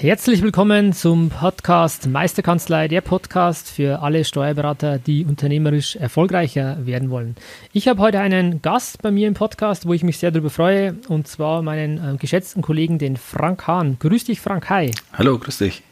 Herzlich 0.00 0.40
willkommen 0.40 0.94
zum 0.94 1.28
Podcast 1.28 2.06
Meisterkanzlei, 2.06 2.88
der 2.88 3.02
Podcast 3.02 3.68
für 3.68 4.00
alle 4.00 4.24
Steuerberater, 4.24 4.96
die 4.96 5.26
unternehmerisch 5.26 5.94
erfolgreicher 5.94 6.86
werden 6.86 7.10
wollen. 7.10 7.36
Ich 7.74 7.86
habe 7.86 8.00
heute 8.00 8.18
einen 8.18 8.62
Gast 8.62 9.02
bei 9.02 9.10
mir 9.10 9.28
im 9.28 9.34
Podcast, 9.34 9.84
wo 9.84 9.92
ich 9.92 10.02
mich 10.02 10.16
sehr 10.16 10.30
darüber 10.30 10.48
freue, 10.48 10.94
und 11.08 11.28
zwar 11.28 11.60
meinen 11.60 11.98
äh, 11.98 12.16
geschätzten 12.16 12.62
Kollegen, 12.62 12.96
den 12.96 13.18
Frank 13.18 13.66
Hahn. 13.66 13.98
Grüß 13.98 14.24
dich, 14.24 14.40
Frank. 14.40 14.70
Hi. 14.70 14.90
Hallo, 15.12 15.38
grüß 15.38 15.58
dich. 15.58 15.82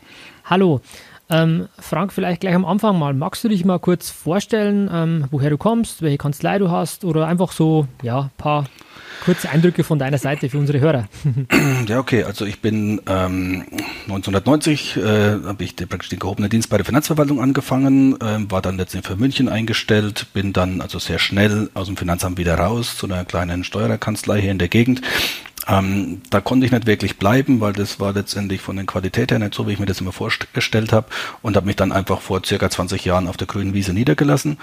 Hallo. 0.47 0.81
Ähm, 1.29 1.69
Frank, 1.79 2.15
vielleicht 2.15 2.41
gleich 2.41 2.55
am 2.55 2.65
Anfang 2.65 2.99
mal, 2.99 3.13
magst 3.13 3.45
du 3.45 3.51
dich 3.51 3.67
mal 3.67 3.79
kurz 3.79 4.09
vorstellen, 4.09 4.89
ähm, 4.91 5.27
woher 5.31 5.51
du 5.51 5.59
kommst, 5.59 6.01
welche 6.01 6.17
Kanzlei 6.17 6.59
du 6.59 6.71
hast 6.71 7.05
oder 7.05 7.27
einfach 7.27 7.53
so, 7.53 7.87
ja, 8.01 8.21
ein 8.21 8.31
paar 8.39 8.65
kurze 9.25 9.51
Eindrücke 9.51 9.85
von 9.85 9.99
deiner 9.99 10.19
Seite 10.19 10.49
für 10.49 10.59
unsere 10.59 10.81
Hörer. 10.81 11.09
Ja, 11.87 11.99
okay. 11.99 12.25
Also 12.25 12.45
ich 12.45 12.61
bin 12.61 13.01
ähm, 13.07 13.65
1990 14.05 14.97
äh, 14.97 15.01
habe 15.01 15.65
ich 15.65 15.75
den, 15.75 15.89
praktisch 15.89 16.11
den 16.11 16.19
gehobenen 16.19 16.51
Dienst 16.51 16.69
bei 16.69 16.77
der 16.77 16.85
Finanzverwaltung 16.85 17.41
angefangen, 17.41 18.21
äh, 18.21 18.51
war 18.51 18.61
dann 18.61 18.77
letztendlich 18.77 19.13
für 19.13 19.19
München 19.19 19.49
eingestellt, 19.49 20.27
bin 20.35 20.53
dann 20.53 20.81
also 20.81 20.99
sehr 20.99 21.19
schnell 21.19 21.71
aus 21.75 21.87
dem 21.87 21.97
Finanzamt 21.97 22.39
wieder 22.39 22.57
raus 22.57 22.97
zu 22.97 23.07
einer 23.07 23.25
kleinen 23.25 23.65
Steuererkanzlei 23.65 24.41
hier 24.41 24.51
in 24.51 24.59
der 24.59 24.69
Gegend 24.69 25.03
ähm, 25.69 26.23
da 26.31 26.41
konnte 26.41 26.65
ich 26.65 26.73
nicht 26.73 26.87
wirklich 26.87 27.19
bleiben, 27.19 27.61
weil 27.61 27.75
das 27.75 28.01
war 28.01 28.15
letztendlich 28.15 28.63
von 28.63 28.77
der 28.77 28.87
Qualität 28.87 29.31
her 29.31 29.39
nicht 29.39 29.55
so, 29.55 29.67
wie 29.69 29.73
ich 29.73 29.79
mir 29.79 29.87
das 29.87 30.01
immer 30.01 30.13
vorgestellt 30.13 30.93
habe 30.93 31.09
und 31.43 31.57
habe 31.57 31.67
mich 31.67 31.77
dann 31.77 31.93
einfach 31.93 32.23
vor 32.23 32.43
circa 32.45 32.71
20 32.71 33.05
Jahren 33.05 33.29
auf 33.29 33.37
der 33.37 33.47
grünen 33.47 33.75
Wiese 33.75 33.93
niedergelassen. 33.93 34.59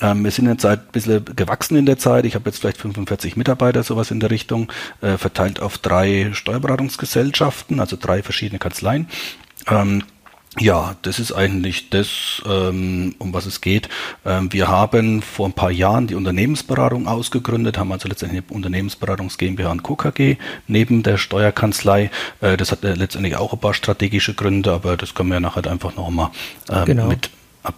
Ähm, 0.00 0.24
wir 0.24 0.32
sind 0.32 0.48
jetzt 0.48 0.62
seit 0.62 0.80
ein 0.80 0.92
bisschen 0.92 1.24
gewachsen 1.36 1.76
in 1.76 1.86
der 1.86 1.98
Zeit. 1.98 2.24
Ich 2.24 2.34
habe 2.34 2.50
jetzt 2.50 2.58
vielleicht 2.58 2.78
45 2.78 3.36
Mitarbeiter, 3.36 3.84
sowas 3.84 4.10
in 4.10 4.18
der 4.18 4.30
Richtung, 4.30 4.72
äh, 5.00 5.16
verteilt 5.16 5.60
auf 5.60 5.78
drei 5.78 6.30
Steuerberatungsgesellschaften, 6.32 7.78
also 7.78 7.96
drei 7.98 8.24
verschiedene 8.24 8.58
Kanzleien. 8.58 9.08
Ähm, 9.68 10.02
ja, 10.60 10.96
das 11.02 11.18
ist 11.18 11.32
eigentlich 11.32 11.90
das, 11.90 12.42
ähm, 12.46 13.14
um 13.18 13.32
was 13.32 13.46
es 13.46 13.60
geht. 13.60 13.88
Ähm, 14.24 14.52
wir 14.52 14.68
haben 14.68 15.22
vor 15.22 15.46
ein 15.46 15.52
paar 15.52 15.70
Jahren 15.70 16.06
die 16.06 16.14
Unternehmensberatung 16.14 17.06
ausgegründet, 17.06 17.78
haben 17.78 17.92
also 17.92 18.08
letztendlich 18.08 18.42
eine 18.44 18.56
Unternehmensberatungs 18.56 19.38
GmbH 19.38 19.70
und 19.70 19.82
Co. 19.82 19.96
KG 19.96 20.36
neben 20.66 21.02
der 21.02 21.16
Steuerkanzlei. 21.16 22.10
Äh, 22.40 22.56
das 22.56 22.72
hat 22.72 22.84
äh, 22.84 22.94
letztendlich 22.94 23.36
auch 23.36 23.52
ein 23.52 23.58
paar 23.58 23.74
strategische 23.74 24.34
Gründe, 24.34 24.72
aber 24.72 24.96
das 24.96 25.14
können 25.14 25.30
wir 25.30 25.40
nachher 25.40 25.66
einfach 25.70 25.96
nochmal 25.96 26.30
ähm, 26.70 26.84
genau. 26.84 27.06
mit 27.06 27.30
Ab, 27.64 27.74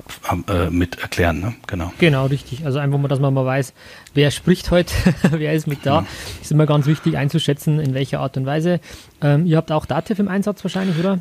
äh, 0.48 0.68
mit 0.68 1.00
erklären, 1.00 1.40
ne? 1.40 1.54
Genau. 1.66 1.90
Genau, 1.98 2.26
richtig. 2.26 2.66
Also 2.66 2.78
einfach 2.78 2.98
mal, 2.98 3.08
dass 3.08 3.18
man 3.18 3.32
mal 3.32 3.46
weiß, 3.46 3.72
wer 4.12 4.30
spricht 4.30 4.70
heute, 4.70 4.92
wer 5.30 5.54
ist 5.54 5.66
mit 5.66 5.84
da. 5.84 6.02
Mhm. 6.02 6.06
Ist 6.42 6.52
immer 6.52 6.66
ganz 6.66 6.86
wichtig 6.86 7.16
einzuschätzen, 7.16 7.80
in 7.80 7.94
welcher 7.94 8.20
Art 8.20 8.36
und 8.36 8.44
Weise. 8.44 8.78
Ähm, 9.22 9.46
ihr 9.46 9.56
habt 9.56 9.72
auch 9.72 9.86
Dativ 9.86 10.18
im 10.18 10.28
Einsatz 10.28 10.62
wahrscheinlich, 10.62 10.98
oder? 10.98 11.20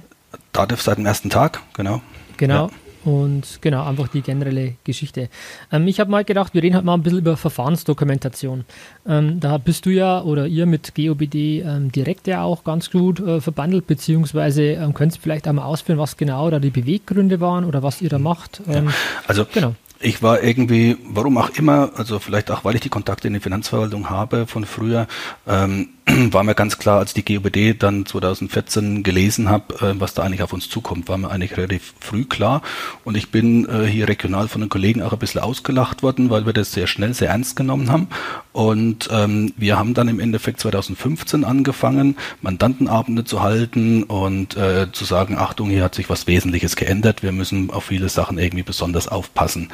Dativ 0.51 0.81
seit 0.81 0.97
dem 0.97 1.05
ersten 1.05 1.29
Tag, 1.29 1.61
genau. 1.73 2.01
Genau. 2.37 2.67
Ja. 2.67 2.69
Und 3.05 3.59
genau, 3.61 3.85
einfach 3.85 4.09
die 4.09 4.21
generelle 4.21 4.75
Geschichte. 4.83 5.29
Ähm, 5.71 5.87
ich 5.87 5.99
habe 5.99 6.11
mal 6.11 6.25
gedacht, 6.25 6.53
wir 6.53 6.61
reden 6.61 6.75
halt 6.75 6.85
mal 6.85 6.95
ein 6.95 7.01
bisschen 7.01 7.19
über 7.19 7.37
Verfahrensdokumentation. 7.37 8.65
Ähm, 9.07 9.39
da 9.39 9.57
bist 9.57 9.85
du 9.85 9.89
ja 9.89 10.21
oder 10.21 10.47
ihr 10.47 10.65
mit 10.65 10.93
GOBD 10.95 11.61
ähm, 11.61 11.91
direkt 11.91 12.27
ja 12.27 12.43
auch 12.43 12.65
ganz 12.65 12.91
gut 12.91 13.21
äh, 13.21 13.39
verbandelt, 13.39 13.87
beziehungsweise 13.87 14.63
ähm, 14.63 14.93
könnt 14.93 15.15
ihr 15.15 15.21
vielleicht 15.21 15.47
einmal 15.47 15.65
ausführen, 15.65 15.97
was 15.97 16.17
genau 16.17 16.49
da 16.49 16.59
die 16.59 16.71
Beweggründe 16.71 17.39
waren 17.39 17.63
oder 17.63 17.83
was 17.83 18.01
ihr 18.01 18.09
da 18.09 18.19
macht. 18.19 18.61
Ja, 18.67 18.75
ähm, 18.75 18.93
also 19.27 19.45
genau 19.45 19.75
ich 20.01 20.23
war 20.23 20.41
irgendwie, 20.41 20.97
warum 21.03 21.37
auch 21.37 21.49
immer, 21.51 21.91
also 21.95 22.19
vielleicht 22.19 22.51
auch, 22.51 22.63
weil 22.63 22.75
ich 22.75 22.81
die 22.81 22.89
Kontakte 22.89 23.27
in 23.27 23.33
die 23.33 23.39
Finanzverwaltung 23.39 24.09
habe 24.09 24.47
von 24.47 24.65
früher, 24.65 25.07
ähm, 25.47 25.89
war 26.31 26.43
mir 26.43 26.55
ganz 26.55 26.77
klar, 26.77 26.99
als 26.99 27.13
die 27.13 27.23
GOBD 27.23 27.73
dann 27.77 28.05
2014 28.05 29.03
gelesen 29.03 29.49
habe, 29.49 29.73
äh, 29.75 29.99
was 29.99 30.13
da 30.13 30.23
eigentlich 30.23 30.41
auf 30.41 30.53
uns 30.53 30.69
zukommt, 30.69 31.07
war 31.07 31.17
mir 31.17 31.29
eigentlich 31.29 31.57
relativ 31.57 31.93
früh 31.99 32.25
klar. 32.25 32.61
Und 33.03 33.15
ich 33.15 33.31
bin 33.31 33.67
äh, 33.67 33.85
hier 33.85 34.07
regional 34.07 34.47
von 34.47 34.61
den 34.61 34.69
Kollegen 34.69 35.01
auch 35.01 35.13
ein 35.13 35.19
bisschen 35.19 35.41
ausgelacht 35.41 36.01
worden, 36.01 36.29
weil 36.29 36.45
wir 36.45 36.53
das 36.53 36.71
sehr 36.71 36.87
schnell, 36.87 37.13
sehr 37.13 37.29
ernst 37.29 37.55
genommen 37.55 37.91
haben. 37.91 38.07
Und 38.53 39.09
ähm, 39.11 39.53
wir 39.57 39.77
haben 39.77 39.93
dann 39.93 40.07
im 40.07 40.19
Endeffekt 40.19 40.59
2015 40.59 41.43
angefangen, 41.43 42.17
Mandantenabende 42.41 43.23
zu 43.23 43.41
halten 43.41 44.03
und 44.03 44.57
äh, 44.57 44.91
zu 44.91 45.05
sagen, 45.05 45.37
Achtung, 45.37 45.69
hier 45.69 45.83
hat 45.83 45.95
sich 45.95 46.09
was 46.09 46.27
Wesentliches 46.27 46.75
geändert, 46.75 47.23
wir 47.23 47.31
müssen 47.31 47.69
auf 47.69 47.85
viele 47.85 48.09
Sachen 48.09 48.37
irgendwie 48.37 48.63
besonders 48.63 49.07
aufpassen. 49.07 49.69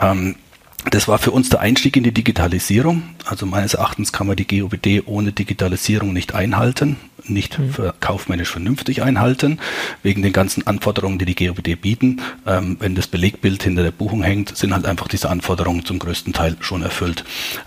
Ähm, 0.00 0.36
das 0.90 1.08
war 1.08 1.18
für 1.18 1.30
uns 1.30 1.48
der 1.48 1.60
Einstieg 1.60 1.96
in 1.96 2.02
die 2.02 2.12
Digitalisierung. 2.12 3.02
Also 3.24 3.46
meines 3.46 3.74
Erachtens 3.74 4.12
kann 4.12 4.26
man 4.26 4.36
die 4.36 4.46
GOBD 4.46 5.02
ohne 5.06 5.32
Digitalisierung 5.32 6.12
nicht 6.12 6.34
einhalten 6.34 6.96
nicht 7.28 7.58
mhm. 7.58 7.92
kaufmännisch 8.00 8.50
vernünftig 8.50 9.02
einhalten, 9.02 9.58
wegen 10.02 10.22
den 10.22 10.32
ganzen 10.32 10.66
Anforderungen, 10.66 11.18
die 11.18 11.24
die 11.24 11.34
GOBD 11.34 11.76
bieten. 11.76 12.20
Ähm, 12.46 12.76
wenn 12.80 12.94
das 12.94 13.06
Belegbild 13.06 13.62
hinter 13.62 13.82
der 13.82 13.90
Buchung 13.90 14.22
hängt, 14.22 14.56
sind 14.56 14.72
halt 14.72 14.86
einfach 14.86 15.08
diese 15.08 15.30
Anforderungen 15.30 15.84
zum 15.84 15.98
größten 15.98 16.32
Teil 16.32 16.56
schon 16.60 16.82
erfüllt. 16.82 17.24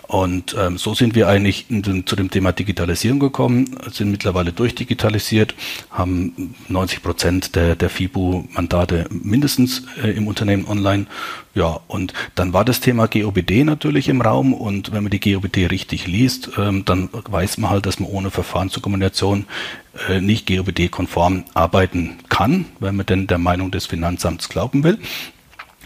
Und 0.07 0.55
ähm, 0.59 0.77
so 0.77 0.93
sind 0.93 1.15
wir 1.15 1.27
eigentlich 1.27 1.67
den, 1.69 2.05
zu 2.05 2.15
dem 2.15 2.29
Thema 2.29 2.51
Digitalisierung 2.51 3.19
gekommen, 3.19 3.77
sind 3.91 4.11
mittlerweile 4.11 4.51
durchdigitalisiert, 4.51 5.55
haben 5.89 6.55
90 6.67 7.03
Prozent 7.03 7.55
der, 7.55 7.75
der 7.75 7.89
FIBU-Mandate 7.89 9.07
mindestens 9.09 9.83
äh, 10.03 10.11
im 10.11 10.27
Unternehmen 10.27 10.67
online. 10.67 11.07
Ja, 11.55 11.79
und 11.87 12.13
dann 12.35 12.51
war 12.51 12.65
das 12.65 12.81
Thema 12.81 13.07
GOBD 13.07 13.63
natürlich 13.63 14.09
im 14.09 14.19
Raum 14.19 14.53
und 14.53 14.91
wenn 14.91 15.03
man 15.03 15.09
die 15.09 15.21
GOBD 15.21 15.67
richtig 15.67 16.05
liest, 16.05 16.51
ähm, 16.57 16.83
dann 16.83 17.07
weiß 17.13 17.59
man 17.59 17.71
halt, 17.71 17.85
dass 17.85 17.97
man 17.97 18.09
ohne 18.09 18.29
Verfahrensdokumentation 18.29 19.45
äh, 20.09 20.19
nicht 20.19 20.47
GOBD-konform 20.47 21.45
arbeiten 21.53 22.17
kann, 22.27 22.65
wenn 22.81 22.97
man 22.97 23.05
denn 23.05 23.27
der 23.27 23.37
Meinung 23.37 23.71
des 23.71 23.85
Finanzamts 23.85 24.49
glauben 24.49 24.83
will. 24.83 24.99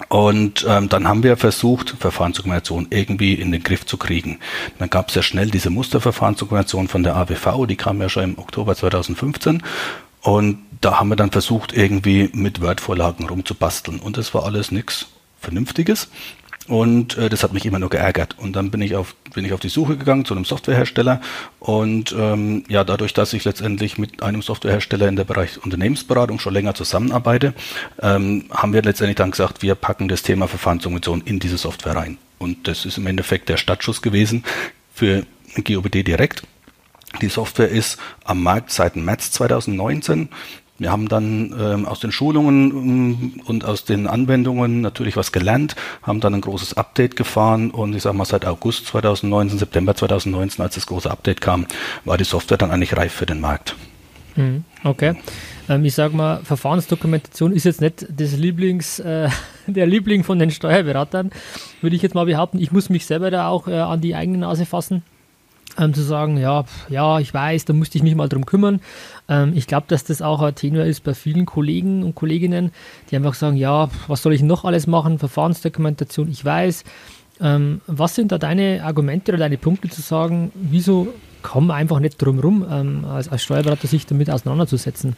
Und 0.08 0.66
ähm, 0.68 0.90
dann 0.90 1.08
haben 1.08 1.22
wir 1.22 1.38
versucht, 1.38 1.96
Verfahrensdokumentation 2.00 2.88
irgendwie 2.90 3.36
in 3.36 3.52
den 3.52 3.62
Griff 3.62 3.86
zu 3.86 3.98
kriegen. 3.98 4.40
Dann 4.80 4.90
gab 4.90 5.10
es 5.10 5.16
ja 5.16 5.22
schnell 5.22 5.52
diese 5.52 5.70
Musterverfahrensdokumentation 5.70 6.88
von 6.88 7.04
der 7.04 7.16
AWV, 7.16 7.68
die 7.68 7.76
kam 7.76 8.02
ja 8.02 8.10
schon 8.10 8.24
im 8.24 8.40
Oktober 8.40 8.76
2015. 8.76 9.62
Und 10.22 10.58
da 10.82 11.00
haben 11.00 11.10
wir 11.10 11.16
dann 11.16 11.30
versucht, 11.30 11.74
irgendwie 11.74 12.32
mit 12.34 12.60
Word-Vorlagen 12.60 13.28
rumzubasteln. 13.28 14.00
Und 14.00 14.18
das 14.18 14.34
war 14.34 14.46
alles 14.46 14.72
nichts 14.72 15.06
Vernünftiges. 15.40 16.10
Und 16.70 17.18
äh, 17.18 17.30
das 17.30 17.44
hat 17.44 17.52
mich 17.52 17.66
immer 17.66 17.80
nur 17.80 17.90
geärgert. 17.90 18.36
Und 18.38 18.56
dann 18.56 18.70
bin 18.70 18.82
ich 18.82 18.96
auf, 18.96 19.16
bin 19.34 19.44
ich 19.44 19.54
auf 19.54 19.60
die 19.60 19.70
Suche 19.70 19.98
gegangen 19.98 20.24
zu 20.24 20.36
einem 20.36 20.46
Softwarehersteller. 20.46 21.20
Und 21.60 22.16
ähm, 22.18 22.64
ja, 22.70 22.84
dadurch, 22.84 23.14
dass 23.14 23.34
ich 23.34 23.44
letztendlich 23.44 23.98
mit 23.98 24.22
einem 24.22 24.44
Softwarehersteller 24.44 25.08
in 25.08 25.16
der 25.16 25.24
Bereich 25.24 25.64
Unternehmensberatung 25.64 26.40
schon 26.40 26.54
länger 26.54 26.76
zusammenarbeite, 26.76 27.56
ähm, 28.02 28.46
haben 28.52 28.74
wir 28.74 28.84
letztendlich 28.84 29.16
dann 29.16 29.32
gesagt, 29.32 29.64
wir 29.64 29.74
packen 29.74 30.08
das 30.08 30.22
Thema 30.22 30.48
Verfahrensfunktion 30.48 31.22
in 31.22 31.40
diese 31.40 31.58
Software 31.58 31.96
rein. 31.96 32.20
Und 32.38 32.68
das 32.68 32.86
ist 32.86 33.00
im 33.00 33.08
Endeffekt 33.08 33.50
der 33.50 33.58
Startschuss 33.58 34.04
gewesen 34.04 34.44
für 34.94 35.26
GOBD 35.56 36.04
direkt. 36.04 36.44
Die 37.22 37.30
Software 37.30 37.70
ist 37.70 37.98
am 38.24 38.44
Markt 38.44 38.72
seit 38.72 38.96
März 38.96 39.32
2019. 39.32 40.30
Wir 40.80 40.92
haben 40.92 41.10
dann 41.10 41.54
ähm, 41.60 41.86
aus 41.86 42.00
den 42.00 42.12
Schulungen 42.12 42.72
ähm, 42.72 43.42
und 43.46 43.66
aus 43.66 43.84
den 43.86 44.08
Anwendungen 44.08 44.82
natürlich 44.82 45.18
was 45.18 45.32
gelernt, 45.32 45.76
haben 46.02 46.22
dann 46.22 46.34
ein 46.34 46.42
großes 46.42 46.76
Update 46.76 47.16
gefahren 47.16 47.70
und 47.70 47.94
ich 47.96 48.04
sage 48.04 48.18
mal 48.18 48.26
seit 48.26 48.46
August 48.46 48.88
2019, 48.88 49.60
September 49.60 49.94
2019, 49.94 50.64
als 50.64 50.76
das 50.76 50.88
große 50.88 51.12
Update 51.12 51.42
kam, 51.42 51.68
war 52.06 52.18
die 52.18 52.24
Software 52.24 52.58
dann 52.58 52.72
eigentlich 52.72 52.96
reif 52.96 53.14
für 53.14 53.26
den 53.26 53.42
Markt. 53.42 53.76
Mhm, 54.36 54.64
okay. 54.86 55.16
Ähm, 55.68 55.84
ich 55.84 55.94
sage 55.94 56.16
mal, 56.16 56.40
Verfahrensdokumentation 56.44 57.52
ist 57.52 57.66
jetzt 57.66 57.82
nicht 57.82 58.06
das 58.10 58.38
Lieblings, 58.38 59.00
äh, 59.00 59.30
der 59.68 59.86
Liebling 59.86 60.24
von 60.24 60.40
den 60.40 60.50
Steuerberatern, 60.50 61.32
würde 61.82 61.96
ich 61.96 62.02
jetzt 62.02 62.16
mal 62.16 62.26
behaupten. 62.26 62.58
Ich 62.60 62.72
muss 62.72 62.90
mich 62.90 63.06
selber 63.06 63.32
da 63.32 63.50
auch 63.50 63.68
äh, 63.68 63.80
an 63.80 64.00
die 64.00 64.16
eigene 64.16 64.40
Nase 64.40 64.66
fassen 64.66 65.04
ähm, 65.78 65.94
zu 65.94 66.02
sagen, 66.02 66.38
ja, 66.38 66.66
ja, 66.90 67.20
ich 67.20 67.34
weiß, 67.34 67.66
da 67.66 67.74
musste 67.74 67.98
ich 67.98 68.04
mich 68.04 68.16
mal 68.16 68.30
drum 68.30 68.46
kümmern. 68.46 68.82
Ähm, 69.30 69.54
ich 69.56 69.68
glaube, 69.68 69.86
dass 69.88 70.04
das 70.04 70.22
auch 70.22 70.42
ein 70.42 70.56
Tenor 70.56 70.84
ist 70.84 71.04
bei 71.04 71.14
vielen 71.14 71.46
Kollegen 71.46 72.04
und 72.04 72.16
Kolleginnen, 72.16 72.72
die 73.10 73.16
einfach 73.16 73.36
sagen, 73.36 73.56
ja, 73.56 73.90
was 74.08 74.24
soll 74.24 74.34
ich 74.34 74.42
noch 74.42 74.66
alles 74.66 74.88
machen? 74.88 75.20
Verfahrensdokumentation, 75.20 76.30
ich 76.30 76.44
weiß. 76.44 76.84
Ähm, 77.42 77.80
was 77.88 78.16
sind 78.16 78.34
da 78.34 78.38
deine 78.38 78.84
Argumente 78.84 79.32
oder 79.32 79.40
deine 79.40 79.58
Punkte 79.58 79.88
zu 79.88 80.02
sagen, 80.02 80.52
wieso 80.56 81.14
komme 81.42 81.74
einfach 81.74 82.00
nicht 82.00 82.22
drum 82.22 82.40
rum, 82.40 82.66
ähm, 82.70 83.06
als, 83.06 83.30
als 83.30 83.44
Steuerberater 83.44 83.88
sich 83.88 84.06
damit 84.06 84.30
auseinanderzusetzen. 84.30 85.16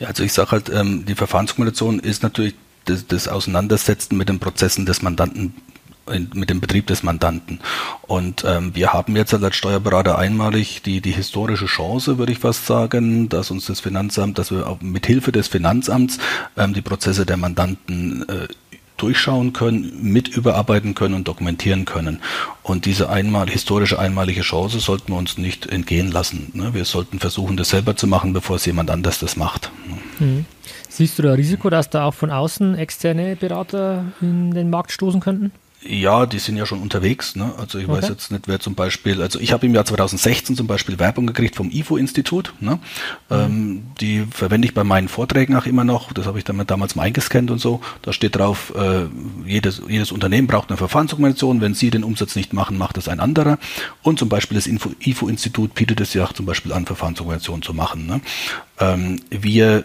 Ja, 0.00 0.08
also 0.08 0.24
ich 0.24 0.32
sage 0.32 0.50
halt, 0.50 0.70
ähm, 0.70 1.04
die 1.06 1.14
Verfahrenskommunikation 1.14 2.00
ist 2.00 2.24
natürlich 2.24 2.54
das, 2.86 3.06
das 3.06 3.28
Auseinandersetzen 3.28 4.16
mit 4.16 4.28
den 4.28 4.40
Prozessen 4.40 4.86
des 4.86 5.02
Mandanten 5.02 5.54
mit 6.34 6.50
dem 6.50 6.60
Betrieb 6.60 6.86
des 6.86 7.02
Mandanten. 7.02 7.60
Und 8.02 8.44
ähm, 8.46 8.74
wir 8.74 8.92
haben 8.92 9.16
jetzt 9.16 9.34
als 9.34 9.56
Steuerberater 9.56 10.18
einmalig 10.18 10.82
die, 10.82 11.00
die 11.00 11.12
historische 11.12 11.66
Chance, 11.66 12.18
würde 12.18 12.32
ich 12.32 12.38
fast 12.38 12.66
sagen, 12.66 13.28
dass 13.28 13.50
uns 13.50 13.66
das 13.66 13.80
Finanzamt, 13.80 14.38
dass 14.38 14.50
wir 14.50 14.78
mit 14.80 15.06
Hilfe 15.06 15.32
des 15.32 15.48
Finanzamts 15.48 16.18
ähm, 16.56 16.74
die 16.74 16.82
Prozesse 16.82 17.24
der 17.24 17.36
Mandanten 17.36 18.28
äh, 18.28 18.48
durchschauen 19.02 19.52
können, 19.52 20.00
mit 20.02 20.28
überarbeiten 20.28 20.94
können 20.94 21.14
und 21.14 21.26
dokumentieren 21.26 21.84
können. 21.84 22.20
Und 22.62 22.84
diese 22.84 23.08
einmal, 23.08 23.48
historische 23.48 23.98
einmalige 23.98 24.42
Chance 24.42 24.78
sollten 24.78 25.12
wir 25.12 25.18
uns 25.18 25.38
nicht 25.38 25.66
entgehen 25.66 26.12
lassen. 26.12 26.52
Ne? 26.54 26.72
Wir 26.72 26.84
sollten 26.84 27.18
versuchen, 27.18 27.56
das 27.56 27.70
selber 27.70 27.96
zu 27.96 28.06
machen, 28.06 28.32
bevor 28.32 28.56
es 28.56 28.66
jemand 28.66 28.90
anders 28.90 29.18
das 29.18 29.36
macht. 29.36 29.72
Mhm. 30.20 30.44
Siehst 30.88 31.18
du 31.18 31.22
da 31.22 31.32
Risiko, 31.32 31.68
dass 31.68 31.90
da 31.90 32.04
auch 32.04 32.14
von 32.14 32.30
außen 32.30 32.76
externe 32.76 33.34
Berater 33.34 34.04
in 34.20 34.52
den 34.52 34.70
Markt 34.70 34.92
stoßen 34.92 35.20
könnten? 35.20 35.50
Ja, 35.84 36.26
die 36.26 36.38
sind 36.38 36.56
ja 36.56 36.64
schon 36.64 36.80
unterwegs. 36.80 37.34
Ne? 37.34 37.52
Also 37.58 37.78
ich 37.78 37.88
okay. 37.88 37.98
weiß 37.98 38.08
jetzt 38.08 38.30
nicht, 38.30 38.46
wer 38.46 38.60
zum 38.60 38.74
Beispiel, 38.74 39.20
also 39.20 39.40
ich 39.40 39.52
habe 39.52 39.66
im 39.66 39.74
Jahr 39.74 39.84
2016 39.84 40.56
zum 40.56 40.66
Beispiel 40.68 40.98
Werbung 40.98 41.26
gekriegt 41.26 41.56
vom 41.56 41.70
IFO-Institut. 41.70 42.54
Ne? 42.60 42.78
Mhm. 43.28 43.36
Ähm, 43.36 43.82
die 44.00 44.26
verwende 44.30 44.66
ich 44.66 44.74
bei 44.74 44.84
meinen 44.84 45.08
Vorträgen 45.08 45.56
auch 45.56 45.66
immer 45.66 45.82
noch. 45.82 46.12
Das 46.12 46.26
habe 46.26 46.38
ich 46.38 46.44
dann 46.44 46.64
damals 46.66 46.94
mal 46.94 47.02
eingescannt 47.02 47.50
und 47.50 47.58
so. 47.58 47.80
Da 48.02 48.12
steht 48.12 48.36
drauf, 48.36 48.72
äh, 48.76 49.06
jedes, 49.44 49.82
jedes 49.88 50.12
Unternehmen 50.12 50.46
braucht 50.46 50.70
eine 50.70 50.76
Verfahrensdokumentation. 50.76 51.60
Wenn 51.60 51.74
Sie 51.74 51.90
den 51.90 52.04
Umsatz 52.04 52.36
nicht 52.36 52.52
machen, 52.52 52.78
macht 52.78 52.96
das 52.96 53.08
ein 53.08 53.18
anderer. 53.18 53.58
Und 54.02 54.20
zum 54.20 54.28
Beispiel 54.28 54.56
das 54.56 54.68
IFO-Institut 54.68 55.74
bietet 55.74 56.00
es 56.00 56.14
ja 56.14 56.24
auch 56.24 56.32
zum 56.32 56.46
Beispiel 56.46 56.72
an, 56.72 56.86
Verfahrensdokumentation 56.86 57.62
zu 57.62 57.74
machen. 57.74 58.06
Ne? 58.06 58.20
Ähm, 58.78 59.20
wir 59.30 59.84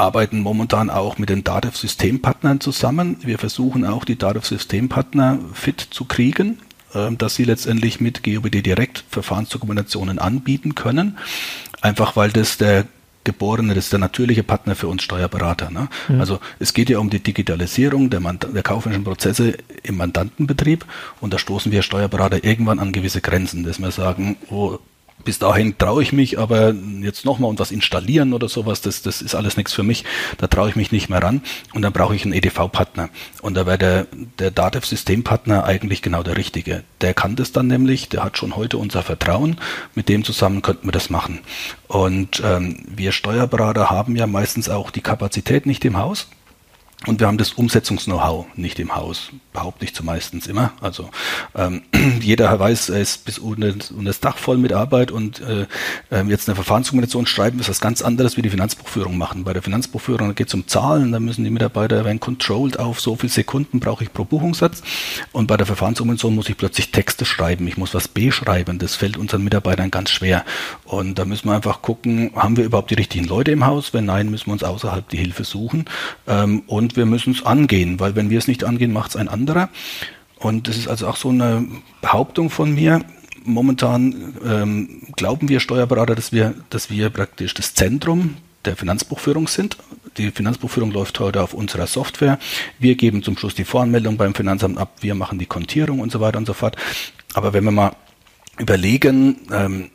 arbeiten 0.00 0.40
momentan 0.40 0.90
auch 0.90 1.18
mit 1.18 1.28
den 1.28 1.44
DATEV-Systempartnern 1.44 2.60
zusammen. 2.60 3.16
Wir 3.22 3.38
versuchen 3.38 3.84
auch 3.84 4.04
die 4.04 4.16
DATEV-Systempartner 4.16 5.38
fit 5.52 5.80
zu 5.80 6.06
kriegen, 6.06 6.58
äh, 6.94 7.12
dass 7.12 7.34
sie 7.34 7.44
letztendlich 7.44 8.00
mit 8.00 8.22
GOBD 8.22 8.62
direkt 8.62 9.04
Verfahrensdokumentationen 9.10 10.18
anbieten 10.18 10.74
können. 10.74 11.18
Einfach 11.80 12.16
weil 12.16 12.30
das 12.30 12.58
der 12.58 12.86
geborene, 13.24 13.74
das 13.74 13.84
ist 13.84 13.92
der 13.92 14.00
natürliche 14.00 14.42
Partner 14.42 14.74
für 14.74 14.88
uns 14.88 15.02
Steuerberater. 15.02 15.70
Ne? 15.70 15.88
Mhm. 16.08 16.20
Also 16.20 16.40
es 16.58 16.72
geht 16.72 16.88
ja 16.88 16.98
um 16.98 17.10
die 17.10 17.20
Digitalisierung 17.20 18.08
der, 18.08 18.20
der 18.20 18.62
kaufmännischen 18.62 19.04
Prozesse 19.04 19.58
im 19.82 19.98
Mandantenbetrieb 19.98 20.86
und 21.20 21.34
da 21.34 21.38
stoßen 21.38 21.70
wir 21.70 21.82
Steuerberater 21.82 22.42
irgendwann 22.44 22.78
an 22.78 22.92
gewisse 22.92 23.20
Grenzen, 23.20 23.64
dass 23.64 23.78
wir 23.78 23.90
sagen, 23.90 24.36
oh, 24.48 24.78
bis 25.24 25.38
dahin 25.38 25.76
traue 25.78 26.02
ich 26.02 26.12
mich, 26.12 26.38
aber 26.38 26.74
jetzt 27.00 27.24
nochmal 27.24 27.50
und 27.50 27.58
was 27.58 27.70
installieren 27.70 28.32
oder 28.32 28.48
sowas, 28.48 28.80
das, 28.80 29.02
das 29.02 29.22
ist 29.22 29.34
alles 29.34 29.56
nichts 29.56 29.72
für 29.72 29.82
mich. 29.82 30.04
Da 30.38 30.46
traue 30.46 30.68
ich 30.68 30.76
mich 30.76 30.92
nicht 30.92 31.08
mehr 31.08 31.22
ran. 31.22 31.42
Und 31.74 31.82
dann 31.82 31.92
brauche 31.92 32.14
ich 32.14 32.24
einen 32.24 32.32
EDV-Partner. 32.32 33.08
Und 33.42 33.54
da 33.54 33.66
wäre 33.66 33.78
der, 33.78 34.06
der 34.38 34.50
Datev-Systempartner 34.50 35.64
eigentlich 35.64 36.02
genau 36.02 36.22
der 36.22 36.36
richtige. 36.36 36.84
Der 37.00 37.14
kann 37.14 37.36
das 37.36 37.52
dann 37.52 37.66
nämlich, 37.66 38.08
der 38.08 38.24
hat 38.24 38.38
schon 38.38 38.56
heute 38.56 38.78
unser 38.78 39.02
Vertrauen. 39.02 39.56
Mit 39.94 40.08
dem 40.08 40.24
zusammen 40.24 40.62
könnten 40.62 40.86
wir 40.86 40.92
das 40.92 41.10
machen. 41.10 41.40
Und 41.88 42.42
ähm, 42.44 42.84
wir 42.88 43.12
Steuerberater 43.12 43.90
haben 43.90 44.16
ja 44.16 44.26
meistens 44.26 44.68
auch 44.68 44.90
die 44.90 45.00
Kapazität 45.00 45.66
nicht 45.66 45.84
im 45.84 45.98
Haus. 45.98 46.28
Und 47.06 47.18
wir 47.18 47.28
haben 47.28 47.38
das 47.38 47.52
Umsetzungs-Know-how 47.52 48.46
nicht 48.56 48.78
im 48.78 48.94
Haus, 48.94 49.30
behaupte 49.54 49.86
ich 49.86 49.94
zumeistens 49.94 50.46
immer. 50.46 50.72
Also 50.82 51.08
ähm, 51.54 51.80
jeder 52.20 52.58
weiß, 52.58 52.90
er 52.90 53.00
ist 53.00 53.24
bis 53.24 53.38
unter, 53.38 53.68
unter 53.68 54.04
das 54.04 54.20
Dach 54.20 54.36
voll 54.36 54.58
mit 54.58 54.74
Arbeit 54.74 55.10
und 55.10 55.40
äh, 55.40 55.66
ähm, 56.10 56.28
jetzt 56.28 56.46
eine 56.46 56.56
Verfahrensdokumentation 56.56 57.24
schreiben 57.24 57.58
ist 57.58 57.70
was 57.70 57.80
ganz 57.80 58.02
anderes 58.02 58.36
wie 58.36 58.42
die 58.42 58.50
Finanzbuchführung 58.50 59.16
machen. 59.16 59.44
Bei 59.44 59.54
der 59.54 59.62
Finanzbuchführung 59.62 60.34
geht 60.34 60.48
es 60.48 60.54
um 60.54 60.68
Zahlen, 60.68 61.10
da 61.10 61.20
müssen 61.20 61.42
die 61.42 61.50
Mitarbeiter 61.50 62.04
werden 62.04 62.20
controlled 62.20 62.78
auf 62.78 63.00
so 63.00 63.16
viele 63.16 63.32
Sekunden 63.32 63.80
brauche 63.80 64.04
ich 64.04 64.12
pro 64.12 64.24
Buchungssatz 64.24 64.82
und 65.32 65.46
bei 65.46 65.56
der 65.56 65.66
Verfahrensdokumentation 65.66 66.34
muss 66.34 66.50
ich 66.50 66.58
plötzlich 66.58 66.90
Texte 66.90 67.24
schreiben, 67.24 67.66
ich 67.66 67.78
muss 67.78 67.94
was 67.94 68.08
beschreiben, 68.08 68.78
das 68.78 68.94
fällt 68.94 69.16
unseren 69.16 69.42
Mitarbeitern 69.42 69.90
ganz 69.90 70.10
schwer. 70.10 70.44
Und 70.84 71.18
da 71.18 71.24
müssen 71.24 71.48
wir 71.48 71.54
einfach 71.54 71.80
gucken, 71.80 72.32
haben 72.34 72.58
wir 72.58 72.64
überhaupt 72.64 72.90
die 72.90 72.94
richtigen 72.94 73.24
Leute 73.24 73.52
im 73.52 73.64
Haus? 73.64 73.94
Wenn 73.94 74.04
nein, 74.04 74.30
müssen 74.30 74.46
wir 74.48 74.52
uns 74.52 74.64
außerhalb 74.64 75.08
die 75.08 75.16
Hilfe 75.16 75.44
suchen 75.44 75.86
ähm, 76.26 76.62
und 76.66 76.89
und 76.90 76.96
wir 76.96 77.06
müssen 77.06 77.32
es 77.32 77.46
angehen, 77.46 78.00
weil 78.00 78.16
wenn 78.16 78.30
wir 78.30 78.38
es 78.38 78.48
nicht 78.48 78.64
angehen, 78.64 78.92
macht 78.92 79.10
es 79.10 79.16
ein 79.16 79.28
anderer. 79.28 79.68
Und 80.38 80.66
das 80.66 80.76
ist 80.76 80.88
also 80.88 81.06
auch 81.06 81.16
so 81.16 81.28
eine 81.28 81.66
Behauptung 82.00 82.50
von 82.50 82.74
mir. 82.74 83.04
Momentan 83.44 84.34
ähm, 84.44 85.02
glauben 85.14 85.48
wir 85.48 85.60
Steuerberater, 85.60 86.16
dass 86.16 86.32
wir, 86.32 86.54
dass 86.70 86.90
wir 86.90 87.10
praktisch 87.10 87.54
das 87.54 87.74
Zentrum 87.74 88.36
der 88.64 88.76
Finanzbuchführung 88.76 89.46
sind. 89.46 89.76
Die 90.16 90.32
Finanzbuchführung 90.32 90.90
läuft 90.90 91.20
heute 91.20 91.42
auf 91.42 91.54
unserer 91.54 91.86
Software. 91.86 92.38
Wir 92.80 92.96
geben 92.96 93.22
zum 93.22 93.38
Schluss 93.38 93.54
die 93.54 93.64
Voranmeldung 93.64 94.16
beim 94.16 94.34
Finanzamt 94.34 94.76
ab, 94.76 94.96
wir 95.00 95.14
machen 95.14 95.38
die 95.38 95.46
Kontierung 95.46 96.00
und 96.00 96.10
so 96.10 96.20
weiter 96.20 96.38
und 96.38 96.46
so 96.46 96.54
fort. 96.54 96.76
Aber 97.34 97.52
wenn 97.52 97.64
wir 97.64 97.70
mal 97.70 97.92
überlegen, 98.58 99.36
ähm, 99.52 99.90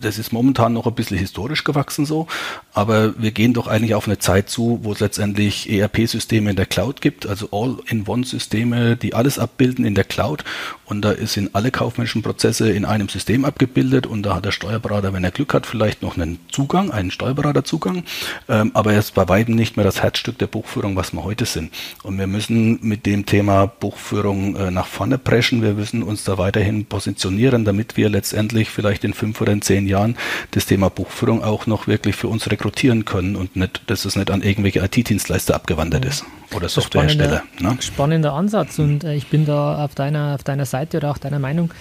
das 0.00 0.18
ist 0.18 0.32
momentan 0.32 0.72
noch 0.72 0.86
ein 0.86 0.94
bisschen 0.94 1.18
historisch 1.18 1.64
gewachsen 1.64 2.06
so, 2.06 2.26
aber 2.72 3.14
wir 3.20 3.30
gehen 3.30 3.54
doch 3.54 3.66
eigentlich 3.66 3.94
auf 3.94 4.06
eine 4.06 4.18
Zeit 4.18 4.50
zu, 4.50 4.80
wo 4.82 4.92
es 4.92 5.00
letztendlich 5.00 5.70
ERP-Systeme 5.70 6.50
in 6.50 6.56
der 6.56 6.66
Cloud 6.66 7.00
gibt, 7.00 7.26
also 7.26 7.48
All-in-One-Systeme, 7.50 8.96
die 8.96 9.14
alles 9.14 9.38
abbilden 9.38 9.84
in 9.84 9.94
der 9.94 10.04
Cloud 10.04 10.44
und 10.84 11.02
da 11.02 11.14
sind 11.26 11.54
alle 11.54 11.70
kaufmännischen 11.70 12.22
Prozesse 12.22 12.70
in 12.70 12.84
einem 12.84 13.08
System 13.08 13.44
abgebildet 13.44 14.06
und 14.06 14.22
da 14.22 14.36
hat 14.36 14.44
der 14.44 14.52
Steuerberater, 14.52 15.12
wenn 15.12 15.24
er 15.24 15.30
Glück 15.30 15.54
hat, 15.54 15.66
vielleicht 15.66 16.02
noch 16.02 16.16
einen 16.16 16.38
Zugang, 16.50 16.90
einen 16.90 17.10
Steuerberaterzugang, 17.10 18.04
ähm, 18.48 18.70
aber 18.74 18.92
er 18.92 18.98
ist 18.98 19.14
bei 19.14 19.28
weitem 19.28 19.54
nicht 19.54 19.76
mehr 19.76 19.84
das 19.84 20.02
Herzstück 20.02 20.38
der 20.38 20.46
Buchführung, 20.46 20.96
was 20.96 21.12
wir 21.12 21.24
heute 21.24 21.46
sind. 21.46 21.72
Und 22.02 22.18
wir 22.18 22.26
müssen 22.26 22.78
mit 22.82 23.06
dem 23.06 23.26
Thema 23.26 23.66
Buchführung 23.66 24.56
äh, 24.56 24.70
nach 24.70 24.86
vorne 24.86 25.18
preschen, 25.18 25.62
wir 25.62 25.74
müssen 25.74 26.02
uns 26.02 26.24
da 26.24 26.38
weiterhin 26.38 26.84
positionieren, 26.84 27.64
damit 27.64 27.96
wir 27.96 28.08
letztendlich 28.08 28.68
vielleicht 28.68 29.04
in 29.04 29.14
fünf 29.14 29.40
oder 29.40 29.53
in 29.54 29.62
zehn 29.62 29.86
Jahren 29.86 30.16
das 30.50 30.66
Thema 30.66 30.90
Buchführung 30.90 31.42
auch 31.42 31.66
noch 31.66 31.86
wirklich 31.86 32.16
für 32.16 32.28
uns 32.28 32.50
rekrutieren 32.50 33.04
können 33.04 33.36
und 33.36 33.56
nicht, 33.56 33.82
dass 33.86 34.04
es 34.04 34.16
nicht 34.16 34.30
an 34.30 34.42
irgendwelche 34.42 34.80
IT-Dienstleister 34.80 35.54
abgewandert 35.54 36.04
ist 36.04 36.24
oder 36.54 36.68
Softwarehersteller. 36.68 37.42
Spannender, 37.56 37.74
ne? 37.74 37.82
spannender 37.82 38.32
Ansatz 38.32 38.78
und 38.78 39.04
äh, 39.04 39.14
ich 39.14 39.28
bin 39.28 39.46
da 39.46 39.84
auf 39.84 39.94
deiner, 39.94 40.34
auf 40.34 40.44
deiner 40.44 40.66
Seite 40.66 40.98
oder 40.98 41.10
auch 41.10 41.18
deiner 41.18 41.38
Meinung. 41.38 41.72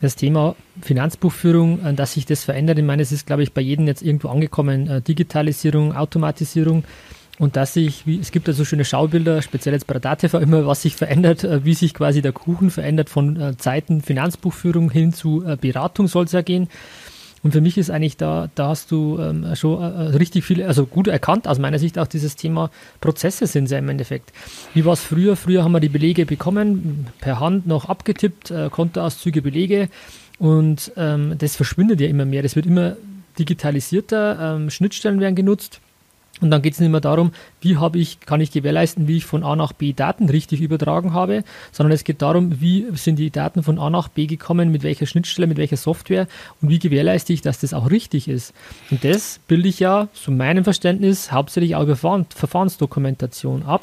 Das 0.00 0.16
Thema 0.16 0.56
Finanzbuchführung, 0.80 1.84
äh, 1.84 1.94
dass 1.94 2.14
sich 2.14 2.26
das 2.26 2.44
verändert, 2.44 2.78
ich 2.78 2.84
meine, 2.84 3.02
es 3.02 3.12
ist, 3.12 3.26
glaube 3.26 3.42
ich, 3.42 3.52
bei 3.52 3.60
jedem 3.60 3.86
jetzt 3.86 4.02
irgendwo 4.02 4.28
angekommen. 4.28 4.88
Äh, 4.88 5.00
Digitalisierung, 5.02 5.94
Automatisierung 5.94 6.84
und 7.38 7.56
dass 7.56 7.74
sich, 7.74 8.04
es 8.06 8.30
gibt 8.30 8.48
also 8.48 8.64
schöne 8.64 8.84
Schaubilder, 8.84 9.42
speziell 9.42 9.74
jetzt 9.74 9.86
bei 9.86 9.94
der 9.94 10.00
DATEV 10.00 10.34
immer, 10.34 10.66
was 10.66 10.82
sich 10.82 10.94
verändert, 10.94 11.46
wie 11.64 11.74
sich 11.74 11.94
quasi 11.94 12.20
der 12.20 12.32
Kuchen 12.32 12.70
verändert 12.70 13.08
von 13.08 13.56
Zeiten 13.58 14.02
Finanzbuchführung 14.02 14.90
hin 14.90 15.14
zu 15.14 15.42
Beratung 15.60 16.08
soll 16.08 16.26
es 16.26 16.32
ja 16.32 16.42
gehen. 16.42 16.68
Und 17.42 17.52
für 17.52 17.60
mich 17.60 17.76
ist 17.76 17.90
eigentlich 17.90 18.16
da, 18.16 18.48
da 18.54 18.68
hast 18.68 18.90
du 18.92 19.18
ähm, 19.18 19.46
schon 19.56 19.82
äh, 19.82 19.86
richtig 20.16 20.44
viel, 20.44 20.62
also 20.62 20.86
gut 20.86 21.08
erkannt 21.08 21.48
aus 21.48 21.58
meiner 21.58 21.78
Sicht 21.78 21.98
auch 21.98 22.06
dieses 22.06 22.36
Thema 22.36 22.70
Prozesse 23.00 23.46
sind 23.46 23.68
ja 23.70 23.78
im 23.78 23.88
Endeffekt. 23.88 24.32
Wie 24.74 24.84
war 24.84 24.92
es 24.92 25.00
früher? 25.00 25.34
Früher 25.34 25.64
haben 25.64 25.72
wir 25.72 25.80
die 25.80 25.88
Belege 25.88 26.24
bekommen, 26.24 27.08
per 27.20 27.40
Hand 27.40 27.66
noch 27.66 27.88
abgetippt, 27.88 28.50
äh, 28.52 28.68
Kontoauszüge, 28.70 29.42
Belege 29.42 29.88
und 30.38 30.92
ähm, 30.96 31.34
das 31.38 31.56
verschwindet 31.56 32.00
ja 32.00 32.06
immer 32.06 32.24
mehr. 32.24 32.42
Das 32.42 32.54
wird 32.54 32.66
immer 32.66 32.96
digitalisierter, 33.38 34.56
ähm, 34.56 34.70
Schnittstellen 34.70 35.20
werden 35.20 35.34
genutzt. 35.34 35.80
Und 36.42 36.50
dann 36.50 36.60
geht 36.60 36.74
es 36.74 36.80
nicht 36.80 36.90
mehr 36.90 37.00
darum, 37.00 37.32
wie 37.60 37.76
habe 37.76 37.98
ich, 37.98 38.20
kann 38.20 38.40
ich 38.40 38.50
gewährleisten, 38.50 39.08
wie 39.08 39.18
ich 39.18 39.24
von 39.24 39.44
A 39.44 39.56
nach 39.56 39.72
B 39.72 39.92
Daten 39.92 40.28
richtig 40.28 40.60
übertragen 40.60 41.14
habe, 41.14 41.44
sondern 41.70 41.92
es 41.92 42.04
geht 42.04 42.20
darum, 42.20 42.60
wie 42.60 42.86
sind 42.94 43.16
die 43.16 43.30
Daten 43.30 43.62
von 43.62 43.78
A 43.78 43.88
nach 43.88 44.08
B 44.08 44.26
gekommen, 44.26 44.70
mit 44.70 44.82
welcher 44.82 45.06
Schnittstelle, 45.06 45.46
mit 45.46 45.56
welcher 45.56 45.76
Software 45.76 46.26
und 46.60 46.68
wie 46.68 46.78
gewährleiste 46.78 47.32
ich, 47.32 47.40
dass 47.40 47.60
das 47.60 47.72
auch 47.72 47.90
richtig 47.90 48.28
ist. 48.28 48.52
Und 48.90 49.04
das 49.04 49.40
bilde 49.46 49.68
ich 49.68 49.78
ja, 49.78 50.08
zu 50.12 50.32
meinem 50.32 50.64
Verständnis, 50.64 51.32
hauptsächlich 51.32 51.76
auch 51.76 51.82
über 51.84 51.96
Verfahrensdokumentation 51.96 53.62
ab. 53.62 53.82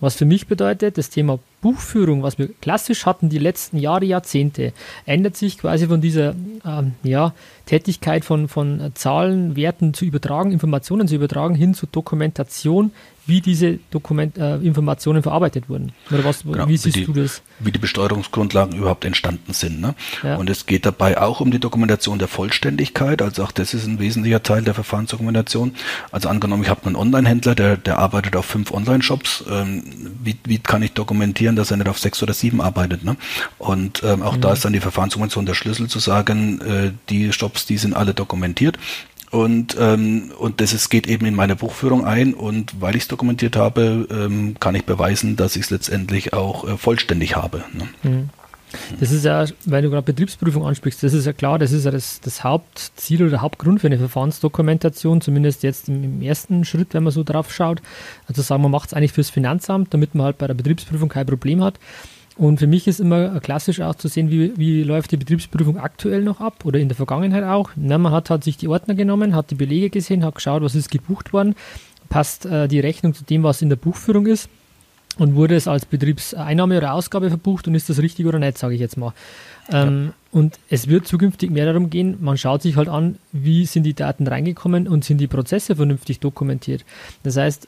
Was 0.00 0.14
für 0.14 0.24
mich 0.24 0.46
bedeutet, 0.46 0.96
das 0.96 1.10
Thema 1.10 1.38
Buchführung, 1.60 2.22
was 2.22 2.38
wir 2.38 2.48
klassisch 2.60 3.04
hatten 3.04 3.28
die 3.28 3.38
letzten 3.38 3.78
Jahre, 3.78 4.04
Jahrzehnte, 4.04 4.72
ändert 5.06 5.36
sich 5.36 5.58
quasi 5.58 5.86
von 5.88 6.00
dieser 6.00 6.34
ähm, 6.64 6.92
ja, 7.02 7.34
Tätigkeit 7.66 8.24
von, 8.24 8.48
von 8.48 8.92
Zahlen, 8.94 9.56
Werten 9.56 9.94
zu 9.94 10.04
übertragen, 10.04 10.52
Informationen 10.52 11.08
zu 11.08 11.16
übertragen, 11.16 11.54
hin 11.54 11.74
zur 11.74 11.88
Dokumentation, 11.90 12.92
wie 13.28 13.40
diese 13.40 13.78
Dokument, 13.90 14.38
äh, 14.38 14.56
Informationen 14.56 15.22
verarbeitet 15.22 15.68
wurden. 15.68 15.92
Oder 16.10 16.24
was, 16.24 16.42
genau, 16.42 16.66
wie 16.66 16.76
siehst 16.76 16.96
wie 16.96 17.00
die, 17.00 17.06
du 17.06 17.12
das? 17.12 17.42
Wie 17.58 17.70
die 17.70 17.78
Besteuerungsgrundlagen 17.78 18.76
überhaupt 18.76 19.04
entstanden 19.04 19.52
sind. 19.52 19.80
Ne? 19.80 19.94
Ja. 20.22 20.36
Und 20.36 20.48
es 20.48 20.64
geht 20.64 20.86
dabei 20.86 21.20
auch 21.20 21.40
um 21.40 21.50
die 21.50 21.58
Dokumentation 21.58 22.18
der 22.18 22.28
Vollständigkeit. 22.28 23.20
Also 23.20 23.44
auch 23.44 23.52
das 23.52 23.74
ist 23.74 23.86
ein 23.86 23.98
wesentlicher 24.00 24.42
Teil 24.42 24.62
der 24.62 24.74
Verfahrensdokumentation. 24.74 25.74
Also 26.10 26.28
angenommen, 26.30 26.62
ich 26.62 26.70
habe 26.70 26.86
einen 26.86 26.96
Online-Händler, 26.96 27.54
der, 27.54 27.76
der 27.76 27.98
arbeitet 27.98 28.34
auf 28.34 28.46
fünf 28.46 28.72
Online-Shops. 28.72 29.44
Ähm, 29.50 29.82
wie, 30.24 30.36
wie 30.44 30.58
kann 30.58 30.82
ich 30.82 30.92
dokumentieren? 30.92 31.58
dass 31.58 31.70
er 31.70 31.76
nicht 31.76 31.88
auf 31.88 31.98
sechs 31.98 32.22
oder 32.22 32.32
sieben 32.32 32.60
arbeitet. 32.62 33.04
Ne? 33.04 33.16
Und 33.58 34.02
ähm, 34.02 34.22
auch 34.22 34.36
mhm. 34.36 34.40
da 34.40 34.52
ist 34.52 34.64
dann 34.64 34.72
die 34.72 34.80
Verfahrensdokumentation 34.80 35.44
der 35.44 35.54
Schlüssel 35.54 35.88
zu 35.88 35.98
sagen, 35.98 36.60
äh, 36.60 36.92
die 37.10 37.32
Stops, 37.32 37.66
die 37.66 37.76
sind 37.76 37.94
alle 37.94 38.14
dokumentiert. 38.14 38.78
Und, 39.30 39.76
ähm, 39.78 40.32
und 40.38 40.60
das 40.60 40.72
ist, 40.72 40.88
geht 40.88 41.06
eben 41.06 41.26
in 41.26 41.34
meine 41.34 41.56
Buchführung 41.56 42.04
ein 42.04 42.32
und 42.32 42.80
weil 42.80 42.96
ich 42.96 43.02
es 43.02 43.08
dokumentiert 43.08 43.56
habe, 43.56 44.08
ähm, 44.10 44.56
kann 44.58 44.74
ich 44.74 44.84
beweisen, 44.84 45.36
dass 45.36 45.56
ich 45.56 45.64
es 45.64 45.70
letztendlich 45.70 46.32
auch 46.32 46.66
äh, 46.66 46.76
vollständig 46.78 47.36
habe. 47.36 47.64
Ne? 47.72 47.88
Mhm. 48.02 48.28
Das 49.00 49.12
ist 49.12 49.24
ja, 49.24 49.46
weil 49.64 49.82
du 49.82 49.90
gerade 49.90 50.02
Betriebsprüfung 50.02 50.66
ansprichst, 50.66 51.02
das 51.02 51.14
ist 51.14 51.24
ja 51.24 51.32
klar, 51.32 51.58
das 51.58 51.72
ist 51.72 51.84
ja 51.84 51.90
das, 51.90 52.20
das 52.20 52.44
Hauptziel 52.44 53.22
oder 53.22 53.30
der 53.30 53.40
Hauptgrund 53.40 53.80
für 53.80 53.86
eine 53.86 53.98
Verfahrensdokumentation, 53.98 55.20
zumindest 55.20 55.62
jetzt 55.62 55.88
im, 55.88 56.04
im 56.04 56.22
ersten 56.22 56.64
Schritt, 56.64 56.94
wenn 56.94 57.02
man 57.02 57.12
so 57.12 57.24
drauf 57.24 57.52
schaut. 57.52 57.80
Also 58.26 58.42
sagen 58.42 58.62
wir, 58.62 58.68
macht 58.68 58.88
es 58.88 58.94
eigentlich 58.94 59.12
fürs 59.12 59.30
Finanzamt, 59.30 59.94
damit 59.94 60.14
man 60.14 60.26
halt 60.26 60.38
bei 60.38 60.46
der 60.46 60.54
Betriebsprüfung 60.54 61.08
kein 61.08 61.26
Problem 61.26 61.62
hat. 61.62 61.78
Und 62.38 62.58
für 62.60 62.68
mich 62.68 62.86
ist 62.86 63.00
immer 63.00 63.40
klassisch 63.40 63.80
auch 63.80 63.96
zu 63.96 64.06
sehen, 64.06 64.30
wie, 64.30 64.56
wie 64.56 64.84
läuft 64.84 65.10
die 65.10 65.16
Betriebsprüfung 65.16 65.76
aktuell 65.76 66.22
noch 66.22 66.40
ab 66.40 66.64
oder 66.64 66.78
in 66.78 66.88
der 66.88 66.96
Vergangenheit 66.96 67.42
auch. 67.42 67.70
Na, 67.74 67.98
man 67.98 68.12
hat, 68.12 68.30
hat 68.30 68.44
sich 68.44 68.56
die 68.56 68.68
Ordner 68.68 68.94
genommen, 68.94 69.34
hat 69.34 69.50
die 69.50 69.56
Belege 69.56 69.90
gesehen, 69.90 70.24
hat 70.24 70.36
geschaut, 70.36 70.62
was 70.62 70.76
ist 70.76 70.88
gebucht 70.88 71.32
worden, 71.32 71.56
passt 72.08 72.46
äh, 72.46 72.68
die 72.68 72.78
Rechnung 72.78 73.12
zu 73.12 73.24
dem, 73.24 73.42
was 73.42 73.60
in 73.60 73.68
der 73.68 73.76
Buchführung 73.76 74.26
ist 74.26 74.48
und 75.18 75.34
wurde 75.34 75.56
es 75.56 75.66
als 75.66 75.84
Betriebseinnahme 75.84 76.78
oder 76.78 76.94
Ausgabe 76.94 77.28
verbucht 77.28 77.66
und 77.66 77.74
ist 77.74 77.90
das 77.90 77.98
richtig 77.98 78.26
oder 78.26 78.38
nicht, 78.38 78.56
sage 78.56 78.74
ich 78.74 78.80
jetzt 78.80 78.96
mal. 78.96 79.12
Ähm, 79.70 80.06
ja. 80.06 80.12
Und 80.30 80.60
es 80.70 80.86
wird 80.86 81.08
zukünftig 81.08 81.50
mehr 81.50 81.66
darum 81.66 81.90
gehen, 81.90 82.18
man 82.20 82.38
schaut 82.38 82.62
sich 82.62 82.76
halt 82.76 82.88
an, 82.88 83.18
wie 83.32 83.66
sind 83.66 83.82
die 83.82 83.94
Daten 83.94 84.28
reingekommen 84.28 84.86
und 84.86 85.04
sind 85.04 85.18
die 85.18 85.26
Prozesse 85.26 85.74
vernünftig 85.74 86.20
dokumentiert. 86.20 86.84
Das 87.24 87.36
heißt, 87.36 87.66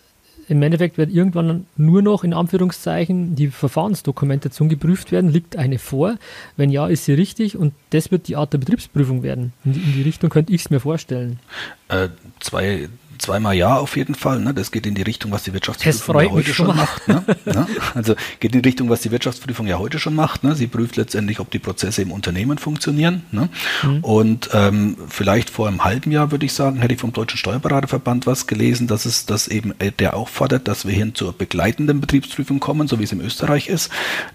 im 0.51 0.61
Endeffekt 0.63 0.99
wird 0.99 1.13
irgendwann 1.13 1.67
nur 1.77 2.03
noch 2.03 2.25
in 2.25 2.35
Anführungszeichen 2.35 3.37
die 3.37 3.49
Verfahrensdokumentation 3.49 4.69
geprüft 4.69 5.13
werden. 5.13 5.31
Liegt 5.31 5.57
eine 5.57 5.79
vor? 5.79 6.17
Wenn 6.57 6.71
ja, 6.71 6.89
ist 6.89 7.05
sie 7.05 7.15
richtig? 7.15 7.57
Und 7.57 7.73
das 7.91 8.11
wird 8.11 8.27
die 8.27 8.35
Art 8.35 8.53
der 8.53 8.59
Betriebsprüfung 8.59 9.23
werden. 9.23 9.53
In 9.65 9.75
die, 9.75 9.81
in 9.81 9.93
die 9.93 10.03
Richtung 10.03 10.29
könnte 10.29 10.53
ich 10.53 10.63
es 10.63 10.71
mir 10.71 10.81
vorstellen. 10.81 11.39
Äh, 11.87 12.09
zwei, 12.41 12.89
zweimal 13.21 13.55
ja 13.55 13.77
auf 13.77 13.97
jeden 13.97 14.15
Fall. 14.15 14.41
Ne? 14.41 14.55
Das 14.55 14.71
geht 14.71 14.87
in 14.87 14.95
die 14.95 15.03
Richtung, 15.03 15.31
was 15.31 15.43
die 15.43 15.53
Wirtschaftsprüfung 15.53 16.21
ja 16.21 16.31
heute 16.31 16.55
schon 16.55 16.77
macht. 16.77 17.09
Ne? 17.09 17.25
ne? 17.45 17.67
Also 17.95 18.15
geht 18.41 18.55
in 18.55 18.63
die 18.63 18.69
Richtung, 18.69 18.89
was 18.89 19.01
die 19.01 19.11
Wirtschaftsprüfung 19.11 19.67
ja 19.67 19.79
heute 19.79 19.99
schon 19.99 20.15
macht. 20.15 20.45
Ne? 20.45 20.55
Sie 20.55 20.67
prüft 20.67 20.97
letztendlich, 20.97 21.41
ob 21.41 21.51
die 21.51 21.59
Prozesse 21.59 22.03
im 22.03 22.13
Unternehmen 22.13 22.59
funktionieren. 22.59 23.23
Ne? 23.31 23.49
Mhm. 23.83 24.05
Und 24.05 24.51
ähm, 24.53 24.97
vielleicht 25.09 25.51
vor 25.51 25.69
einem 25.69 25.85
halben 25.85 26.11
Jahr 26.11 26.31
würde 26.31 26.47
ich 26.47 26.53
sagen, 26.53 26.79
hätte 26.79 26.95
ich 26.95 27.01
vom 27.01 27.13
Deutschen 27.13 27.39
Steuerberaterverband 27.39 28.27
was 28.27 28.47
gelesen, 28.47 28.87
dass 28.87 29.05
es 29.05 29.27
das 29.27 29.49
eben 29.49 29.75
äh, 29.79 29.93
der 29.93 30.17
auch 30.17 30.29
fordert, 30.29 30.69
dass 30.69 30.87
wir 30.87 30.95
hin 30.95 31.15
zur 31.15 31.33
begleitenden 31.33 32.01
Betriebsprüfung 32.01 32.61
kommen, 32.61 32.89
so 32.89 32.99
wie 32.99 33.05
es 33.05 33.13
in 33.13 33.21
Österreich 33.21 33.69
ist, 33.69 33.91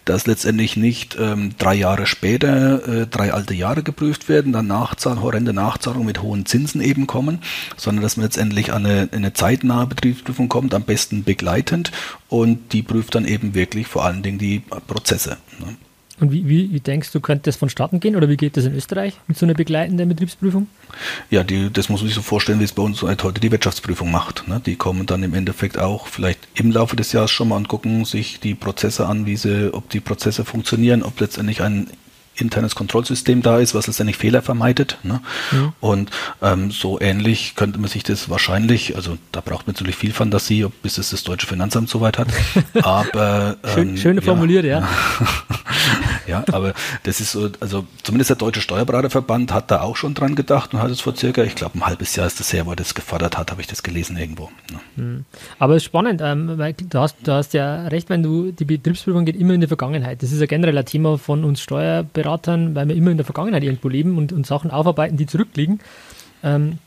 dass 0.05 0.27
letztendlich 0.27 0.77
nicht 0.77 1.17
ähm, 1.19 1.51
drei 1.57 1.75
Jahre 1.75 2.05
später 2.05 2.87
äh, 2.87 3.07
drei 3.07 3.33
alte 3.33 3.53
Jahre 3.53 3.83
geprüft 3.83 4.29
werden, 4.29 4.53
dann 4.53 4.67
Nachzahl, 4.67 5.21
horrende 5.21 5.53
Nachzahlungen 5.53 6.05
mit 6.05 6.21
hohen 6.21 6.45
Zinsen 6.45 6.81
eben 6.81 7.07
kommen, 7.07 7.39
sondern 7.77 8.03
dass 8.03 8.17
man 8.17 8.25
letztendlich 8.25 8.73
eine, 8.75 9.09
eine 9.11 9.33
zeitnahe 9.33 9.87
Betriebsprüfung 9.87 10.49
kommt, 10.49 10.73
am 10.73 10.83
besten 10.83 11.23
begleitend 11.23 11.91
und 12.29 12.73
die 12.73 12.81
prüft 12.81 13.15
dann 13.15 13.25
eben 13.25 13.55
wirklich 13.55 13.87
vor 13.87 14.05
allen 14.05 14.23
Dingen 14.23 14.37
die 14.37 14.59
Prozesse. 14.59 15.37
Ne? 15.59 15.75
Und 16.19 16.31
wie, 16.31 16.47
wie, 16.47 16.71
wie, 16.71 16.79
denkst 16.79 17.11
du, 17.11 17.19
könnte 17.19 17.43
das 17.43 17.57
vonstatten 17.57 17.99
gehen 17.99 18.15
oder 18.15 18.29
wie 18.29 18.37
geht 18.37 18.55
das 18.55 18.63
in 18.63 18.73
Österreich 18.73 19.19
mit 19.27 19.37
so 19.37 19.45
einer 19.45 19.53
begleitenden 19.53 20.07
Betriebsprüfung? 20.07 20.67
Ja, 21.29 21.43
die, 21.43 21.69
das 21.71 21.89
muss 21.89 21.99
man 21.99 22.07
sich 22.07 22.15
so 22.15 22.21
vorstellen, 22.21 22.61
wie 22.61 22.63
es 22.63 22.71
bei 22.71 22.83
uns 22.83 23.01
halt 23.01 23.21
heute 23.23 23.41
die 23.41 23.51
Wirtschaftsprüfung 23.51 24.11
macht. 24.11 24.47
Ne? 24.47 24.61
Die 24.65 24.77
kommen 24.77 25.05
dann 25.05 25.23
im 25.23 25.33
Endeffekt 25.33 25.77
auch 25.77 26.07
vielleicht 26.07 26.39
im 26.53 26.71
Laufe 26.71 26.95
des 26.95 27.11
Jahres 27.11 27.31
schon 27.31 27.49
mal 27.49 27.57
und 27.57 27.67
gucken 27.67 28.05
sich 28.05 28.39
die 28.39 28.55
Prozesse 28.55 29.07
an, 29.07 29.25
wie 29.25 29.35
sie, 29.35 29.73
ob 29.73 29.89
die 29.89 29.99
Prozesse 29.99 30.45
funktionieren, 30.45 31.03
ob 31.03 31.19
letztendlich 31.19 31.61
ein 31.61 31.87
internes 32.35 32.75
Kontrollsystem 32.75 33.41
da 33.41 33.59
ist, 33.59 33.73
was 33.75 33.87
letztendlich 33.87 34.17
Fehler 34.17 34.41
vermeidet. 34.41 34.97
Ne? 35.03 35.21
Ja. 35.51 35.73
Und 35.79 36.11
ähm, 36.41 36.71
so 36.71 36.99
ähnlich 36.99 37.55
könnte 37.55 37.79
man 37.79 37.89
sich 37.89 38.03
das 38.03 38.29
wahrscheinlich, 38.29 38.95
also 38.95 39.17
da 39.31 39.41
braucht 39.41 39.67
man 39.67 39.73
natürlich 39.73 39.95
viel 39.95 40.13
Fantasie, 40.13 40.65
bis 40.83 40.97
es 40.97 41.11
das 41.11 41.23
deutsche 41.23 41.47
Finanzamt 41.47 41.89
soweit 41.89 42.17
hat. 42.17 42.27
Aber 42.83 43.57
ähm, 43.63 43.73
Schön, 43.73 43.97
schöne 43.97 44.21
formuliert, 44.21 44.65
ja. 44.65 44.79
ja, 44.79 44.87
aber 46.51 46.73
das 47.03 47.19
ist 47.19 47.31
so, 47.31 47.49
also 47.59 47.85
zumindest 48.03 48.29
der 48.29 48.37
Deutsche 48.37 48.61
Steuerberaterverband 48.61 49.53
hat 49.53 49.71
da 49.71 49.81
auch 49.81 49.95
schon 49.95 50.13
dran 50.13 50.35
gedacht 50.35 50.73
und 50.73 50.81
hat 50.81 50.91
es 50.91 51.01
vor 51.01 51.15
circa, 51.15 51.43
ich 51.43 51.55
glaube, 51.55 51.77
ein 51.77 51.85
halbes 51.85 52.15
Jahr 52.15 52.27
ist 52.27 52.39
das 52.39 52.51
her, 52.53 52.65
wo 52.65 52.71
er 52.71 52.75
das 52.75 52.95
gefordert 52.95 53.37
hat, 53.37 53.51
habe 53.51 53.61
ich 53.61 53.67
das 53.67 53.83
gelesen 53.83 54.17
irgendwo. 54.17 54.49
Ne? 54.97 55.23
Aber 55.59 55.75
es 55.75 55.83
ist 55.83 55.85
spannend, 55.85 56.21
ähm, 56.23 56.57
weil 56.57 56.73
du 56.73 56.99
hast, 56.99 57.17
du 57.23 57.31
hast 57.31 57.53
ja 57.53 57.87
recht, 57.87 58.09
wenn 58.09 58.23
du 58.23 58.51
die 58.51 58.65
Betriebsprüfung 58.65 59.25
geht 59.25 59.35
immer 59.35 59.53
in 59.53 59.61
die 59.61 59.67
Vergangenheit. 59.67 60.23
Das 60.23 60.31
ist 60.31 60.39
ja 60.39 60.45
generell 60.45 60.77
ein 60.77 60.85
Thema 60.85 61.17
von 61.17 61.43
uns 61.43 61.61
Steuerberatern, 61.61 62.75
weil 62.75 62.87
wir 62.87 62.95
immer 62.95 63.11
in 63.11 63.17
der 63.17 63.25
Vergangenheit 63.25 63.63
irgendwo 63.63 63.89
leben 63.89 64.17
und, 64.17 64.33
und 64.33 64.45
Sachen 64.45 64.71
aufarbeiten, 64.71 65.17
die 65.17 65.25
zurückliegen. 65.25 65.79
Ähm, 66.43 66.79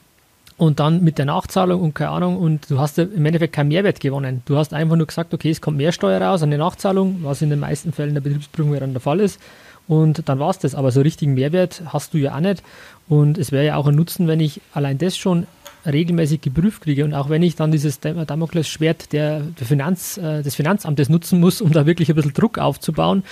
und 0.58 0.80
dann 0.80 1.02
mit 1.02 1.18
der 1.18 1.24
Nachzahlung 1.24 1.80
und 1.80 1.94
keine 1.94 2.10
Ahnung, 2.10 2.36
und 2.36 2.68
du 2.68 2.78
hast 2.78 2.98
ja 2.98 3.04
im 3.04 3.24
Endeffekt 3.24 3.54
keinen 3.54 3.68
Mehrwert 3.68 4.00
gewonnen. 4.00 4.42
Du 4.44 4.56
hast 4.56 4.74
einfach 4.74 4.96
nur 4.96 5.06
gesagt, 5.06 5.32
okay, 5.32 5.50
es 5.50 5.60
kommt 5.60 5.76
mehr 5.76 5.92
Steuer 5.92 6.20
raus 6.20 6.42
an 6.42 6.50
die 6.50 6.56
Nachzahlung, 6.56 7.20
was 7.22 7.40
in 7.40 7.50
den 7.50 7.60
meisten 7.60 7.92
Fällen 7.92 8.14
der 8.14 8.20
Betriebsprüfung 8.20 8.78
dann 8.78 8.92
der 8.92 9.00
Fall 9.00 9.20
ist. 9.20 9.40
Und 9.86 10.28
dann 10.28 10.38
war 10.38 10.50
es 10.50 10.58
das. 10.58 10.74
Aber 10.74 10.90
so 10.90 11.00
richtigen 11.00 11.34
Mehrwert 11.34 11.82
hast 11.86 12.12
du 12.12 12.18
ja 12.18 12.34
auch 12.34 12.40
nicht. 12.40 12.62
Und 13.08 13.38
es 13.38 13.52
wäre 13.52 13.64
ja 13.64 13.76
auch 13.76 13.86
ein 13.86 13.94
Nutzen, 13.94 14.26
wenn 14.26 14.40
ich 14.40 14.60
allein 14.74 14.98
das 14.98 15.16
schon 15.16 15.46
regelmäßig 15.86 16.40
geprüft 16.40 16.82
kriege. 16.82 17.04
Und 17.04 17.14
auch 17.14 17.30
wenn 17.30 17.42
ich 17.42 17.54
dann 17.56 17.70
dieses 17.70 18.00
Damoklesschwert 18.00 19.12
der, 19.12 19.40
der 19.40 19.66
Finanz, 19.66 20.18
äh, 20.18 20.42
des 20.42 20.56
Finanzamtes 20.56 21.08
nutzen 21.08 21.40
muss, 21.40 21.60
um 21.60 21.72
da 21.72 21.86
wirklich 21.86 22.10
ein 22.10 22.16
bisschen 22.16 22.34
Druck 22.34 22.58
aufzubauen, 22.58 23.22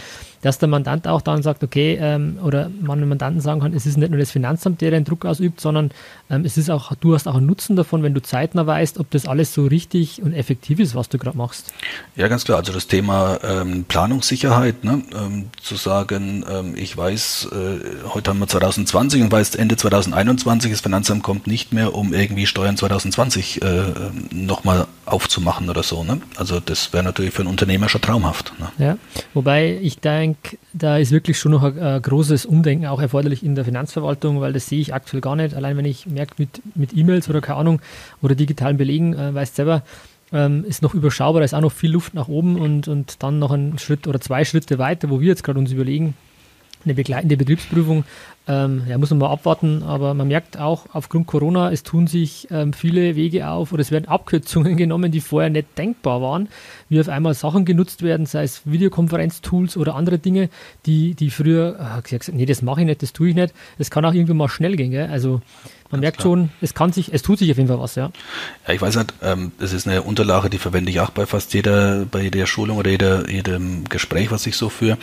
dass 0.47 0.59
der 0.59 0.69
Mandant 0.69 1.09
auch 1.09 1.23
dann 1.23 1.43
sagt, 1.43 1.65
okay, 1.65 1.99
ähm, 2.01 2.39
oder 2.41 2.71
man 2.81 3.07
Mandanten 3.09 3.41
sagen 3.41 3.63
kann, 3.63 3.75
es 3.75 3.85
ist 3.85 3.97
nicht 3.97 4.11
nur 4.11 4.21
das 4.21 4.31
Finanzamt, 4.31 4.81
der 4.81 4.93
den 4.93 5.03
Druck 5.03 5.27
ausübt, 5.27 5.61
sondern 5.61 5.91
ähm, 6.31 6.45
es 6.45 6.57
ist 6.57 6.71
auch, 6.71 6.95
du 6.95 7.15
hast 7.15 7.27
auch 7.27 7.35
einen 7.35 7.47
Nutzen 7.47 7.75
davon, 7.75 8.05
wenn 8.05 8.15
du 8.15 8.23
zeitnah 8.23 8.65
weißt, 8.65 9.01
ob 9.01 9.11
das 9.11 9.27
alles 9.27 9.53
so 9.53 9.67
richtig 9.67 10.23
und 10.23 10.35
effektiv 10.35 10.79
ist, 10.79 10.95
was 10.95 11.09
du 11.09 11.19
gerade 11.19 11.37
machst. 11.37 11.73
Ja, 12.15 12.29
ganz 12.29 12.45
klar. 12.45 12.59
Also 12.59 12.73
das 12.73 12.87
Thema 12.87 13.41
ähm, 13.43 13.87
Planungssicherheit, 13.89 14.85
ne? 14.85 15.03
Ähm, 15.13 15.51
zu 15.61 15.75
sagen, 15.75 16.45
ähm, 16.49 16.75
ich 16.77 16.97
weiß, 16.97 17.49
äh, 17.51 18.07
heute 18.15 18.31
haben 18.31 18.39
wir 18.39 18.47
2020 18.47 19.23
und 19.23 19.33
weiß, 19.33 19.57
Ende 19.57 19.77
2021, 19.77 20.71
das 20.71 20.81
Finanzamt 20.81 21.25
kommt 21.25 21.49
nicht 21.49 21.73
mehr, 21.73 21.93
um 21.93 22.15
irgendwie 22.15 22.47
Steuern 22.47 22.77
2020 22.77 23.63
äh, 23.63 23.67
nochmal 24.31 24.87
aufzumachen 25.07 25.71
oder 25.71 25.83
so. 25.83 26.05
Ne? 26.05 26.21
Also 26.37 26.61
das 26.61 26.93
wäre 26.93 27.03
natürlich 27.03 27.33
für 27.33 27.43
einen 27.43 27.51
Unternehmer 27.51 27.89
schon 27.89 28.01
traumhaft. 28.01 28.53
Ne? 28.59 28.69
Ja, 28.79 28.99
wobei 29.35 29.79
ich 29.83 29.99
denke, 29.99 30.36
da 30.73 30.99
ist 30.99 31.13
wirklich 31.13 31.39
schon 31.39 31.53
noch 31.53 31.63
ein, 31.63 31.79
ein, 31.79 32.03
großes 32.03 32.47
Umdenken 32.47 32.87
auch 32.87 33.01
erforderlich 33.01 33.43
in 33.43 33.55
der 33.55 33.65
Finanzverwaltung, 33.65 34.41
weil 34.41 34.53
das 34.53 34.67
sehe 34.67 34.81
ich 34.81 34.95
aktuell 34.95 35.21
gar 35.21 35.37
nicht. 35.37 35.55
Allein 35.55 35.77
wenn 35.77 35.85
ich 35.85 36.07
merke, 36.07 36.35
mit, 36.39 36.63
mit 36.75 36.97
E-Mails 36.97 37.29
oder 37.29 37.41
keine 37.41 37.59
Ahnung 37.59 37.81
oder 38.23 38.35
digitalen 38.35 38.77
Belegen, 38.77 39.15
äh, 39.15 39.35
weißt 39.35 39.57
selber, 39.57 39.83
ähm, 40.33 40.65
ist 40.65 40.83
noch 40.83 40.95
überschaubar, 40.95 41.41
da 41.41 41.45
ist 41.45 41.55
auch 41.55 41.61
noch 41.61 41.73
viel 41.73 41.93
Luft 41.93 42.15
nach 42.15 42.29
oben 42.29 42.59
und, 42.59 42.89
und 42.89 43.23
dann 43.23 43.39
noch 43.39 43.53
ein 43.53 43.79
Schritt 43.79 44.07
oder 44.07 44.21
zwei 44.21 44.45
Schritte 44.45 44.79
weiter, 44.79 45.11
wo 45.11 45.21
wir 45.21 45.29
jetzt 45.29 45.45
gerade 45.45 45.59
uns 45.59 45.73
überlegen, 45.73 46.15
eine 46.85 46.95
begleitende 46.95 47.37
Betriebsprüfung 47.37 48.05
ähm, 48.49 48.83
ja, 48.89 48.97
muss 48.97 49.11
man 49.11 49.19
mal 49.19 49.31
abwarten, 49.31 49.83
aber 49.83 50.15
man 50.15 50.29
merkt 50.29 50.59
auch 50.59 50.87
aufgrund 50.93 51.27
Corona, 51.27 51.73
es 51.73 51.83
tun 51.83 52.07
sich 52.07 52.47
ähm, 52.51 52.73
viele 52.73 53.17
Wege 53.17 53.49
auf 53.49 53.73
oder 53.73 53.81
es 53.81 53.91
werden 53.91 54.07
Abkürzungen 54.07 54.77
genommen, 54.77 55.11
die 55.11 55.21
vorher 55.21 55.51
nicht 55.51 55.77
denkbar 55.77 56.23
waren, 56.23 56.49
wie 56.89 57.01
auf 57.01 57.09
einmal 57.09 57.35
Sachen 57.35 57.65
genutzt 57.65 58.03
werden, 58.03 58.27
sei 58.27 58.45
es 58.45 58.63
Videokonferenztools 58.65 59.77
oder 59.77 59.97
andere 59.97 60.19
Dinge, 60.19 60.49
die, 60.87 61.15
die 61.15 61.31
früher 61.31 61.77
äh, 61.99 62.03
gesagt 62.03 62.31
nee, 62.33 62.47
das 62.47 62.63
mache 62.63 62.83
ich 62.83 62.87
nicht, 62.87 63.03
das 63.03 63.13
tue 63.13 63.31
ich 63.31 63.35
nicht. 63.35 63.53
Es 63.79 63.91
kann 63.91 64.05
auch 64.05 64.15
irgendwie 64.15 64.35
mal 64.35 64.49
schnell 64.49 64.77
gehen. 64.77 64.93
Gell? 64.93 65.09
Also 65.11 65.41
man 65.91 66.01
merkt 66.01 66.19
klar. 66.19 66.33
schon, 66.33 66.51
es 66.61 66.75
kann 66.75 66.93
sich, 66.93 67.13
es 67.13 67.23
tut 67.23 67.39
sich 67.39 67.51
auf 67.51 67.57
jeden 67.57 67.69
Fall 67.69 67.79
was, 67.79 67.95
ja. 67.95 68.11
Ja, 68.67 68.75
ich 68.75 68.81
weiß 68.81 68.97
nicht, 68.97 69.15
ähm, 69.23 69.53
das 69.59 69.73
ist 69.73 69.87
eine 69.87 70.03
Unterlage, 70.03 70.51
die 70.51 70.59
verwende 70.59 70.91
ich 70.91 71.01
auch 71.01 71.11
bei 71.11 71.27
fast 71.27 71.55
jeder, 71.55 72.05
bei 72.07 72.23
jeder 72.23 72.47
Schulung 72.47 72.79
oder 72.79 72.91
jeder, 72.91 73.29
jedem 73.29 73.85
Gespräch, 73.89 74.31
was 74.31 74.47
ich 74.47 74.57
so 74.57 74.69
führe. 74.69 74.99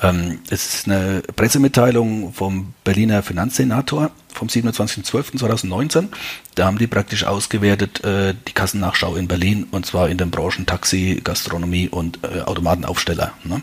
Ähm, 0.00 0.38
es 0.50 0.74
ist 0.74 0.88
eine 0.88 1.22
Pressemitteilung 1.34 2.32
vom 2.32 2.72
Berliner 2.88 3.22
Finanzsenator 3.22 4.12
vom 4.32 4.48
27.12.2019. 4.48 6.08
Da 6.54 6.64
haben 6.64 6.78
die 6.78 6.86
praktisch 6.86 7.24
ausgewertet 7.24 8.02
äh, 8.02 8.32
die 8.48 8.52
Kassennachschau 8.54 9.14
in 9.16 9.28
Berlin 9.28 9.66
und 9.70 9.84
zwar 9.84 10.08
in 10.08 10.16
den 10.16 10.30
Branchen 10.30 10.64
Taxi, 10.64 11.20
Gastronomie 11.22 11.90
und 11.90 12.20
äh, 12.24 12.40
Automatenaufsteller. 12.40 13.32
Ne? 13.44 13.60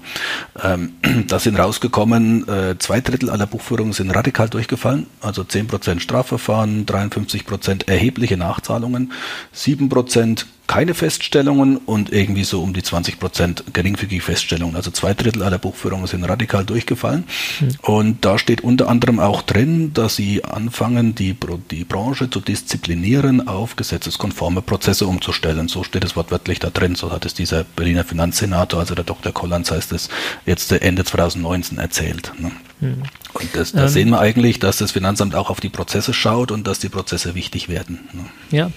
Ähm, 0.61 0.93
da 1.27 1.39
sind 1.39 1.57
rausgekommen, 1.57 2.47
äh, 2.47 2.77
zwei 2.77 3.01
Drittel 3.01 3.31
aller 3.31 3.47
Buchführungen 3.47 3.93
sind 3.93 4.11
radikal 4.11 4.47
durchgefallen, 4.47 5.07
also 5.21 5.41
10% 5.41 6.01
Strafverfahren, 6.01 6.85
53% 6.85 7.89
erhebliche 7.89 8.37
Nachzahlungen, 8.37 9.11
7% 9.55 10.45
keine 10.67 10.93
Feststellungen 10.93 11.77
und 11.77 12.11
irgendwie 12.11 12.43
so 12.43 12.61
um 12.61 12.73
die 12.73 12.83
20 12.83 13.19
Prozent 13.19 13.63
geringfügige 13.73 14.21
Feststellungen. 14.21 14.75
Also 14.75 14.91
zwei 14.91 15.13
Drittel 15.13 15.43
aller 15.43 15.57
Buchführungen 15.57 16.07
sind 16.07 16.23
radikal 16.23 16.65
durchgefallen. 16.65 17.25
Mhm. 17.59 17.67
Und 17.81 18.25
da 18.25 18.37
steht 18.37 18.61
unter 18.61 18.89
anderem 18.89 19.19
auch 19.19 19.41
drin, 19.41 19.93
dass 19.93 20.15
sie 20.15 20.43
anfangen, 20.43 21.15
die, 21.15 21.35
die 21.71 21.83
Branche 21.83 22.29
zu 22.29 22.39
disziplinieren, 22.39 23.47
auf 23.47 23.75
gesetzeskonforme 23.75 24.61
Prozesse 24.61 25.07
umzustellen. 25.07 25.67
So 25.67 25.83
steht 25.83 26.03
es 26.03 26.15
wortwörtlich 26.15 26.59
da 26.59 26.69
drin. 26.69 26.95
So 26.95 27.11
hat 27.11 27.25
es 27.25 27.33
dieser 27.33 27.63
Berliner 27.63 28.03
Finanzsenator, 28.03 28.79
also 28.79 28.95
der 28.95 29.03
Dr. 29.03 29.31
Kollanz 29.31 29.71
heißt 29.71 29.91
es, 29.91 30.09
jetzt 30.45 30.71
Ende 30.71 31.03
2019 31.03 31.77
erzählt. 31.77 32.31
Ne? 32.39 32.51
Mhm. 32.81 33.03
Und 33.33 33.49
das, 33.53 33.73
da 33.73 33.83
ähm, 33.83 33.87
sehen 33.89 34.09
wir 34.09 34.19
eigentlich, 34.19 34.59
dass 34.59 34.77
das 34.77 34.91
Finanzamt 34.91 35.35
auch 35.35 35.49
auf 35.49 35.59
die 35.59 35.69
Prozesse 35.69 36.13
schaut 36.13 36.51
und 36.51 36.65
dass 36.67 36.79
die 36.79 36.89
Prozesse 36.89 37.35
wichtig 37.35 37.69
werden. 37.69 37.99
Ne? 38.13 38.25
Ja. 38.57 38.71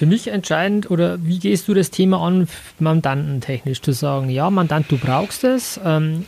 Für 0.00 0.06
mich 0.06 0.28
entscheidend, 0.28 0.90
oder 0.90 1.22
wie 1.26 1.38
gehst 1.38 1.68
du 1.68 1.74
das 1.74 1.90
Thema 1.90 2.26
an, 2.26 2.48
mandantentechnisch 2.78 3.82
zu 3.82 3.92
sagen, 3.92 4.30
ja, 4.30 4.48
Mandant, 4.48 4.90
du 4.90 4.96
brauchst 4.96 5.44
es, 5.44 5.78
ähm, 5.84 6.24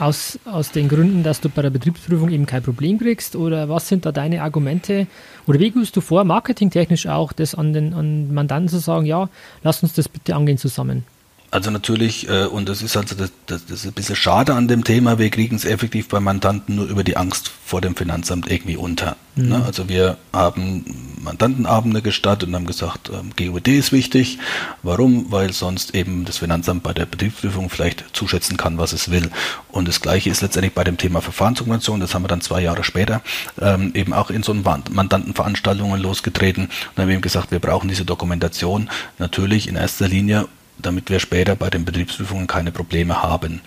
aus, 0.00 0.40
aus 0.44 0.72
den 0.72 0.88
Gründen, 0.88 1.22
dass 1.22 1.40
du 1.40 1.48
bei 1.48 1.62
der 1.62 1.70
Betriebsprüfung 1.70 2.30
eben 2.30 2.46
kein 2.46 2.64
Problem 2.64 2.98
kriegst? 2.98 3.36
Oder 3.36 3.68
was 3.68 3.86
sind 3.86 4.06
da 4.06 4.10
deine 4.10 4.42
Argumente? 4.42 5.06
Oder 5.46 5.60
wie 5.60 5.70
gehst 5.70 5.94
du 5.94 6.00
vor, 6.00 6.24
marketingtechnisch 6.24 7.06
auch, 7.06 7.32
das 7.32 7.54
an 7.54 7.72
den 7.72 7.94
an 7.94 8.34
Mandanten 8.34 8.68
zu 8.68 8.80
sagen, 8.80 9.06
ja, 9.06 9.28
lass 9.62 9.84
uns 9.84 9.92
das 9.92 10.08
bitte 10.08 10.34
angehen 10.34 10.58
zusammen? 10.58 11.04
Also 11.52 11.70
natürlich, 11.70 12.30
äh, 12.30 12.46
und 12.46 12.66
das 12.66 12.80
ist 12.80 12.96
also 12.96 13.14
das, 13.14 13.30
das, 13.44 13.66
das 13.66 13.80
ist 13.80 13.86
ein 13.86 13.92
bisschen 13.92 14.16
schade 14.16 14.54
an 14.54 14.68
dem 14.68 14.84
Thema, 14.84 15.18
wir 15.18 15.28
kriegen 15.28 15.54
es 15.54 15.66
effektiv 15.66 16.08
bei 16.08 16.18
Mandanten 16.18 16.76
nur 16.76 16.86
über 16.86 17.04
die 17.04 17.18
Angst 17.18 17.50
vor 17.66 17.82
dem 17.82 17.94
Finanzamt 17.94 18.50
irgendwie 18.50 18.78
unter. 18.78 19.16
Mhm. 19.36 19.48
Ne? 19.50 19.62
Also 19.62 19.86
wir 19.86 20.16
haben 20.32 21.12
Mandantenabende 21.22 22.00
gestartet 22.00 22.48
und 22.48 22.54
haben 22.54 22.64
gesagt, 22.64 23.10
ähm, 23.10 23.32
GUD 23.36 23.68
ist 23.68 23.92
wichtig. 23.92 24.38
Warum? 24.82 25.30
Weil 25.30 25.52
sonst 25.52 25.94
eben 25.94 26.24
das 26.24 26.38
Finanzamt 26.38 26.84
bei 26.84 26.94
der 26.94 27.04
Betriebsprüfung 27.04 27.68
vielleicht 27.68 28.16
zuschätzen 28.16 28.56
kann, 28.56 28.78
was 28.78 28.94
es 28.94 29.10
will. 29.10 29.30
Und 29.70 29.88
das 29.88 30.00
Gleiche 30.00 30.30
ist 30.30 30.40
letztendlich 30.40 30.72
bei 30.72 30.84
dem 30.84 30.96
Thema 30.96 31.20
Verfahrensdokumentation. 31.20 32.00
Das 32.00 32.14
haben 32.14 32.24
wir 32.24 32.28
dann 32.28 32.40
zwei 32.40 32.62
Jahre 32.62 32.82
später 32.82 33.20
ähm, 33.60 33.90
eben 33.94 34.14
auch 34.14 34.30
in 34.30 34.42
so 34.42 34.54
Mandantenveranstaltungen 34.54 36.00
losgetreten 36.00 36.70
und 36.96 37.02
haben 37.02 37.10
eben 37.10 37.20
gesagt, 37.20 37.50
wir 37.50 37.58
brauchen 37.58 37.88
diese 37.88 38.06
Dokumentation 38.06 38.88
natürlich 39.18 39.68
in 39.68 39.76
erster 39.76 40.08
Linie 40.08 40.48
damit 40.78 41.10
wir 41.10 41.20
später 41.20 41.56
bei 41.56 41.70
den 41.70 41.84
Betriebsprüfungen 41.84 42.46
keine 42.46 42.72
Probleme 42.72 43.22
haben. 43.22 43.60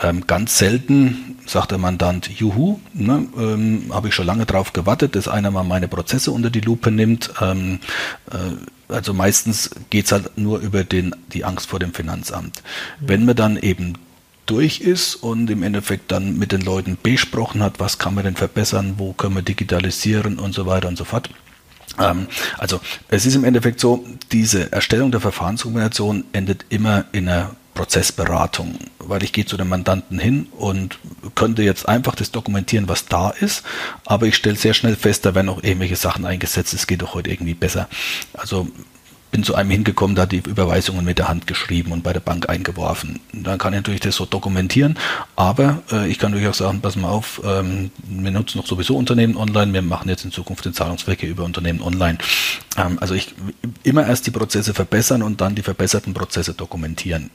Ähm, 0.00 0.26
ganz 0.26 0.58
selten 0.58 1.38
sagt 1.46 1.70
der 1.70 1.78
Mandant, 1.78 2.28
juhu, 2.28 2.80
ne, 2.92 3.26
ähm, 3.38 3.90
habe 3.92 4.08
ich 4.08 4.14
schon 4.14 4.26
lange 4.26 4.46
drauf 4.46 4.72
gewartet, 4.72 5.14
dass 5.14 5.28
einer 5.28 5.50
mal 5.50 5.62
meine 5.62 5.88
Prozesse 5.88 6.30
unter 6.30 6.50
die 6.50 6.60
Lupe 6.60 6.90
nimmt. 6.90 7.32
Ähm, 7.40 7.78
äh, 8.30 8.92
also 8.92 9.14
meistens 9.14 9.70
geht 9.90 10.06
es 10.06 10.12
halt 10.12 10.36
nur 10.38 10.60
über 10.60 10.84
den, 10.84 11.14
die 11.32 11.44
Angst 11.44 11.68
vor 11.68 11.78
dem 11.78 11.92
Finanzamt. 11.92 12.62
Mhm. 13.00 13.08
Wenn 13.08 13.24
man 13.24 13.36
dann 13.36 13.56
eben 13.56 13.94
durch 14.46 14.80
ist 14.80 15.16
und 15.16 15.50
im 15.50 15.62
Endeffekt 15.62 16.12
dann 16.12 16.38
mit 16.38 16.52
den 16.52 16.60
Leuten 16.60 16.96
besprochen 17.02 17.62
hat, 17.62 17.80
was 17.80 17.98
kann 17.98 18.14
man 18.14 18.24
denn 18.24 18.36
verbessern, 18.36 18.94
wo 18.96 19.12
können 19.12 19.34
wir 19.34 19.42
digitalisieren 19.42 20.38
und 20.38 20.54
so 20.54 20.66
weiter 20.66 20.88
und 20.88 20.96
so 20.96 21.04
fort, 21.04 21.30
also 21.96 22.80
es 23.08 23.26
ist 23.26 23.34
im 23.34 23.44
Endeffekt 23.44 23.80
so, 23.80 24.04
diese 24.32 24.72
Erstellung 24.72 25.10
der 25.10 25.20
Verfahrensdokumentation 25.20 26.24
endet 26.32 26.66
immer 26.68 27.06
in 27.12 27.28
einer 27.28 27.56
Prozessberatung, 27.76 28.78
weil 28.98 29.22
ich 29.22 29.32
gehe 29.32 29.44
zu 29.44 29.56
dem 29.56 29.68
Mandanten 29.68 30.18
hin 30.18 30.48
und 30.56 30.98
könnte 31.34 31.62
jetzt 31.62 31.88
einfach 31.88 32.14
das 32.14 32.32
dokumentieren, 32.32 32.88
was 32.88 33.06
da 33.06 33.30
ist, 33.30 33.64
aber 34.04 34.26
ich 34.26 34.34
stelle 34.34 34.56
sehr 34.56 34.74
schnell 34.74 34.96
fest, 34.96 35.26
da 35.26 35.34
werden 35.34 35.50
auch 35.50 35.62
irgendwelche 35.62 35.96
Sachen 35.96 36.24
eingesetzt, 36.24 36.74
es 36.74 36.86
geht 36.86 37.02
doch 37.02 37.14
heute 37.14 37.30
irgendwie 37.30 37.54
besser. 37.54 37.88
Also 38.32 38.68
bin 39.36 39.44
zu 39.44 39.54
einem 39.54 39.68
hingekommen, 39.68 40.16
da 40.16 40.22
hat 40.22 40.32
die 40.32 40.38
Überweisungen 40.38 41.04
mit 41.04 41.18
der 41.18 41.28
Hand 41.28 41.46
geschrieben 41.46 41.92
und 41.92 42.02
bei 42.02 42.14
der 42.14 42.20
Bank 42.20 42.48
eingeworfen. 42.48 43.20
Dann 43.34 43.58
kann 43.58 43.74
ich 43.74 43.80
natürlich 43.80 44.00
das 44.00 44.16
so 44.16 44.24
dokumentieren, 44.24 44.96
aber 45.36 45.82
äh, 45.92 46.08
ich 46.08 46.18
kann 46.18 46.32
durchaus 46.32 46.56
sagen, 46.56 46.80
pass 46.80 46.96
mal 46.96 47.10
auf, 47.10 47.42
ähm, 47.44 47.90
wir 48.08 48.30
nutzen 48.30 48.56
noch 48.56 48.66
sowieso 48.66 48.96
Unternehmen 48.96 49.36
online, 49.36 49.74
wir 49.74 49.82
machen 49.82 50.08
jetzt 50.08 50.24
in 50.24 50.32
Zukunft 50.32 50.64
den 50.64 50.72
Zahlungsverkehr 50.72 51.28
über 51.28 51.44
Unternehmen 51.44 51.82
online. 51.82 52.16
Ähm, 52.78 52.96
also 52.98 53.12
ich 53.12 53.34
immer 53.82 54.06
erst 54.06 54.26
die 54.26 54.30
Prozesse 54.30 54.72
verbessern 54.72 55.22
und 55.22 55.42
dann 55.42 55.54
die 55.54 55.62
verbesserten 55.62 56.14
Prozesse 56.14 56.54
dokumentieren. 56.54 57.28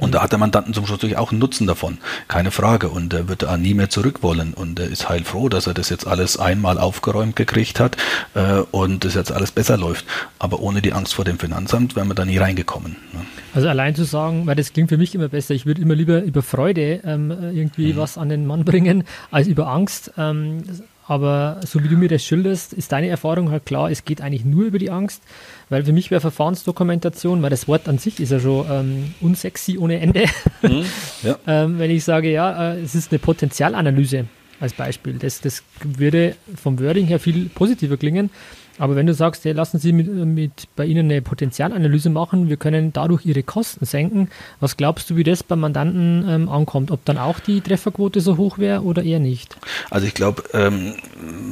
Und 0.00 0.14
da 0.14 0.22
hat 0.22 0.32
der 0.32 0.38
Mandanten 0.38 0.74
zum 0.74 0.86
Schluss 0.86 0.98
natürlich 0.98 1.18
auch 1.18 1.30
einen 1.30 1.38
Nutzen 1.38 1.66
davon, 1.66 1.98
keine 2.28 2.50
Frage. 2.50 2.88
Und 2.88 3.12
er 3.12 3.28
wird 3.28 3.42
da 3.42 3.56
nie 3.56 3.74
mehr 3.74 3.90
zurück 3.90 4.22
wollen. 4.22 4.54
Und 4.54 4.78
er 4.80 4.86
ist 4.86 5.08
heilfroh, 5.08 5.48
dass 5.48 5.66
er 5.66 5.74
das 5.74 5.90
jetzt 5.90 6.06
alles 6.06 6.38
einmal 6.38 6.78
aufgeräumt 6.78 7.36
gekriegt 7.36 7.80
hat 7.80 7.96
äh, 8.34 8.62
und 8.70 9.04
das 9.04 9.14
jetzt 9.14 9.32
alles 9.32 9.52
besser 9.52 9.76
läuft. 9.76 10.06
Aber 10.38 10.60
ohne 10.60 10.82
die 10.82 10.92
Angst 10.92 11.14
vor 11.14 11.24
dem 11.24 11.38
Finanzamt 11.38 11.96
wären 11.96 12.08
wir 12.08 12.14
da 12.14 12.24
nie 12.24 12.38
reingekommen. 12.38 12.96
Ne? 13.12 13.20
Also 13.54 13.68
allein 13.68 13.94
zu 13.94 14.04
sagen, 14.04 14.46
weil 14.46 14.56
das 14.56 14.72
klingt 14.72 14.88
für 14.88 14.96
mich 14.96 15.14
immer 15.14 15.28
besser, 15.28 15.54
ich 15.54 15.66
würde 15.66 15.82
immer 15.82 15.94
lieber 15.94 16.22
über 16.22 16.42
Freude 16.42 17.00
ähm, 17.04 17.30
irgendwie 17.52 17.92
mhm. 17.92 17.96
was 17.98 18.16
an 18.16 18.28
den 18.28 18.46
Mann 18.46 18.64
bringen, 18.64 19.04
als 19.30 19.46
über 19.46 19.68
Angst. 19.68 20.12
Ähm, 20.16 20.62
aber 21.06 21.60
so 21.66 21.82
wie 21.82 21.88
du 21.88 21.96
mir 21.96 22.08
das 22.08 22.24
schilderst, 22.24 22.72
ist 22.72 22.92
deine 22.92 23.08
Erfahrung 23.08 23.50
halt 23.50 23.66
klar, 23.66 23.90
es 23.90 24.04
geht 24.04 24.20
eigentlich 24.20 24.44
nur 24.44 24.64
über 24.64 24.78
die 24.78 24.90
Angst. 24.90 25.22
Weil 25.68 25.84
für 25.84 25.92
mich 25.92 26.10
wäre 26.10 26.20
Verfahrensdokumentation, 26.20 27.42
weil 27.42 27.50
das 27.50 27.66
Wort 27.66 27.88
an 27.88 27.98
sich 27.98 28.20
ist 28.20 28.30
ja 28.30 28.38
schon 28.38 28.66
ähm, 28.70 29.14
unsexy 29.20 29.78
ohne 29.78 30.00
Ende. 30.00 30.26
Mhm, 30.62 30.84
ja. 31.22 31.36
ähm, 31.46 31.78
wenn 31.78 31.90
ich 31.90 32.04
sage, 32.04 32.30
ja, 32.30 32.74
äh, 32.74 32.80
es 32.80 32.94
ist 32.94 33.10
eine 33.10 33.18
Potenzialanalyse 33.18 34.26
als 34.60 34.74
Beispiel. 34.74 35.14
Das, 35.14 35.40
das 35.40 35.64
würde 35.82 36.36
vom 36.54 36.78
Wording 36.78 37.06
her 37.06 37.18
viel 37.18 37.48
positiver 37.48 37.96
klingen. 37.96 38.30
Aber 38.78 38.96
wenn 38.96 39.06
du 39.06 39.14
sagst, 39.14 39.44
hey, 39.44 39.52
lassen 39.52 39.78
Sie 39.78 39.92
mit, 39.92 40.08
mit 40.08 40.68
bei 40.76 40.84
Ihnen 40.86 41.10
eine 41.10 41.22
Potenzialanalyse 41.22 42.10
machen, 42.10 42.48
wir 42.48 42.56
können 42.56 42.92
dadurch 42.92 43.26
Ihre 43.26 43.42
Kosten 43.42 43.84
senken, 43.84 44.28
was 44.60 44.76
glaubst 44.76 45.10
du, 45.10 45.16
wie 45.16 45.24
das 45.24 45.42
beim 45.42 45.60
Mandanten 45.60 46.24
ähm, 46.28 46.48
ankommt? 46.48 46.90
Ob 46.90 47.04
dann 47.04 47.18
auch 47.18 47.38
die 47.40 47.60
Trefferquote 47.60 48.20
so 48.20 48.36
hoch 48.36 48.58
wäre 48.58 48.82
oder 48.82 49.02
eher 49.02 49.20
nicht? 49.20 49.56
Also 49.90 50.06
ich 50.06 50.14
glaube, 50.14 50.44
ähm, 50.52 50.94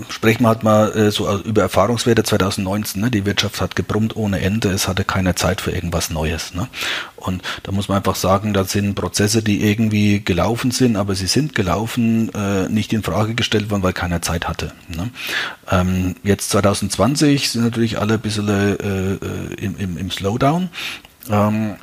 sprechen 0.09 0.45
wir 0.45 0.49
halt 0.49 0.63
mal 0.63 0.93
äh, 0.93 1.11
so 1.11 1.31
über 1.41 1.63
Erfahrungswerte 1.63 2.23
2019. 2.23 3.03
Ne? 3.03 3.11
Die 3.11 3.27
Wirtschaft 3.27 3.61
hat 3.61 3.77
gebrummt 3.77 4.17
ohne 4.17 4.41
Ende, 4.41 4.71
es 4.71 4.89
hatte 4.89 5.05
keine 5.05 5.35
Zeit 5.35 5.61
für 5.61 5.71
irgendwas 5.71 6.11
Neues. 6.11 6.55
Ne? 6.55 6.69
Und 7.21 7.43
da 7.63 7.73
muss 7.73 7.89
man 7.89 7.99
einfach 7.99 8.15
sagen, 8.15 8.53
da 8.53 8.65
sind 8.65 8.95
Prozesse, 8.95 9.43
die 9.43 9.63
irgendwie 9.63 10.25
gelaufen 10.25 10.71
sind, 10.71 10.97
aber 10.97 11.15
sie 11.15 11.27
sind 11.27 11.55
gelaufen, 11.55 12.33
äh, 12.35 12.69
nicht 12.69 12.93
in 12.93 13.03
Frage 13.03 13.35
gestellt 13.35 13.71
worden, 13.71 13.83
weil 13.83 13.93
keiner 13.93 14.23
Zeit 14.23 14.49
hatte. 14.49 14.73
Ne? 14.89 15.11
Ähm, 15.71 16.17
jetzt 16.23 16.51
2020 16.51 17.51
sind 17.51 17.63
natürlich 17.63 17.99
alle 17.99 18.15
ein 18.15 18.21
bisschen 18.21 18.49
äh, 18.49 18.73
äh, 18.73 19.55
im, 19.65 19.77
im, 19.79 19.97
im 19.99 20.11
Slowdown. 20.11 20.71
Ähm, 21.31 21.77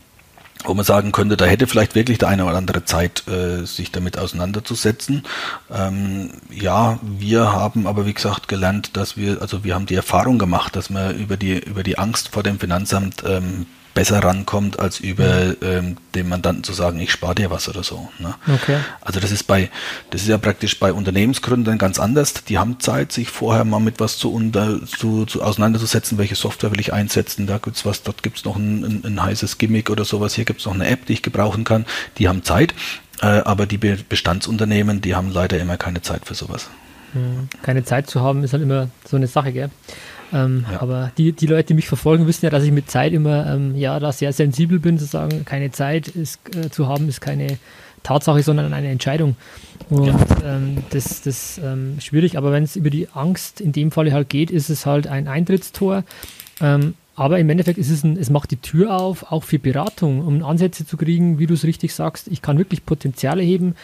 wo 0.63 0.73
man 0.73 0.86
sagen 0.86 1.12
könnte, 1.12 1.38
da 1.38 1.45
hätte 1.45 1.67
vielleicht 1.67 1.95
wirklich 1.95 2.17
der 2.17 2.30
eine 2.30 2.45
oder 2.45 2.58
andere 2.58 2.84
Zeit, 2.86 3.28
äh, 3.28 3.65
sich 3.65 3.91
damit 3.91 4.17
auseinanderzusetzen. 4.17 5.23
Ähm, 5.71 6.32
ja, 6.50 7.00
wir 7.02 7.52
haben 7.54 7.88
aber 7.88 8.06
wie 8.06 8.13
gesagt 8.13 8.47
gelernt, 8.47 8.97
dass 8.97 9.17
wir, 9.17 9.41
also 9.41 9.63
wir 9.63 9.76
haben 9.76 9.86
die 9.86 9.95
Erfahrung 9.95 10.39
gemacht, 10.39 10.76
dass 10.76 10.89
man 10.89 11.17
über 11.17 11.38
die 11.38 11.58
über 11.60 11.84
die 11.84 11.97
Angst 11.97 12.30
vor 12.30 12.43
dem 12.43 12.60
Finanzamt 12.60 13.23
ähm, 13.26 13.65
besser 13.98 14.24
rankommt, 14.24 14.78
als 14.78 15.00
über 15.00 15.56
ähm, 15.64 15.98
dem 16.14 16.30
Mandanten 16.30 16.64
zu 16.64 16.72
sagen, 16.72 17.00
ich 17.00 17.12
spare 17.12 17.34
dir 17.34 17.50
was 17.50 17.68
oder 17.68 17.82
so. 17.82 18.10
Ne? 18.20 18.36
Okay. 18.48 18.78
Also 19.02 19.20
das 19.20 19.32
ist 19.32 19.46
bei, 19.46 19.72
das 20.12 20.22
ist 20.22 20.28
ja 20.28 20.38
praktisch 20.38 20.78
bei 20.78 20.94
Unternehmensgründern 20.94 21.80
ganz 21.80 21.98
anders. 21.98 22.36
Die 22.48 22.60
haben 22.60 22.80
Zeit, 22.80 23.12
sich 23.12 23.30
vorher 23.30 23.66
mal 23.66 23.80
mit 23.80 24.00
was 24.00 24.20
zu, 24.20 24.32
unter, 24.32 24.86
zu, 24.86 25.26
zu 25.26 25.42
auseinanderzusetzen, 25.42 26.20
welche 26.20 26.36
Software 26.36 26.72
will 26.72 26.80
ich 26.80 26.94
einsetzen. 26.94 27.48
Da 27.48 27.58
gibt's 27.58 27.88
was, 27.88 28.04
dort 28.04 28.22
gibt's 28.22 28.46
noch 28.46 28.56
ein, 28.56 28.84
ein, 28.84 29.04
ein 29.04 29.24
heißes 29.24 29.58
Gimmick 29.58 29.90
oder 29.90 30.06
sowas. 30.06 30.36
Hier 30.36 30.46
gibt's 30.46 30.66
noch 30.66 30.76
eine 30.76 30.88
App, 30.88 31.08
die 31.08 31.14
ich 31.14 31.24
gebrauchen 31.24 31.64
kann. 31.64 31.88
Die 32.20 32.28
haben 32.28 32.44
Zeit. 32.44 32.76
Äh, 33.24 33.26
aber 33.26 33.66
die 33.66 33.80
Bestandsunternehmen, 33.80 35.02
die 35.02 35.16
haben 35.16 35.32
leider 35.32 35.60
immer 35.60 35.78
keine 35.78 36.04
Zeit 36.04 36.22
für 36.26 36.36
sowas. 36.36 36.70
Hm. 37.14 37.50
Keine 37.64 37.84
Zeit 37.84 38.08
zu 38.08 38.22
haben, 38.22 38.44
ist 38.44 38.54
halt 38.54 38.62
immer 38.62 38.90
so 39.10 39.18
eine 39.18 39.26
Sache, 39.26 39.54
gell? 39.54 39.72
Ähm, 40.34 40.66
ja. 40.72 40.82
Aber 40.82 41.12
die, 41.18 41.32
die 41.32 41.48
Leute, 41.48 41.68
die 41.68 41.74
mich 41.74 41.88
verfolgen, 41.88 42.28
wissen 42.28 42.46
ja, 42.46 42.50
dass 42.50 42.63
ich 42.63 42.72
mit 42.72 42.90
Zeit 42.90 43.13
immer 43.13 43.46
ähm, 43.54 43.76
ja 43.76 44.00
da 44.00 44.12
sehr 44.12 44.34
sensibel 44.34 44.80
bin, 44.80 45.00
zu 45.00 45.06
sagen, 45.06 45.46
keine 45.46 45.72
Zeit 45.72 46.08
ist, 46.08 46.40
äh, 46.56 46.70
zu 46.70 46.88
haben, 46.88 47.08
ist 47.08 47.22
keine 47.22 47.58
Tatsache, 48.04 48.44
sondern 48.44 48.74
eine 48.74 48.90
Entscheidung. 48.90 49.36
Und 49.90 50.08
ja. 50.08 50.18
ähm, 50.46 50.84
das 50.90 51.26
ist 51.26 51.60
ähm, 51.63 51.98
schwierig, 52.00 52.38
aber 52.38 52.52
wenn 52.52 52.63
es 52.63 52.76
über 52.76 52.90
die 52.90 53.08
Angst 53.13 53.62
in 53.62 53.72
dem 53.72 53.92
Falle 53.92 54.12
halt 54.12 54.30
geht, 54.30 54.52
ist 54.52 54.70
es 54.70 54.86
halt 54.86 55.08
ein 55.08 55.28
Eintrittstor. 55.28 56.04
Ähm, 56.62 56.96
aber 57.16 57.40
im 57.40 57.50
Endeffekt 57.50 57.80
ist 57.80 57.90
es 57.90 58.04
ein, 58.04 58.18
es 58.18 58.30
macht 58.30 58.52
die 58.52 58.58
Tür 58.58 58.96
auf, 59.00 59.32
auch 59.32 59.44
für 59.44 59.60
Beratung, 59.60 60.26
um 60.26 60.44
Ansätze 60.44 60.86
zu 60.86 60.98
kriegen, 60.98 61.40
wie 61.40 61.48
du 61.48 61.56
es 61.56 61.63
richtig 61.63 61.94
sagst. 61.94 62.28
Ich 62.28 62.42
kann 62.42 62.58
wirklich 62.58 62.86
Potenziale 62.86 63.42
heben. 63.42 63.76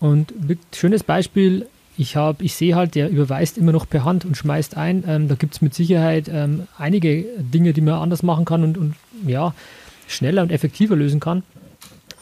Und 0.00 0.32
ein 0.32 0.58
schönes 0.74 1.04
Beispiel, 1.04 1.66
ich 2.00 2.16
habe, 2.16 2.42
ich 2.42 2.54
sehe 2.54 2.76
halt, 2.76 2.94
der 2.94 3.10
überweist 3.10 3.58
immer 3.58 3.72
noch 3.72 3.86
per 3.86 4.04
Hand 4.04 4.24
und 4.24 4.34
schmeißt 4.34 4.74
ein. 4.74 5.04
Ähm, 5.06 5.28
da 5.28 5.34
gibt 5.34 5.54
es 5.54 5.60
mit 5.60 5.74
Sicherheit 5.74 6.30
ähm, 6.32 6.66
einige 6.78 7.26
Dinge, 7.36 7.74
die 7.74 7.82
man 7.82 7.94
anders 7.94 8.22
machen 8.22 8.46
kann 8.46 8.64
und, 8.64 8.78
und 8.78 8.94
ja, 9.26 9.54
schneller 10.08 10.42
und 10.42 10.50
effektiver 10.50 10.96
lösen 10.96 11.20
kann. 11.20 11.42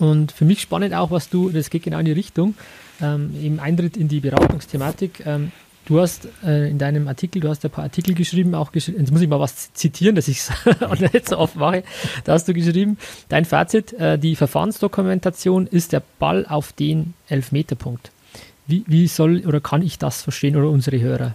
Und 0.00 0.32
für 0.32 0.44
mich 0.44 0.60
spannend 0.60 0.94
auch, 0.94 1.12
was 1.12 1.28
du, 1.28 1.50
das 1.50 1.70
geht 1.70 1.84
genau 1.84 2.00
in 2.00 2.06
die 2.06 2.12
Richtung, 2.12 2.56
ähm, 3.00 3.32
im 3.40 3.60
Eintritt 3.60 3.96
in 3.96 4.08
die 4.08 4.18
Beratungsthematik. 4.18 5.22
Ähm, 5.24 5.52
Du 5.86 5.98
hast 5.98 6.28
äh, 6.44 6.68
in 6.68 6.76
deinem 6.76 7.08
Artikel, 7.08 7.40
du 7.40 7.48
hast 7.48 7.64
ein 7.64 7.70
paar 7.70 7.84
Artikel 7.84 8.14
geschrieben, 8.14 8.54
auch 8.54 8.72
geschrieben, 8.72 9.00
jetzt 9.00 9.10
muss 9.10 9.22
ich 9.22 9.28
mal 9.28 9.40
was 9.40 9.72
zitieren, 9.72 10.16
dass 10.16 10.28
ich 10.28 10.40
es 10.40 10.52
nicht 11.14 11.26
so 11.26 11.38
oft 11.38 11.56
mache. 11.56 11.82
Da 12.24 12.34
hast 12.34 12.46
du 12.46 12.52
geschrieben, 12.52 12.98
dein 13.30 13.46
Fazit, 13.46 13.94
äh, 13.94 14.18
die 14.18 14.36
Verfahrensdokumentation 14.36 15.66
ist 15.66 15.92
der 15.94 16.02
Ball 16.18 16.44
auf 16.44 16.74
den 16.74 17.14
Elfmeterpunkt. 17.30 18.10
Wie, 18.68 18.84
wie 18.86 19.08
soll 19.08 19.44
oder 19.46 19.60
kann 19.60 19.82
ich 19.82 19.98
das 19.98 20.22
verstehen 20.22 20.54
oder 20.54 20.68
unsere 20.68 21.00
Hörer? 21.00 21.34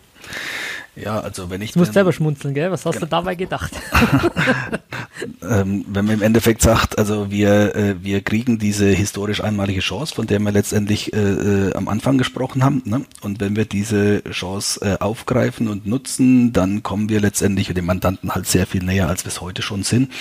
Ja, 0.95 1.19
also 1.19 1.49
wenn 1.49 1.61
ich. 1.63 1.71
Du 1.71 1.79
musst 1.79 1.93
selber 1.93 2.13
schmunzeln, 2.13 2.53
gell? 2.53 2.71
Was 2.71 2.85
hast 2.85 2.95
genau. 2.95 3.05
du 3.07 3.09
dabei 3.09 3.35
gedacht? 3.35 3.71
ähm, 5.41 5.86
wenn 5.88 6.06
man 6.06 6.15
im 6.15 6.21
Endeffekt 6.21 6.62
sagt, 6.62 6.97
also 6.97 7.30
wir, 7.30 7.76
äh, 7.76 7.95
wir 8.02 8.21
kriegen 8.21 8.58
diese 8.58 8.88
historisch 8.88 9.43
einmalige 9.43 9.82
Chance, 9.82 10.15
von 10.15 10.28
der 10.28 10.39
wir 10.39 10.52
letztendlich 10.52 11.13
äh, 11.13 11.19
äh, 11.19 11.73
am 11.76 11.88
Anfang 11.88 12.17
gesprochen 12.17 12.63
haben. 12.63 12.82
Ne? 12.86 13.06
Und 13.21 13.39
wenn 13.39 13.56
wir 13.56 13.65
diese 13.65 14.23
Chance 14.32 14.80
äh, 14.82 14.97
aufgreifen 14.99 15.67
und 15.67 15.86
nutzen, 15.86 16.54
dann 16.54 16.84
kommen 16.84 17.10
wir 17.10 17.19
letztendlich 17.21 17.73
dem 17.73 17.86
Mandanten 17.86 18.34
halt 18.34 18.47
sehr 18.47 18.67
viel 18.67 18.84
näher, 18.84 19.08
als 19.08 19.26
wir 19.26 19.30
es 19.30 19.41
heute 19.41 19.62
schon 19.62 19.84
sind. 19.84 20.12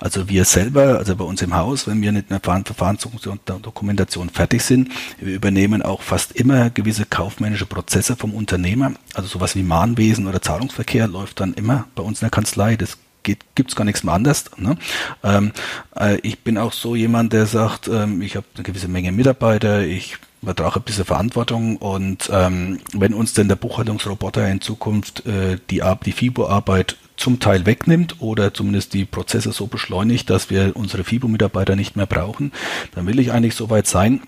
Also 0.00 0.28
wir 0.28 0.44
selber, 0.44 0.98
also 0.98 1.16
bei 1.16 1.24
uns 1.24 1.42
im 1.42 1.54
Haus, 1.54 1.86
wenn 1.86 2.02
wir 2.02 2.12
mit 2.12 2.30
einer 2.30 2.40
Verfahrensdokumentation 2.40 4.30
fertig 4.30 4.62
sind, 4.62 4.90
wir 5.20 5.34
übernehmen 5.34 5.82
auch 5.82 6.02
fast 6.02 6.32
immer 6.32 6.70
gewisse 6.70 7.04
kaufmännische 7.04 7.66
Prozesse 7.66 8.16
vom 8.16 8.34
Unternehmer, 8.34 8.92
also 9.14 9.28
sowas 9.28 9.54
wie 9.56 9.62
Mahnwesen 9.62 10.26
oder 10.26 10.42
Zahlungsverkehr 10.42 11.08
läuft 11.08 11.40
dann 11.40 11.54
immer 11.54 11.86
bei 11.94 12.02
uns 12.02 12.20
in 12.20 12.26
der 12.26 12.30
Kanzlei. 12.30 12.76
Das 12.76 12.98
gibt 13.22 13.70
es 13.70 13.76
gar 13.76 13.84
nichts 13.84 14.04
mehr 14.04 14.14
anders. 14.14 14.46
Ne? 14.56 14.76
Ähm, 15.22 15.52
äh, 15.96 16.18
ich 16.22 16.40
bin 16.40 16.58
auch 16.58 16.72
so 16.72 16.94
jemand, 16.94 17.32
der 17.32 17.46
sagt, 17.46 17.88
ähm, 17.88 18.22
ich 18.22 18.36
habe 18.36 18.46
eine 18.54 18.64
gewisse 18.64 18.88
Menge 18.88 19.12
Mitarbeiter, 19.12 19.82
ich 19.82 20.16
übertrage 20.42 20.76
ein 20.80 20.82
bisschen 20.82 21.04
Verantwortung 21.04 21.76
und 21.76 22.30
ähm, 22.32 22.78
wenn 22.94 23.12
uns 23.12 23.32
denn 23.32 23.48
der 23.48 23.56
Buchhaltungsroboter 23.56 24.48
in 24.48 24.60
Zukunft 24.60 25.26
äh, 25.26 25.58
die, 25.70 25.82
die 26.04 26.12
FIBO-Arbeit 26.12 26.96
zum 27.16 27.40
Teil 27.40 27.66
wegnimmt 27.66 28.16
oder 28.20 28.54
zumindest 28.54 28.94
die 28.94 29.04
Prozesse 29.04 29.50
so 29.50 29.66
beschleunigt, 29.66 30.30
dass 30.30 30.50
wir 30.50 30.76
unsere 30.76 31.02
FIBO-Mitarbeiter 31.02 31.74
nicht 31.74 31.96
mehr 31.96 32.06
brauchen, 32.06 32.52
dann 32.94 33.06
will 33.06 33.18
ich 33.18 33.32
eigentlich 33.32 33.56
so 33.56 33.68
weit 33.70 33.88
sein, 33.88 34.20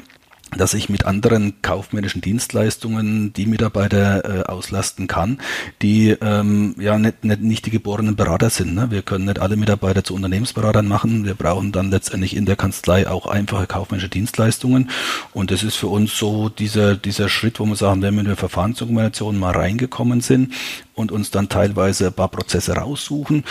dass 0.57 0.75
ich 0.75 0.89
mit 0.89 1.07
anderen 1.07 1.63
kaufmännischen 1.63 2.21
Dienstleistungen 2.21 3.33
die 3.33 3.47
Mitarbeiter 3.47 4.25
äh, 4.25 4.43
auslasten 4.45 5.07
kann, 5.07 5.39
die 5.83 6.11
ähm, 6.21 6.75
ja 6.79 6.99
nicht, 6.99 7.25
nicht, 7.25 7.41
nicht 7.41 7.67
die 7.67 7.71
geborenen 7.71 8.17
Berater 8.17 8.51
sind. 8.51 8.75
Ne? 8.75 8.91
Wir 8.91 9.03
können 9.03 9.27
nicht 9.27 9.39
alle 9.39 9.57
Mitarbeiter 9.57 10.05
zu 10.05 10.15
Unternehmensberatern 10.15 10.87
machen. 10.87 11.25
Wir 11.25 11.35
brauchen 11.35 11.73
dann 11.73 11.91
letztendlich 11.91 12.37
in 12.37 12.47
der 12.47 12.57
Kanzlei 12.57 13.09
auch 13.09 13.27
einfache 13.27 13.67
kaufmännische 13.67 14.09
Dienstleistungen. 14.09 14.91
Und 15.33 15.51
das 15.51 15.63
ist 15.63 15.77
für 15.77 15.89
uns 15.89 16.17
so 16.17 16.49
dieser, 16.49 16.97
dieser 16.97 17.29
Schritt, 17.29 17.61
wo 17.61 17.65
wir 17.67 17.77
sagen, 17.77 18.03
wenn 18.03 18.15
wir 18.15 18.21
in 18.21 18.27
der 18.27 18.37
Verfahrensdokumentation 18.37 19.39
mal 19.39 19.53
reingekommen 19.53 20.21
sind 20.21 20.53
und 21.01 21.13
uns 21.13 21.31
dann 21.31 21.49
teilweise 21.49 22.09
ein 22.09 22.13
paar 22.13 22.29
Prozesse 22.29 22.75
raussuchen, 22.75 23.45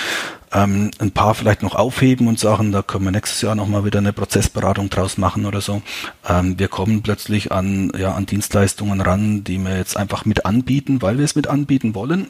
ähm, 0.54 0.92
ein 1.00 1.12
paar 1.12 1.36
vielleicht 1.36 1.64
noch 1.64 1.76
aufheben 1.76 2.28
und 2.28 2.40
sagen, 2.40 2.72
da 2.72 2.82
können 2.82 3.06
wir 3.06 3.12
nächstes 3.12 3.42
Jahr 3.42 3.56
nochmal 3.56 3.86
wieder 3.86 4.00
eine 4.00 4.14
Prozessberatung 4.14 4.90
draus 4.90 5.18
machen 5.18 5.46
oder 5.46 5.62
so. 5.62 5.82
Ähm, 6.28 6.58
wir 6.58 6.68
kommen 6.68 7.02
plötzlich 7.02 7.52
an, 7.52 7.92
ja, 7.98 8.14
an 8.14 8.26
Dienstleistungen 8.26 9.02
ran, 9.02 9.44
die 9.44 9.58
wir 9.58 9.78
jetzt 9.78 9.98
einfach 9.98 10.26
mit 10.26 10.46
anbieten, 10.46 11.02
weil 11.02 11.18
wir 11.18 11.26
es 11.26 11.36
mit 11.36 11.48
anbieten 11.48 11.94
wollen 11.96 12.28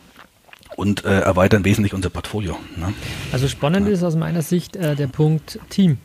und 0.76 1.06
äh, 1.06 1.20
erweitern 1.20 1.66
wesentlich 1.66 1.94
unser 1.94 2.10
Portfolio. 2.10 2.58
Ne? 2.76 2.94
Also 3.32 3.48
spannend 3.48 3.88
ja. 3.88 3.94
ist 3.94 4.04
aus 4.04 4.16
meiner 4.16 4.42
Sicht 4.42 4.76
äh, 4.76 4.96
der 4.96 5.08
Punkt 5.08 5.60
Team. 5.70 5.98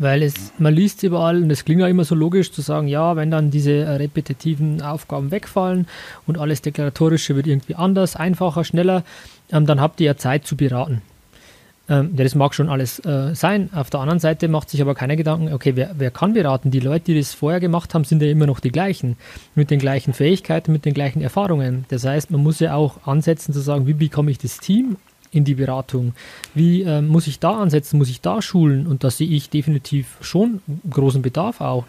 Weil 0.00 0.22
es, 0.22 0.54
man 0.56 0.72
liest 0.72 1.02
überall 1.02 1.42
und 1.42 1.50
es 1.50 1.66
klingt 1.66 1.82
ja 1.82 1.86
immer 1.86 2.04
so 2.04 2.14
logisch 2.14 2.50
zu 2.52 2.62
sagen, 2.62 2.88
ja, 2.88 3.16
wenn 3.16 3.30
dann 3.30 3.50
diese 3.50 3.72
äh, 3.72 3.96
repetitiven 3.96 4.80
Aufgaben 4.80 5.30
wegfallen 5.30 5.86
und 6.26 6.38
alles 6.38 6.62
Deklaratorische 6.62 7.36
wird 7.36 7.46
irgendwie 7.46 7.74
anders, 7.74 8.16
einfacher, 8.16 8.64
schneller, 8.64 9.04
ähm, 9.52 9.66
dann 9.66 9.78
habt 9.78 10.00
ihr 10.00 10.06
ja 10.06 10.16
Zeit 10.16 10.46
zu 10.46 10.56
beraten. 10.56 11.02
Ähm, 11.90 12.16
das 12.16 12.34
mag 12.34 12.54
schon 12.54 12.70
alles 12.70 12.98
äh, 13.00 13.34
sein. 13.34 13.68
Auf 13.74 13.90
der 13.90 14.00
anderen 14.00 14.20
Seite 14.20 14.48
macht 14.48 14.70
sich 14.70 14.80
aber 14.80 14.94
keiner 14.94 15.16
Gedanken, 15.16 15.52
okay, 15.52 15.72
wer, 15.74 15.90
wer 15.98 16.10
kann 16.10 16.32
beraten? 16.32 16.70
Die 16.70 16.80
Leute, 16.80 17.12
die 17.12 17.18
das 17.18 17.34
vorher 17.34 17.60
gemacht 17.60 17.92
haben, 17.92 18.04
sind 18.04 18.22
ja 18.22 18.30
immer 18.30 18.46
noch 18.46 18.60
die 18.60 18.72
gleichen. 18.72 19.18
Mit 19.54 19.70
den 19.70 19.80
gleichen 19.80 20.14
Fähigkeiten, 20.14 20.72
mit 20.72 20.86
den 20.86 20.94
gleichen 20.94 21.20
Erfahrungen. 21.20 21.84
Das 21.88 22.06
heißt, 22.06 22.30
man 22.30 22.42
muss 22.42 22.58
ja 22.58 22.74
auch 22.74 23.06
ansetzen 23.06 23.52
zu 23.52 23.60
sagen, 23.60 23.86
wie 23.86 23.92
bekomme 23.92 24.30
ich 24.30 24.38
das 24.38 24.60
Team 24.60 24.96
in 25.32 25.44
die 25.44 25.54
Beratung? 25.54 26.14
Wie 26.54 26.82
äh, 26.82 27.02
muss 27.02 27.26
ich 27.26 27.38
da 27.38 27.52
ansetzen? 27.52 27.98
Muss 27.98 28.10
ich 28.10 28.20
da 28.20 28.42
schulen? 28.42 28.86
Und 28.86 29.04
da 29.04 29.10
sehe 29.10 29.28
ich 29.28 29.50
definitiv 29.50 30.16
schon 30.20 30.60
großen 30.88 31.22
Bedarf 31.22 31.60
auch. 31.60 31.84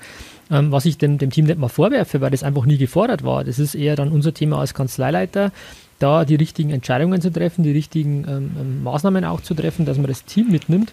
Ähm, 0.49 0.71
was 0.71 0.85
ich 0.85 0.97
dem, 0.97 1.17
dem 1.17 1.29
Team 1.29 1.45
nicht 1.45 1.59
mal 1.59 1.69
vorwerfe, 1.69 2.21
weil 2.21 2.31
das 2.31 2.43
einfach 2.43 2.65
nie 2.65 2.77
gefordert 2.77 3.23
war. 3.23 3.43
Das 3.43 3.57
ist 3.57 3.73
eher 3.73 3.95
dann 3.95 4.11
unser 4.11 4.33
Thema 4.33 4.59
als 4.59 4.73
Kanzleileiter, 4.73 5.51
da 5.99 6.25
die 6.25 6.35
richtigen 6.35 6.71
Entscheidungen 6.71 7.21
zu 7.21 7.31
treffen, 7.31 7.63
die 7.63 7.71
richtigen 7.71 8.25
ähm, 8.27 8.51
ähm, 8.59 8.83
Maßnahmen 8.83 9.23
auch 9.23 9.41
zu 9.41 9.53
treffen, 9.53 9.85
dass 9.85 9.97
man 9.97 10.07
das 10.07 10.25
Team 10.25 10.51
mitnimmt 10.51 10.91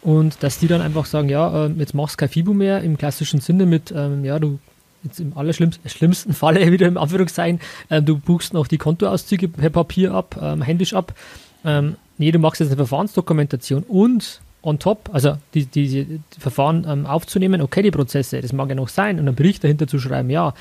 und 0.00 0.42
dass 0.42 0.58
die 0.58 0.68
dann 0.68 0.80
einfach 0.80 1.06
sagen, 1.06 1.28
ja, 1.28 1.66
äh, 1.66 1.70
jetzt 1.78 1.94
machst 1.94 2.14
du 2.14 2.18
kein 2.18 2.28
FIBO 2.28 2.54
mehr 2.54 2.82
im 2.82 2.96
klassischen 2.96 3.40
Sinne 3.40 3.66
mit, 3.66 3.92
ähm, 3.94 4.24
ja, 4.24 4.38
du 4.38 4.58
jetzt 5.02 5.20
im 5.20 5.36
allerschlimmsten 5.36 5.88
schlimmsten 5.88 6.32
Falle 6.34 6.70
wieder 6.72 6.86
im 6.86 6.96
Anführungszeichen, 6.96 7.60
äh, 7.88 8.02
du 8.02 8.18
buchst 8.18 8.54
noch 8.54 8.66
die 8.66 8.78
Kontoauszüge 8.78 9.48
per 9.48 9.70
Papier 9.70 10.14
ab, 10.14 10.38
ähm, 10.40 10.62
händisch 10.62 10.94
ab. 10.94 11.14
Ähm, 11.64 11.96
nee, 12.18 12.30
du 12.30 12.38
machst 12.38 12.60
jetzt 12.60 12.68
eine 12.68 12.76
Verfahrensdokumentation 12.76 13.82
und 13.84 14.40
on 14.62 14.78
top, 14.78 15.10
also 15.12 15.36
die, 15.52 15.66
diese 15.66 16.04
die 16.04 16.20
Verfahren 16.38 16.86
ähm, 16.88 17.06
aufzunehmen, 17.06 17.60
okay, 17.60 17.82
die 17.82 17.90
Prozesse, 17.90 18.40
das 18.40 18.52
mag 18.52 18.68
ja 18.68 18.74
noch 18.74 18.88
sein, 18.88 19.18
und 19.18 19.26
einen 19.26 19.36
Bericht 19.36 19.62
dahinter 19.62 19.86
zu 19.86 19.98
schreiben, 19.98 20.30
ja. 20.30 20.54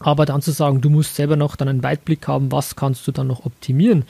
Aber 0.00 0.26
dann 0.26 0.42
zu 0.42 0.50
sagen, 0.50 0.80
du 0.80 0.90
musst 0.90 1.14
selber 1.14 1.36
noch 1.36 1.56
dann 1.56 1.68
einen 1.68 1.82
Weitblick 1.82 2.26
haben, 2.26 2.50
was 2.50 2.76
kannst 2.76 3.06
du 3.06 3.12
dann 3.12 3.28
noch 3.28 3.46
optimieren. 3.46 4.04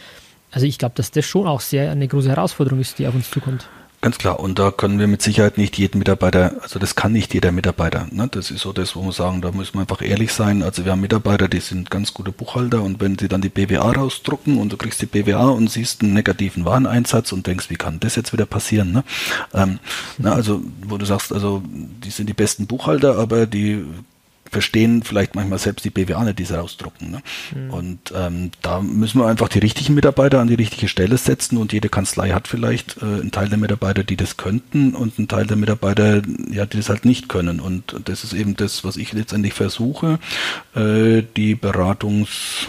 Also 0.50 0.66
ich 0.66 0.78
glaube, 0.78 0.94
dass 0.96 1.10
das 1.10 1.24
schon 1.24 1.46
auch 1.46 1.60
sehr 1.60 1.90
eine 1.90 2.08
große 2.08 2.30
Herausforderung 2.30 2.80
ist, 2.80 2.98
die 2.98 3.06
auf 3.06 3.14
uns 3.14 3.30
zukommt. 3.30 3.68
Ganz 4.04 4.18
klar. 4.18 4.38
Und 4.38 4.58
da 4.58 4.70
können 4.70 4.98
wir 4.98 5.06
mit 5.06 5.22
Sicherheit 5.22 5.56
nicht 5.56 5.78
jeden 5.78 5.98
Mitarbeiter, 5.98 6.56
also 6.60 6.78
das 6.78 6.94
kann 6.94 7.12
nicht 7.12 7.32
jeder 7.32 7.52
Mitarbeiter. 7.52 8.06
Ne? 8.10 8.28
Das 8.30 8.50
ist 8.50 8.60
so 8.60 8.74
das, 8.74 8.94
wo 8.94 9.02
wir 9.02 9.12
sagen, 9.12 9.40
da 9.40 9.50
müssen 9.50 9.76
wir 9.76 9.80
einfach 9.80 10.02
ehrlich 10.02 10.30
sein. 10.34 10.62
Also 10.62 10.84
wir 10.84 10.92
haben 10.92 11.00
Mitarbeiter, 11.00 11.48
die 11.48 11.60
sind 11.60 11.90
ganz 11.90 12.12
gute 12.12 12.30
Buchhalter 12.30 12.82
und 12.82 13.00
wenn 13.00 13.18
sie 13.18 13.28
dann 13.28 13.40
die 13.40 13.48
BWA 13.48 13.92
rausdrucken 13.92 14.58
und 14.58 14.70
du 14.70 14.76
kriegst 14.76 15.00
die 15.00 15.06
BWA 15.06 15.48
und 15.48 15.70
siehst 15.70 16.02
einen 16.02 16.12
negativen 16.12 16.66
Wareneinsatz 16.66 17.32
und 17.32 17.46
denkst, 17.46 17.70
wie 17.70 17.76
kann 17.76 17.98
das 17.98 18.14
jetzt 18.14 18.34
wieder 18.34 18.44
passieren? 18.44 18.92
Ne? 18.92 19.04
Ähm, 19.54 19.78
na, 20.18 20.34
also 20.34 20.60
wo 20.86 20.98
du 20.98 21.06
sagst, 21.06 21.32
also 21.32 21.62
die 21.64 22.10
sind 22.10 22.28
die 22.28 22.34
besten 22.34 22.66
Buchhalter, 22.66 23.16
aber 23.16 23.46
die 23.46 23.86
verstehen 24.54 25.02
vielleicht 25.02 25.34
manchmal 25.34 25.58
selbst 25.58 25.84
die 25.84 25.90
BWA 25.90 26.24
nicht, 26.24 26.38
die 26.38 26.44
sie 26.44 26.56
rausdrucken. 26.56 27.10
Ne? 27.10 27.22
Mhm. 27.54 27.70
Und 27.70 28.12
ähm, 28.16 28.50
da 28.62 28.80
müssen 28.80 29.20
wir 29.20 29.26
einfach 29.26 29.48
die 29.48 29.58
richtigen 29.58 29.94
Mitarbeiter 29.94 30.40
an 30.40 30.48
die 30.48 30.54
richtige 30.54 30.88
Stelle 30.88 31.18
setzen 31.18 31.58
und 31.58 31.72
jede 31.72 31.88
Kanzlei 31.88 32.30
hat 32.30 32.48
vielleicht 32.48 32.98
äh, 33.02 33.04
einen 33.04 33.32
Teil 33.32 33.48
der 33.48 33.58
Mitarbeiter, 33.58 34.04
die 34.04 34.16
das 34.16 34.36
könnten 34.36 34.94
und 34.94 35.18
einen 35.18 35.28
Teil 35.28 35.46
der 35.46 35.56
Mitarbeiter, 35.56 36.22
ja, 36.50 36.64
die 36.64 36.76
das 36.76 36.88
halt 36.88 37.04
nicht 37.04 37.28
können. 37.28 37.60
Und 37.60 38.00
das 38.04 38.24
ist 38.24 38.32
eben 38.32 38.56
das, 38.56 38.84
was 38.84 38.96
ich 38.96 39.12
letztendlich 39.12 39.52
versuche, 39.52 40.18
äh, 40.74 41.22
die 41.36 41.54
Beratungs 41.54 42.68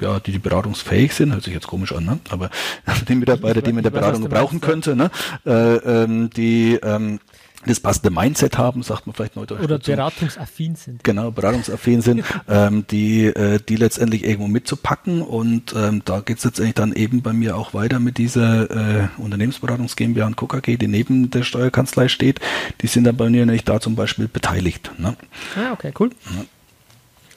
ja, 0.00 0.18
die, 0.18 0.32
die 0.32 0.38
beratungsfähig 0.38 1.14
sind, 1.14 1.32
hört 1.32 1.44
sich 1.44 1.54
jetzt 1.54 1.68
komisch 1.68 1.92
an, 1.92 2.04
ne? 2.04 2.18
aber 2.28 2.50
die 3.08 3.14
Mitarbeiter, 3.14 3.62
die 3.62 3.70
man 3.70 3.78
in 3.78 3.84
der 3.84 3.90
Beratung 3.90 4.28
brauchen 4.28 4.60
könnte, 4.60 4.96
ne? 4.96 5.10
Äh, 5.46 5.76
ähm, 5.76 6.28
die 6.30 6.74
ähm, 6.82 7.20
das 7.66 7.80
passende 7.80 8.10
Mindset 8.10 8.58
haben, 8.58 8.82
sagt 8.82 9.06
man 9.06 9.14
vielleicht 9.14 9.36
neudeutsch. 9.36 9.62
Oder 9.62 9.78
beratungsaffin 9.78 10.74
sind. 10.74 11.04
Genau, 11.04 11.30
beratungsaffin 11.30 12.02
sind, 12.02 12.24
ähm, 12.48 12.84
die, 12.90 13.26
äh, 13.26 13.60
die 13.66 13.76
letztendlich 13.76 14.24
irgendwo 14.24 14.48
mitzupacken. 14.48 15.22
Und 15.22 15.74
ähm, 15.76 16.02
da 16.04 16.20
geht 16.20 16.38
es 16.38 16.44
letztendlich 16.44 16.74
dann 16.74 16.92
eben 16.92 17.22
bei 17.22 17.32
mir 17.32 17.56
auch 17.56 17.74
weiter 17.74 18.00
mit 18.00 18.18
dieser 18.18 18.70
äh, 18.70 19.08
Unternehmensberatungs 19.18 19.96
GmbH 19.96 20.26
und 20.26 20.36
KKG, 20.36 20.76
die 20.76 20.88
neben 20.88 21.30
der 21.30 21.42
Steuerkanzlei 21.44 22.08
steht. 22.08 22.40
Die 22.80 22.86
sind 22.86 23.04
dann 23.04 23.16
bei 23.16 23.30
mir 23.30 23.46
nämlich 23.46 23.64
da 23.64 23.80
zum 23.80 23.94
Beispiel 23.94 24.28
beteiligt. 24.28 24.90
Ne? 24.98 25.16
Ah, 25.56 25.72
okay, 25.72 25.92
cool. 25.98 26.10
Ja. 26.36 26.44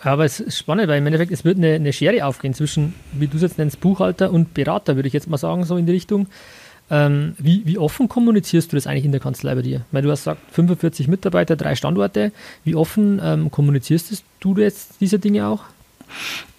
Aber 0.06 0.24
es 0.24 0.40
ist 0.40 0.60
spannend, 0.60 0.88
weil 0.88 1.00
im 1.00 1.06
Endeffekt 1.08 1.32
es 1.32 1.44
wird 1.44 1.58
eine, 1.58 1.74
eine 1.74 1.92
Schere 1.92 2.26
aufgehen 2.26 2.54
zwischen, 2.54 2.94
wie 3.14 3.28
du 3.28 3.38
es 3.38 3.42
jetzt 3.42 3.58
nennst, 3.58 3.80
Buchhalter 3.80 4.32
und 4.32 4.54
Berater, 4.54 4.96
würde 4.96 5.08
ich 5.08 5.14
jetzt 5.14 5.28
mal 5.28 5.38
sagen, 5.38 5.64
so 5.64 5.78
in 5.78 5.88
die 5.88 5.94
Richtung. 5.94 6.28
Ähm, 6.92 7.36
wie, 7.40 7.66
wie 7.66 7.78
offen 7.78 8.08
kommunizierst 8.08 8.72
du 8.72 8.78
das 8.78 8.86
eigentlich 8.86 9.06
in 9.06 9.12
der 9.12 9.22
Kanzlei 9.22 9.56
bei 9.56 9.62
dir? 9.62 9.86
Weil 9.92 10.04
du 10.04 10.12
hast 10.12 10.22
gesagt, 10.22 10.42
45 10.52 11.08
Mitarbeiter, 11.08 11.56
drei 11.56 11.76
Standorte. 11.76 12.32
Wie 12.64 12.76
offen 12.76 13.20
ähm, 13.24 13.50
kommunizierst 13.50 14.24
du 14.40 14.58
jetzt 14.58 15.02
diese 15.02 15.18
Dinge 15.18 15.48
auch? 15.48 15.64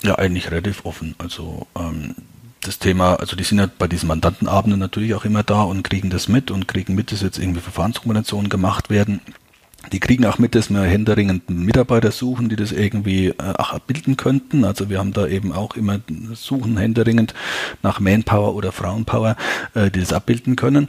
Ja, 0.02 0.16
eigentlich 0.16 0.50
relativ 0.50 0.84
offen. 0.84 1.14
Also 1.18 1.66
ähm, 1.78 2.16
das 2.60 2.78
Thema, 2.78 3.14
also 3.14 3.36
die 3.36 3.44
sind 3.44 3.58
ja 3.58 3.68
bei 3.78 3.86
diesen 3.86 4.08
Mandantenabenden 4.08 4.80
natürlich 4.80 5.14
auch 5.14 5.24
immer 5.24 5.44
da 5.44 5.62
und 5.62 5.84
kriegen 5.84 6.10
das 6.10 6.28
mit 6.28 6.50
und 6.50 6.66
kriegen 6.66 6.94
mit, 6.94 7.12
dass 7.12 7.22
jetzt 7.22 7.38
irgendwie 7.38 7.60
Verfahrenskombinationen 7.60 8.48
gemacht 8.48 8.90
werden. 8.90 9.20
Die 9.92 10.00
kriegen 10.00 10.24
auch 10.26 10.38
mit, 10.38 10.54
dass 10.54 10.70
wir 10.70 10.82
händeringend 10.82 11.48
Mitarbeiter 11.50 12.10
suchen, 12.10 12.48
die 12.48 12.56
das 12.56 12.72
irgendwie 12.72 13.28
äh, 13.28 13.34
auch 13.58 13.72
abbilden 13.72 14.16
könnten. 14.16 14.64
Also 14.64 14.88
wir 14.90 14.98
haben 14.98 15.12
da 15.12 15.26
eben 15.26 15.52
auch 15.52 15.76
immer 15.76 16.00
suchen 16.34 16.76
händeringend 16.76 17.34
nach 17.82 18.00
Manpower 18.00 18.54
oder 18.54 18.72
Frauenpower, 18.72 19.36
äh, 19.74 19.90
die 19.90 20.00
das 20.00 20.12
abbilden 20.12 20.56
können. 20.56 20.88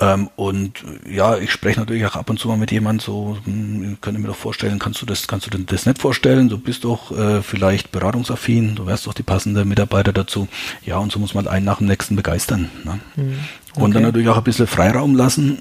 Ähm, 0.00 0.30
und 0.36 0.82
ja, 1.08 1.36
ich 1.36 1.52
spreche 1.52 1.78
natürlich 1.78 2.06
auch 2.06 2.16
ab 2.16 2.30
und 2.30 2.38
zu 2.38 2.48
mal 2.48 2.56
mit 2.56 2.72
jemandem 2.72 3.04
so, 3.04 3.36
hm, 3.44 3.98
könnte 4.00 4.18
mir 4.18 4.28
doch 4.28 4.36
vorstellen, 4.36 4.78
kannst 4.78 5.02
du 5.02 5.06
das, 5.06 5.28
kannst 5.28 5.46
du 5.46 5.50
denn 5.50 5.66
das 5.66 5.84
nicht 5.84 6.00
vorstellen? 6.00 6.48
Du 6.48 6.56
bist 6.56 6.84
doch 6.84 7.16
äh, 7.16 7.42
vielleicht 7.42 7.92
beratungsaffin, 7.92 8.76
du 8.76 8.86
wärst 8.86 9.06
doch 9.06 9.12
die 9.12 9.22
passende 9.22 9.66
Mitarbeiter 9.66 10.14
dazu. 10.14 10.48
Ja, 10.86 10.96
und 10.98 11.12
so 11.12 11.18
muss 11.18 11.34
man 11.34 11.46
einen 11.46 11.66
nach 11.66 11.78
dem 11.78 11.86
nächsten 11.86 12.16
begeistern. 12.16 12.70
Ne? 12.84 13.00
Mhm. 13.16 13.38
Okay. 13.72 13.82
Und 13.82 13.94
dann 13.94 14.02
natürlich 14.02 14.28
auch 14.28 14.38
ein 14.38 14.44
bisschen 14.44 14.66
Freiraum 14.66 15.14
lassen 15.14 15.58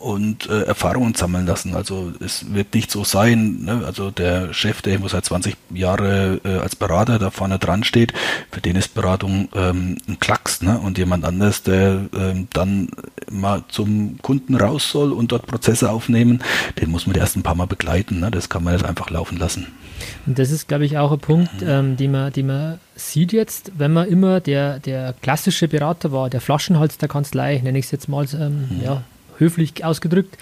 und 0.00 0.48
äh, 0.48 0.62
Erfahrungen 0.62 1.14
sammeln 1.14 1.46
lassen. 1.46 1.74
Also 1.74 2.12
es 2.20 2.54
wird 2.54 2.74
nicht 2.74 2.90
so 2.90 3.04
sein, 3.04 3.64
ne? 3.64 3.82
also 3.84 4.10
der 4.10 4.54
Chef, 4.54 4.80
der 4.80 4.94
irgendwo 4.94 5.08
seit 5.08 5.26
20 5.26 5.56
Jahre 5.74 6.40
äh, 6.42 6.56
als 6.56 6.74
Berater 6.74 7.18
da 7.18 7.30
vorne 7.30 7.58
dran 7.58 7.84
steht, 7.84 8.14
für 8.50 8.62
den 8.62 8.76
ist 8.76 8.94
Beratung 8.94 9.48
ähm, 9.54 9.98
ein 10.08 10.18
Klacks. 10.18 10.62
Ne? 10.62 10.78
Und 10.78 10.96
jemand 10.96 11.24
anders, 11.24 11.62
der 11.62 12.06
ähm, 12.16 12.48
dann 12.52 12.88
mal 13.30 13.62
zum 13.68 14.18
Kunden 14.22 14.54
raus 14.54 14.90
soll 14.90 15.12
und 15.12 15.32
dort 15.32 15.46
Prozesse 15.46 15.90
aufnehmen, 15.90 16.42
den 16.80 16.90
muss 16.90 17.06
man 17.06 17.16
erst 17.16 17.36
ein 17.36 17.42
paar 17.42 17.54
Mal 17.54 17.66
begleiten. 17.66 18.20
Ne? 18.20 18.30
Das 18.30 18.48
kann 18.48 18.64
man 18.64 18.72
nicht 18.72 18.86
einfach 18.86 19.10
laufen 19.10 19.36
lassen. 19.38 19.66
Und 20.26 20.38
das 20.38 20.50
ist, 20.50 20.68
glaube 20.68 20.84
ich, 20.84 20.98
auch 20.98 21.12
ein 21.12 21.18
Punkt, 21.18 21.60
mhm. 21.60 21.68
ähm, 21.68 21.96
den, 21.96 22.10
man, 22.12 22.32
den 22.32 22.46
man 22.46 22.80
sieht 22.94 23.32
jetzt, 23.32 23.72
wenn 23.78 23.92
man 23.92 24.08
immer 24.08 24.40
der, 24.40 24.78
der 24.78 25.14
klassische 25.22 25.68
Berater 25.68 26.12
war, 26.12 26.30
der 26.30 26.40
Flaschenhals 26.40 26.98
der 26.98 27.08
Kanzlei, 27.08 27.60
nenne 27.62 27.78
ich 27.78 27.86
es 27.86 27.90
jetzt 27.90 28.08
mal 28.08 28.26
ähm, 28.34 28.68
mhm. 28.70 28.82
ja, 28.84 29.02
höflich 29.38 29.84
ausgedrückt, 29.84 30.36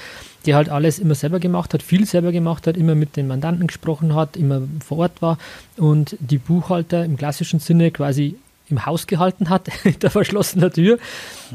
der 0.47 0.57
halt 0.57 0.69
alles 0.69 0.99
immer 0.99 1.15
selber 1.15 1.41
gemacht 1.41 1.75
hat, 1.75 1.83
viel 1.83 2.05
selber 2.07 2.33
gemacht 2.33 2.67
hat, 2.67 2.77
immer 2.77 2.95
mit 2.95 3.17
den 3.17 3.27
Mandanten 3.27 3.67
gesprochen 3.67 4.15
hat, 4.15 4.37
immer 4.37 4.63
vor 4.85 4.99
Ort 4.99 5.23
war 5.23 5.39
und 5.77 6.17
die 6.21 6.39
Buchhalter 6.39 7.05
im 7.05 7.17
klassischen 7.17 7.61
Sinne 7.61 7.91
quasi 7.91 8.37
im 8.71 8.87
Haus 8.87 9.07
gehalten 9.07 9.49
hat, 9.49 9.73
hinter 9.83 10.11
verschlossener 10.11 10.71
Tür, 10.71 10.99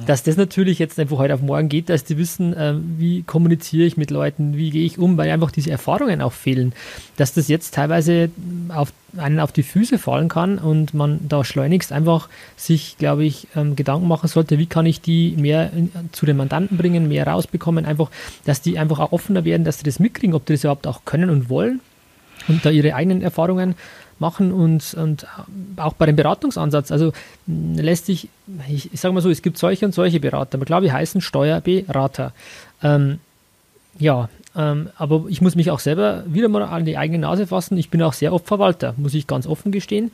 dass 0.05 0.23
das 0.23 0.37
natürlich 0.37 0.79
jetzt 0.79 0.99
einfach 0.99 1.17
heute 1.17 1.33
auf 1.33 1.41
morgen 1.41 1.69
geht, 1.69 1.89
dass 1.89 2.03
die 2.03 2.17
wissen, 2.17 2.53
äh, 2.53 2.73
wie 2.97 3.23
kommuniziere 3.23 3.85
ich 3.85 3.97
mit 3.97 4.11
Leuten, 4.11 4.57
wie 4.57 4.71
gehe 4.71 4.85
ich 4.85 4.97
um, 4.97 5.17
weil 5.17 5.29
einfach 5.29 5.51
diese 5.51 5.71
Erfahrungen 5.71 6.21
auch 6.21 6.33
fehlen, 6.33 6.73
dass 7.17 7.33
das 7.33 7.47
jetzt 7.47 7.73
teilweise 7.73 8.29
auf 8.69 8.91
einen 9.17 9.39
auf 9.39 9.51
die 9.51 9.63
Füße 9.63 9.99
fallen 9.99 10.27
kann 10.27 10.57
und 10.57 10.93
man 10.93 11.19
da 11.27 11.43
schleunigst 11.43 11.91
einfach 11.91 12.29
sich, 12.55 12.97
glaube 12.97 13.23
ich, 13.23 13.47
ähm, 13.55 13.75
Gedanken 13.75 14.07
machen 14.07 14.27
sollte, 14.27 14.57
wie 14.57 14.65
kann 14.65 14.85
ich 14.85 15.01
die 15.01 15.35
mehr 15.37 15.71
in, 15.71 15.91
zu 16.11 16.25
den 16.25 16.37
Mandanten 16.37 16.77
bringen, 16.77 17.07
mehr 17.07 17.27
rausbekommen, 17.27 17.85
einfach, 17.85 18.09
dass 18.45 18.61
die 18.61 18.79
einfach 18.79 18.99
auch 18.99 19.11
offener 19.11 19.45
werden, 19.45 19.63
dass 19.65 19.77
sie 19.77 19.83
das 19.83 19.99
mitkriegen, 19.99 20.35
ob 20.35 20.45
die 20.45 20.53
das 20.53 20.63
überhaupt 20.63 20.87
auch 20.87 21.05
können 21.05 21.29
und 21.29 21.49
wollen 21.49 21.79
und 22.47 22.65
da 22.65 22.69
ihre 22.69 22.95
eigenen 22.95 23.21
Erfahrungen 23.21 23.75
machen 24.19 24.51
und, 24.51 24.93
und 24.93 25.27
auch 25.77 25.93
bei 25.93 26.05
dem 26.05 26.15
Beratungsansatz. 26.15 26.91
Also 26.91 27.13
lässt 27.47 28.05
sich, 28.05 28.29
ich, 28.69 28.93
ich 28.93 28.99
sage 28.99 29.13
mal 29.13 29.21
so, 29.21 29.29
es 29.29 29.41
gibt 29.41 29.57
solche 29.57 29.85
und 29.85 29.93
solche 29.93 30.19
Berater, 30.19 30.57
aber 30.57 30.65
klar, 30.65 30.81
wir 30.81 30.93
heißen 30.93 31.21
Steuerberater. 31.21 32.33
Ähm, 32.81 33.19
ja, 33.99 34.29
ähm, 34.55 34.89
aber 34.97 35.25
ich 35.29 35.41
muss 35.41 35.55
mich 35.55 35.71
auch 35.71 35.79
selber 35.79 36.23
wieder 36.27 36.49
mal 36.49 36.63
an 36.63 36.85
die 36.85 36.97
eigene 36.97 37.19
Nase 37.19 37.47
fassen. 37.47 37.77
Ich 37.77 37.89
bin 37.89 38.01
auch 38.01 38.13
sehr 38.13 38.33
oft 38.33 38.47
Verwalter, 38.47 38.93
muss 38.97 39.13
ich 39.13 39.27
ganz 39.27 39.47
offen 39.47 39.71
gestehen, 39.71 40.11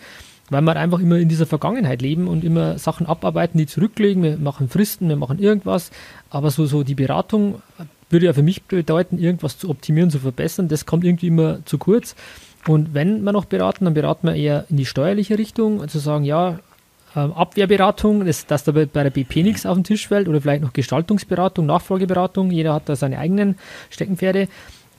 weil 0.50 0.62
wir 0.62 0.76
einfach 0.76 1.00
immer 1.00 1.18
in 1.18 1.30
dieser 1.30 1.46
Vergangenheit 1.46 2.02
leben 2.02 2.28
und 2.28 2.44
immer 2.44 2.78
Sachen 2.78 3.06
abarbeiten, 3.06 3.58
die 3.58 3.68
zurücklegen. 3.68 4.24
Wir 4.24 4.38
machen 4.38 4.70
Fristen, 4.70 5.10
wir 5.10 5.16
machen 5.16 5.40
irgendwas, 5.40 5.92
aber 6.30 6.52
so, 6.52 6.66
so 6.66 6.84
die 6.84 6.96
Beratung 6.96 7.62
würde 8.10 8.26
ja 8.26 8.34
für 8.34 8.44
mich 8.44 8.64
bedeuten, 8.64 9.20
irgendwas 9.20 9.58
zu 9.58 9.70
optimieren, 9.70 10.10
zu 10.10 10.20
verbessern. 10.20 10.68
Das 10.68 10.86
kommt 10.86 11.04
irgendwie 11.04 11.28
immer 11.28 11.64
zu 11.66 11.78
kurz. 11.78 12.16
Und 12.68 12.94
wenn 12.94 13.24
wir 13.24 13.32
noch 13.32 13.46
beraten, 13.46 13.86
dann 13.86 13.94
beraten 13.94 14.28
wir 14.28 14.36
eher 14.36 14.66
in 14.70 14.78
die 14.78 14.86
steuerliche 14.86 15.38
Richtung, 15.38 15.88
zu 15.88 16.00
sagen, 16.00 16.26
ja, 16.26 16.60
ähm, 17.16 17.34
Abwehrberatung, 17.34 18.26
dass, 18.26 18.46
dass 18.46 18.64
da 18.64 18.72
bei 18.72 18.86
der 18.86 19.10
BP 19.10 19.38
nichts 19.38 19.66
auf 19.66 19.76
den 19.76 19.84
Tisch 19.84 20.08
fällt 20.08 20.28
oder 20.28 20.42
vielleicht 20.42 20.62
noch 20.62 20.74
Gestaltungsberatung, 20.74 21.66
Nachfolgeberatung, 21.66 22.52
jeder 22.52 22.74
hat 22.74 22.88
da 22.88 22.96
seine 22.96 23.18
eigenen 23.18 23.58
Steckenpferde. 23.90 24.48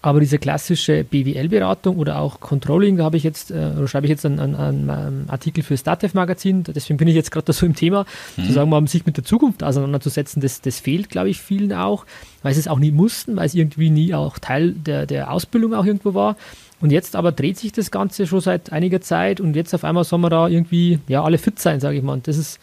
Aber 0.02 0.18
diese 0.18 0.38
klassische 0.38 1.04
BWL-Beratung 1.04 1.98
oder 1.98 2.20
auch 2.20 2.40
Controlling, 2.40 2.96
da 2.96 3.04
habe 3.04 3.18
ich 3.18 3.22
jetzt, 3.22 3.50
äh, 3.50 3.72
oder 3.76 3.86
schreibe 3.86 4.06
ich 4.06 4.10
jetzt 4.10 4.24
einen, 4.24 4.40
einen, 4.40 4.88
einen 4.88 5.28
Artikel 5.28 5.62
für 5.62 5.76
Statev 5.76 6.14
Magazin, 6.14 6.64
deswegen 6.64 6.96
bin 6.96 7.06
ich 7.06 7.14
jetzt 7.14 7.30
gerade 7.30 7.52
so 7.52 7.66
im 7.66 7.74
Thema, 7.74 8.06
mhm. 8.38 8.46
zu 8.46 8.52
sagen, 8.52 8.70
mal, 8.70 8.78
um 8.78 8.86
sich 8.86 9.04
mit 9.04 9.18
der 9.18 9.24
Zukunft 9.24 9.62
auseinanderzusetzen, 9.62 10.40
das, 10.40 10.62
das 10.62 10.80
fehlt, 10.80 11.10
glaube 11.10 11.28
ich, 11.28 11.42
vielen 11.42 11.74
auch, 11.74 12.06
weil 12.42 12.54
sie 12.54 12.60
es 12.60 12.68
auch 12.68 12.78
nie 12.78 12.92
mussten, 12.92 13.36
weil 13.36 13.44
es 13.44 13.54
irgendwie 13.54 13.90
nie 13.90 14.14
auch 14.14 14.38
Teil 14.38 14.72
der, 14.72 15.04
der 15.04 15.30
Ausbildung 15.30 15.74
auch 15.74 15.84
irgendwo 15.84 16.14
war. 16.14 16.36
Und 16.80 16.92
jetzt 16.92 17.14
aber 17.14 17.32
dreht 17.32 17.58
sich 17.58 17.72
das 17.72 17.90
Ganze 17.90 18.26
schon 18.26 18.40
seit 18.40 18.72
einiger 18.72 19.00
Zeit 19.00 19.40
und 19.40 19.54
jetzt 19.54 19.74
auf 19.74 19.84
einmal 19.84 20.04
sollen 20.04 20.22
wir 20.22 20.30
da 20.30 20.48
irgendwie 20.48 20.98
ja 21.08 21.22
alle 21.22 21.38
fit 21.38 21.58
sein, 21.58 21.78
sage 21.80 21.98
ich 21.98 22.02
mal. 22.02 22.14
Und 22.14 22.26
das 22.26 22.38
ist 22.38 22.58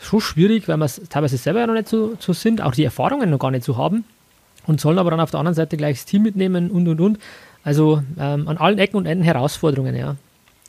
schon 0.00 0.20
schwierig, 0.20 0.68
weil 0.68 0.76
wir 0.76 0.88
teilweise 1.08 1.36
selber 1.36 1.60
ja 1.60 1.66
noch 1.66 1.74
nicht 1.74 1.88
so, 1.88 2.14
so 2.20 2.32
sind, 2.32 2.60
auch 2.62 2.72
die 2.72 2.84
Erfahrungen 2.84 3.30
noch 3.30 3.38
gar 3.38 3.50
nicht 3.50 3.64
so 3.64 3.76
haben 3.76 4.04
und 4.66 4.80
sollen 4.80 4.98
aber 4.98 5.10
dann 5.10 5.20
auf 5.20 5.30
der 5.30 5.40
anderen 5.40 5.54
Seite 5.54 5.76
gleich 5.76 5.98
das 5.98 6.04
Team 6.04 6.22
mitnehmen 6.22 6.70
und 6.70 6.86
und 6.86 7.00
und. 7.00 7.18
Also 7.64 8.02
ähm, 8.18 8.46
an 8.46 8.58
allen 8.58 8.78
Ecken 8.78 8.96
und 8.96 9.06
Enden 9.06 9.24
Herausforderungen, 9.24 9.96
ja. 9.96 10.16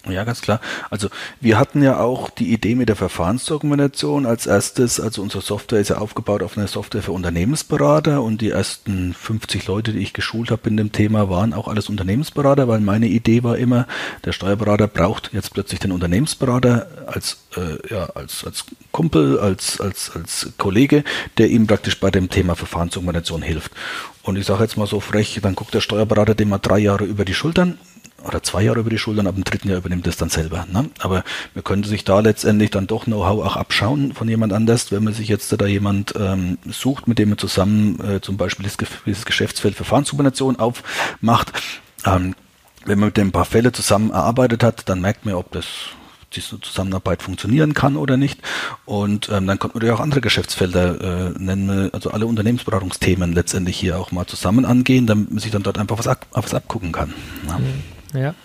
Ja, 0.09 0.23
ganz 0.23 0.41
klar. 0.41 0.61
Also 0.89 1.09
wir 1.39 1.57
hatten 1.59 1.83
ja 1.83 1.99
auch 1.99 2.29
die 2.29 2.53
Idee 2.53 2.75
mit 2.75 2.89
der 2.89 2.95
Verfahrensdokumentation 2.95 4.25
als 4.25 4.45
erstes, 4.45 4.99
also 4.99 5.21
unsere 5.21 5.41
Software 5.41 5.79
ist 5.79 5.89
ja 5.89 5.97
aufgebaut 5.97 6.43
auf 6.43 6.57
eine 6.57 6.67
Software 6.67 7.01
für 7.01 7.11
Unternehmensberater 7.11 8.21
und 8.21 8.41
die 8.41 8.49
ersten 8.49 9.13
50 9.13 9.67
Leute, 9.67 9.93
die 9.93 9.99
ich 9.99 10.13
geschult 10.13 10.51
habe 10.51 10.69
in 10.69 10.77
dem 10.77 10.91
Thema, 10.91 11.29
waren 11.29 11.53
auch 11.53 11.67
alles 11.67 11.89
Unternehmensberater, 11.89 12.67
weil 12.67 12.79
meine 12.79 13.07
Idee 13.07 13.43
war 13.43 13.57
immer, 13.57 13.87
der 14.25 14.31
Steuerberater 14.31 14.87
braucht 14.87 15.31
jetzt 15.33 15.53
plötzlich 15.53 15.79
den 15.79 15.91
Unternehmensberater 15.91 16.87
als, 17.07 17.37
äh, 17.55 17.93
ja, 17.93 18.05
als, 18.15 18.45
als 18.45 18.65
Kumpel, 18.91 19.39
als, 19.39 19.81
als, 19.81 20.11
als 20.15 20.53
Kollege, 20.57 21.03
der 21.37 21.49
ihm 21.49 21.67
praktisch 21.67 21.99
bei 21.99 22.11
dem 22.11 22.29
Thema 22.29 22.55
Verfahrensdokumentation 22.55 23.41
hilft. 23.41 23.71
Und 24.23 24.35
ich 24.35 24.45
sage 24.45 24.63
jetzt 24.63 24.77
mal 24.77 24.87
so 24.87 24.99
frech, 24.99 25.39
dann 25.41 25.55
guckt 25.55 25.73
der 25.73 25.81
Steuerberater 25.81 26.35
dem 26.35 26.49
mal 26.49 26.57
drei 26.57 26.79
Jahre 26.79 27.05
über 27.05 27.23
die 27.23 27.33
Schultern 27.33 27.77
oder 28.23 28.41
zwei 28.43 28.63
Jahre 28.63 28.79
über 28.79 28.89
die 28.89 28.97
Schultern, 28.97 29.27
ab 29.27 29.35
dem 29.35 29.43
dritten 29.43 29.69
Jahr 29.69 29.77
übernimmt 29.77 30.07
es 30.07 30.17
dann 30.17 30.29
selber. 30.29 30.65
Ne? 30.71 30.89
Aber 30.99 31.23
man 31.53 31.63
könnte 31.63 31.87
sich 31.87 32.03
da 32.03 32.19
letztendlich 32.19 32.71
dann 32.71 32.87
doch 32.87 33.05
Know-how 33.05 33.45
auch 33.45 33.55
abschauen 33.55 34.13
von 34.13 34.27
jemand 34.27 34.53
anders, 34.53 34.91
wenn 34.91 35.03
man 35.03 35.13
sich 35.13 35.27
jetzt 35.27 35.53
da 35.59 35.65
jemand 35.65 36.13
ähm, 36.17 36.57
sucht, 36.65 37.07
mit 37.07 37.19
dem 37.19 37.29
man 37.29 37.37
zusammen 37.37 37.99
äh, 37.99 38.21
zum 38.21 38.37
Beispiel 38.37 38.65
das, 38.65 38.77
dieses 39.05 39.25
Geschäftsfeld 39.25 39.75
Verfahrenskombination 39.75 40.57
aufmacht. 40.57 41.53
Ähm, 42.05 42.35
wenn 42.85 42.99
man 42.99 43.07
mit 43.07 43.17
dem 43.17 43.27
ein 43.27 43.31
paar 43.31 43.45
Fälle 43.45 43.71
zusammen 43.71 44.11
erarbeitet 44.11 44.63
hat, 44.63 44.89
dann 44.89 45.01
merkt 45.01 45.25
man, 45.25 45.35
ob 45.35 45.51
das 45.51 45.65
diese 46.33 46.59
Zusammenarbeit 46.59 47.23
funktionieren 47.23 47.73
kann 47.73 47.95
oder 47.95 48.17
nicht. 48.17 48.41
Und 48.85 49.29
ähm, 49.29 49.47
dann 49.47 49.59
kommt 49.59 49.75
man 49.75 49.85
ja 49.85 49.93
auch 49.93 49.99
andere 49.99 50.21
Geschäftsfelder 50.21 51.35
äh, 51.35 51.39
nennen, 51.39 51.89
also 51.93 52.11
alle 52.11 52.25
Unternehmensberatungsthemen 52.25 53.33
letztendlich 53.33 53.77
hier 53.77 53.97
auch 53.97 54.11
mal 54.11 54.27
zusammen 54.27 54.65
angehen, 54.65 55.07
damit 55.07 55.31
man 55.31 55.39
sich 55.39 55.51
dann 55.51 55.63
dort 55.63 55.77
einfach 55.77 55.97
was, 55.97 56.07
ab, 56.07 56.25
was 56.31 56.53
abgucken 56.53 56.91
kann. 56.91 57.13
Ja. 57.47 57.57
Mhm. 57.59 57.96
Ja. 58.13 58.35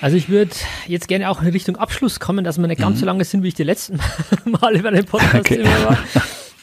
Also 0.00 0.16
ich 0.16 0.28
würde 0.28 0.50
jetzt 0.86 1.08
gerne 1.08 1.30
auch 1.30 1.40
in 1.40 1.48
Richtung 1.48 1.76
Abschluss 1.76 2.20
kommen, 2.20 2.44
dass 2.44 2.58
wir 2.58 2.66
nicht 2.66 2.80
ganz 2.80 2.96
mhm. 2.96 3.00
so 3.00 3.06
lange 3.06 3.24
sind, 3.24 3.42
wie 3.42 3.48
ich 3.48 3.54
die 3.54 3.64
letzten 3.64 3.98
Mal 4.44 4.76
über 4.76 4.90
den 4.90 5.04
Podcast 5.04 5.36
okay. 5.36 5.56
immer 5.56 5.84
war. 5.84 5.98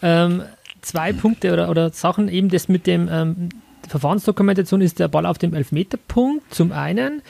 Ähm, 0.04 0.42
zwei 0.82 1.14
Punkte 1.14 1.54
oder, 1.54 1.70
oder 1.70 1.92
Sachen, 1.92 2.28
eben 2.28 2.50
das 2.50 2.68
mit 2.68 2.88
dem 2.88 3.08
ähm, 3.12 3.50
Verfahrensdokumentation 3.88 4.82
ist 4.82 4.98
der 4.98 5.10
Ball 5.10 5.28
auf 5.28 5.38
dem 5.38 5.54
Elfmeterpunkt 5.54 6.52
zum 6.52 6.72
einen. 6.72 7.22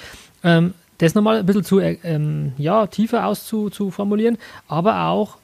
Ähm, 0.41 0.73
das 0.99 1.15
nochmal 1.15 1.39
ein 1.39 1.45
bisschen 1.45 1.65
zu, 1.65 1.79
äh, 1.79 1.97
ähm, 2.03 2.53
ja, 2.57 2.87
tiefer 2.87 3.25
auszuformulieren, 3.25 4.37
aber 4.69 5.07
auch 5.07 5.37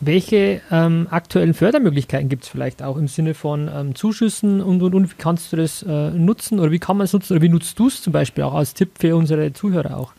welche 0.00 0.62
ähm, 0.70 1.06
aktuellen 1.10 1.52
Fördermöglichkeiten 1.52 2.28
gibt 2.28 2.44
es 2.44 2.48
vielleicht 2.48 2.82
auch 2.82 2.96
im 2.96 3.06
Sinne 3.06 3.34
von 3.34 3.70
ähm, 3.72 3.94
Zuschüssen 3.94 4.62
und, 4.62 4.82
und, 4.82 4.94
und 4.94 5.10
wie 5.10 5.14
kannst 5.18 5.52
du 5.52 5.56
das 5.56 5.82
äh, 5.82 6.10
nutzen 6.10 6.58
oder 6.58 6.70
wie 6.70 6.78
kann 6.78 6.96
man 6.96 7.04
es 7.04 7.12
nutzen 7.12 7.34
oder 7.34 7.42
wie 7.42 7.50
nutzt 7.50 7.78
du 7.78 7.88
es 7.88 8.00
zum 8.00 8.12
Beispiel 8.12 8.44
auch 8.44 8.54
als 8.54 8.72
Tipp 8.72 8.92
für 8.98 9.14
unsere 9.14 9.52
Zuhörer 9.52 9.96
auch? 9.98 10.12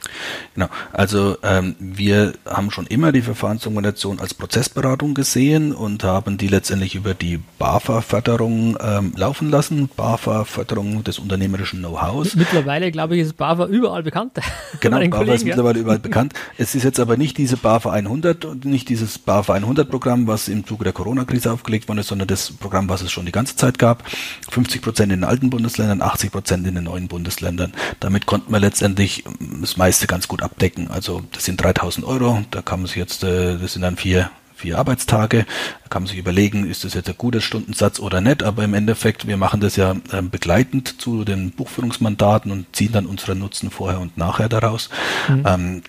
Genau, 0.54 0.68
also 0.94 1.36
ähm, 1.44 1.76
wir 1.80 2.34
haben 2.46 2.70
schon 2.70 2.86
immer 2.86 3.12
die 3.12 3.22
Verfahrensdokumentation 3.22 4.20
als 4.20 4.36
Prozessberatung 4.36 5.16
gesehen 5.16 5.74
und 5.74 6.04
haben 6.04 6.38
die 6.38 6.48
letztendlich 6.48 6.94
über 6.94 7.16
die 7.16 7.40
BAFA-Förderung 7.58 8.78
ähm, 8.80 9.14
laufen 9.16 9.50
lassen, 9.50 9.90
BAFA-Förderung 9.98 11.04
des 11.04 11.18
unternehmerischen 11.18 11.80
Know-hows. 11.80 12.36
Mittlerweile, 12.36 12.92
glaube 12.92 13.16
ich, 13.16 13.24
ist 13.24 13.38
BAFA 13.38 13.66
überall 13.66 14.04
bekannt. 14.04 14.34
Genau, 14.80 14.98
BAFA 14.98 15.10
Kollegen, 15.10 15.36
ist 15.36 15.46
mittlerweile 15.46 15.80
überall 15.80 16.00
bekannt. 16.00 16.34
Es 16.58 16.76
ist 16.76 16.84
jetzt 16.84 17.00
aber 17.00 17.18
nicht 17.18 17.38
diese 17.38 17.58
BAFA 17.58 17.92
100 17.92 18.46
und 18.46 18.66
nicht 18.66 18.90
dieses 18.90 19.20
BAFA 19.20 19.54
100 19.54 19.71
100-Programm, 19.72 20.28
was 20.28 20.48
im 20.48 20.66
Zuge 20.66 20.84
der 20.84 20.94
Corona-Krise 20.94 21.52
aufgelegt 21.52 21.88
worden 21.88 22.00
ist, 22.00 22.08
sondern 22.08 22.28
das 22.28 22.52
Programm, 22.52 22.90
was 22.90 23.02
es 23.02 23.12
schon 23.12 23.26
die 23.26 23.32
ganze 23.32 23.56
Zeit 23.56 23.80
gab. 23.80 24.04
50 24.50 24.82
Prozent 24.82 25.12
in 25.12 25.22
den 25.22 25.30
alten 25.30 25.50
Bundesländern, 25.50 26.02
80 26.02 26.32
Prozent 26.32 26.68
in 26.68 26.76
den 26.76 26.86
neuen 26.86 27.08
Bundesländern. 27.08 27.74
Damit 28.00 28.26
konnten 28.26 28.52
wir 28.52 28.60
letztendlich 28.60 29.24
das 29.62 29.78
meiste 29.78 30.08
ganz 30.08 30.28
gut 30.28 30.42
abdecken. 30.42 30.90
Also 30.90 31.24
das 31.32 31.46
sind 31.46 31.62
3000 31.62 32.06
Euro, 32.06 32.44
da 32.52 32.62
kann 32.62 32.80
man 32.80 32.88
sich 32.88 32.98
jetzt, 32.98 33.24
äh, 33.24 33.58
das 33.58 33.74
sind 33.74 33.82
dann 33.82 33.98
vier 33.98 34.30
vier 34.62 34.78
Arbeitstage. 34.78 35.46
Da 35.84 35.90
kann 35.90 36.04
man 36.04 36.08
sich 36.08 36.20
überlegen, 36.20 36.70
ist 36.70 36.84
das 36.84 36.94
jetzt 36.94 37.10
ein 37.10 37.16
guter 37.18 37.42
Stundensatz 37.42 38.00
oder 38.00 38.22
nicht, 38.22 38.44
aber 38.44 38.64
im 38.64 38.74
Endeffekt, 38.74 39.28
wir 39.28 39.38
machen 39.38 39.60
das 39.60 39.76
ja 39.76 39.96
ähm, 40.14 40.30
begleitend 40.30 41.02
zu 41.02 41.26
den 41.26 41.52
Buchführungsmandaten 41.52 42.52
und 42.52 42.74
ziehen 42.76 42.92
dann 42.94 43.08
unseren 43.08 43.40
Nutzen 43.40 43.72
vorher 43.72 44.00
und 44.00 44.18
nachher 44.18 44.48
daraus. 44.48 44.90
Mhm. 45.28 45.44
Ähm, 45.46 45.82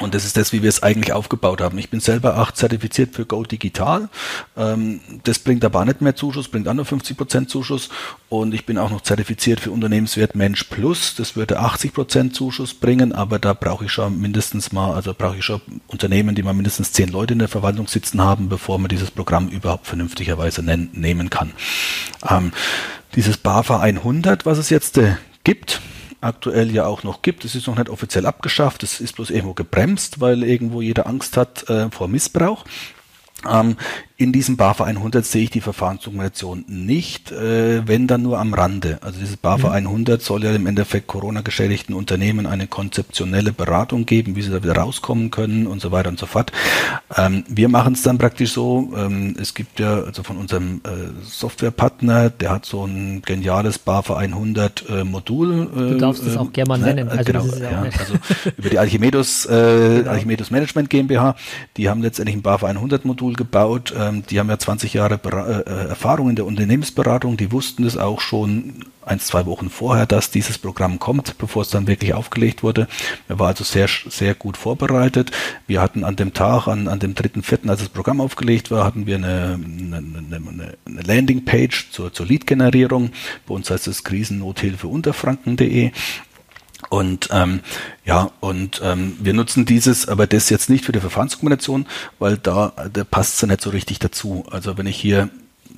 Und 0.00 0.14
das 0.14 0.24
ist 0.24 0.36
das, 0.36 0.52
wie 0.52 0.62
wir 0.62 0.68
es 0.68 0.82
eigentlich 0.82 1.12
aufgebaut 1.12 1.60
haben. 1.60 1.78
Ich 1.78 1.90
bin 1.90 2.00
selber 2.00 2.40
auch 2.40 2.52
zertifiziert 2.52 3.14
für 3.14 3.26
Go 3.26 3.42
Digital. 3.42 4.08
Ähm, 4.56 5.00
das 5.24 5.38
bringt 5.38 5.64
aber 5.64 5.84
nicht 5.84 6.00
mehr 6.00 6.14
Zuschuss, 6.14 6.48
bringt 6.48 6.68
auch 6.68 6.74
nur 6.74 6.84
50 6.84 7.16
Prozent 7.16 7.50
Zuschuss. 7.50 7.88
Und 8.28 8.54
ich 8.54 8.66
bin 8.66 8.78
auch 8.78 8.90
noch 8.90 9.00
zertifiziert 9.00 9.60
für 9.60 9.70
Unternehmenswert 9.70 10.34
Mensch 10.34 10.64
Plus. 10.64 11.14
Das 11.16 11.36
würde 11.36 11.58
80 11.58 11.92
Prozent 11.92 12.34
Zuschuss 12.34 12.74
bringen, 12.74 13.12
aber 13.12 13.38
da 13.38 13.54
brauche 13.54 13.86
ich 13.86 13.92
schon 13.92 14.20
mindestens 14.20 14.72
mal, 14.72 14.94
also 14.94 15.14
brauche 15.14 15.36
ich 15.38 15.44
schon 15.44 15.60
Unternehmen, 15.88 16.34
die 16.34 16.42
mal 16.42 16.54
mindestens 16.54 16.92
zehn 16.92 17.08
Leute 17.08 17.32
in 17.32 17.38
der 17.38 17.48
Verwaltung 17.48 17.88
sitzen 17.88 18.20
haben, 18.20 18.48
bevor 18.48 18.78
man 18.78 18.88
dieses 18.88 19.10
Programm 19.10 19.48
überhaupt 19.48 19.86
vernünftigerweise 19.86 20.62
nehmen 20.62 21.30
kann. 21.30 21.52
Ähm, 22.28 22.52
dieses 23.14 23.36
BAFA 23.36 23.80
100, 23.80 24.46
was 24.46 24.58
es 24.58 24.70
jetzt 24.70 24.98
äh, 24.98 25.16
gibt, 25.44 25.80
aktuell 26.20 26.70
ja 26.72 26.86
auch 26.86 27.02
noch 27.02 27.22
gibt. 27.22 27.44
Es 27.44 27.54
ist 27.54 27.66
noch 27.66 27.76
nicht 27.76 27.88
offiziell 27.88 28.26
abgeschafft, 28.26 28.82
es 28.82 29.00
ist 29.00 29.16
bloß 29.16 29.30
irgendwo 29.30 29.54
gebremst, 29.54 30.20
weil 30.20 30.42
irgendwo 30.42 30.80
jeder 30.82 31.06
Angst 31.06 31.36
hat 31.36 31.68
äh, 31.68 31.90
vor 31.90 32.08
Missbrauch. 32.08 32.64
Ähm, 33.48 33.76
in 34.20 34.32
diesem 34.32 34.56
BAFA 34.56 34.82
100 34.82 35.24
sehe 35.24 35.44
ich 35.44 35.50
die 35.50 35.60
Verfahrensdokumentation 35.60 36.64
nicht, 36.66 37.30
äh, 37.30 37.86
wenn 37.86 38.08
dann 38.08 38.22
nur 38.22 38.40
am 38.40 38.52
Rande. 38.52 38.98
Also 39.00 39.20
dieses 39.20 39.36
BAFA 39.36 39.68
mhm. 39.68 39.86
100 39.86 40.20
soll 40.20 40.42
ja 40.42 40.52
im 40.52 40.66
Endeffekt 40.66 41.06
Corona-geschädigten 41.06 41.94
Unternehmen 41.94 42.44
eine 42.44 42.66
konzeptionelle 42.66 43.52
Beratung 43.52 44.06
geben, 44.06 44.34
wie 44.34 44.42
sie 44.42 44.50
da 44.50 44.60
wieder 44.60 44.74
rauskommen 44.74 45.30
können 45.30 45.68
und 45.68 45.80
so 45.80 45.92
weiter 45.92 46.08
und 46.08 46.18
so 46.18 46.26
fort. 46.26 46.50
Ähm, 47.16 47.44
wir 47.46 47.68
machen 47.68 47.92
es 47.92 48.02
dann 48.02 48.18
praktisch 48.18 48.52
so, 48.52 48.92
ähm, 48.96 49.36
es 49.40 49.54
gibt 49.54 49.78
ja 49.78 50.02
also 50.02 50.24
von 50.24 50.36
unserem 50.36 50.80
äh, 50.82 51.22
Softwarepartner, 51.22 52.28
der 52.28 52.50
hat 52.50 52.66
so 52.66 52.84
ein 52.84 53.22
geniales 53.22 53.78
BAFA 53.78 54.16
100 54.16 54.84
äh, 54.88 55.04
Modul. 55.04 55.68
Äh, 55.76 55.78
du 55.92 55.96
darfst 55.96 56.26
es 56.26 56.36
auch 56.36 56.52
gerne 56.52 56.68
mal 56.70 56.78
ne, 56.80 56.94
nennen. 56.94 57.08
Also, 57.08 57.22
genau, 57.22 57.44
ja, 57.44 57.82
also 57.82 58.14
über 58.56 58.68
die 58.68 58.80
Archimedos, 58.80 59.46
äh, 59.46 59.48
genau. 59.98 60.10
Archimedos 60.10 60.50
Management 60.50 60.90
GmbH, 60.90 61.36
die 61.76 61.88
haben 61.88 62.02
letztendlich 62.02 62.34
ein 62.34 62.42
BAFA 62.42 62.66
100 62.66 63.04
Modul 63.04 63.34
gebaut, 63.34 63.94
ähm, 64.08 64.24
die 64.28 64.38
haben 64.38 64.48
ja 64.48 64.58
20 64.58 64.94
Jahre 64.94 65.18
Ber 65.18 65.66
äh, 65.66 65.88
Erfahrung 65.88 66.30
in 66.30 66.36
der 66.36 66.46
Unternehmensberatung, 66.46 67.36
die 67.36 67.52
wussten 67.52 67.84
es 67.84 67.96
auch 67.96 68.20
schon 68.20 68.84
ein, 69.08 69.20
zwei 69.20 69.46
Wochen 69.46 69.70
vorher, 69.70 70.06
dass 70.06 70.30
dieses 70.30 70.58
Programm 70.58 70.98
kommt, 70.98 71.38
bevor 71.38 71.62
es 71.62 71.70
dann 71.70 71.86
wirklich 71.86 72.14
aufgelegt 72.14 72.62
wurde. 72.62 72.88
Er 73.28 73.38
war 73.38 73.48
also 73.48 73.64
sehr, 73.64 73.88
sehr 74.08 74.34
gut 74.34 74.56
vorbereitet. 74.56 75.30
Wir 75.66 75.80
hatten 75.80 76.04
an 76.04 76.16
dem 76.16 76.34
Tag, 76.34 76.68
an, 76.68 76.88
an 76.88 76.98
dem 76.98 77.14
dritten, 77.14 77.42
vierten, 77.42 77.70
als 77.70 77.80
das 77.80 77.88
Programm 77.88 78.20
aufgelegt 78.20 78.70
war, 78.70 78.84
hatten 78.84 79.06
wir 79.06 79.16
eine, 79.16 79.58
eine, 79.58 80.76
eine, 80.86 81.02
Landingpage 81.02 81.90
zur, 81.90 82.12
zur 82.12 82.26
Lead-Generierung. 82.26 83.10
Bei 83.46 83.54
uns 83.54 83.70
heißt 83.70 83.88
es 83.88 84.04
Krisennothilfe 84.04 84.88
unterfranken.de. 84.88 85.92
Und 86.90 87.28
ähm, 87.32 87.60
ja, 88.04 88.30
und 88.40 88.80
ähm, 88.84 89.16
wir 89.20 89.34
nutzen 89.34 89.66
dieses, 89.66 90.08
aber 90.08 90.26
das 90.26 90.48
jetzt 90.48 90.70
nicht 90.70 90.84
für 90.84 90.92
die 90.92 91.00
Verfahrensdokumentation, 91.00 91.86
weil 92.18 92.38
da, 92.38 92.72
da 92.92 93.04
passt 93.04 93.34
es 93.34 93.40
ja 93.40 93.48
nicht 93.48 93.60
so 93.60 93.70
richtig 93.70 93.98
dazu. 93.98 94.44
Also 94.50 94.78
wenn 94.78 94.86
ich 94.86 94.96
hier 94.96 95.28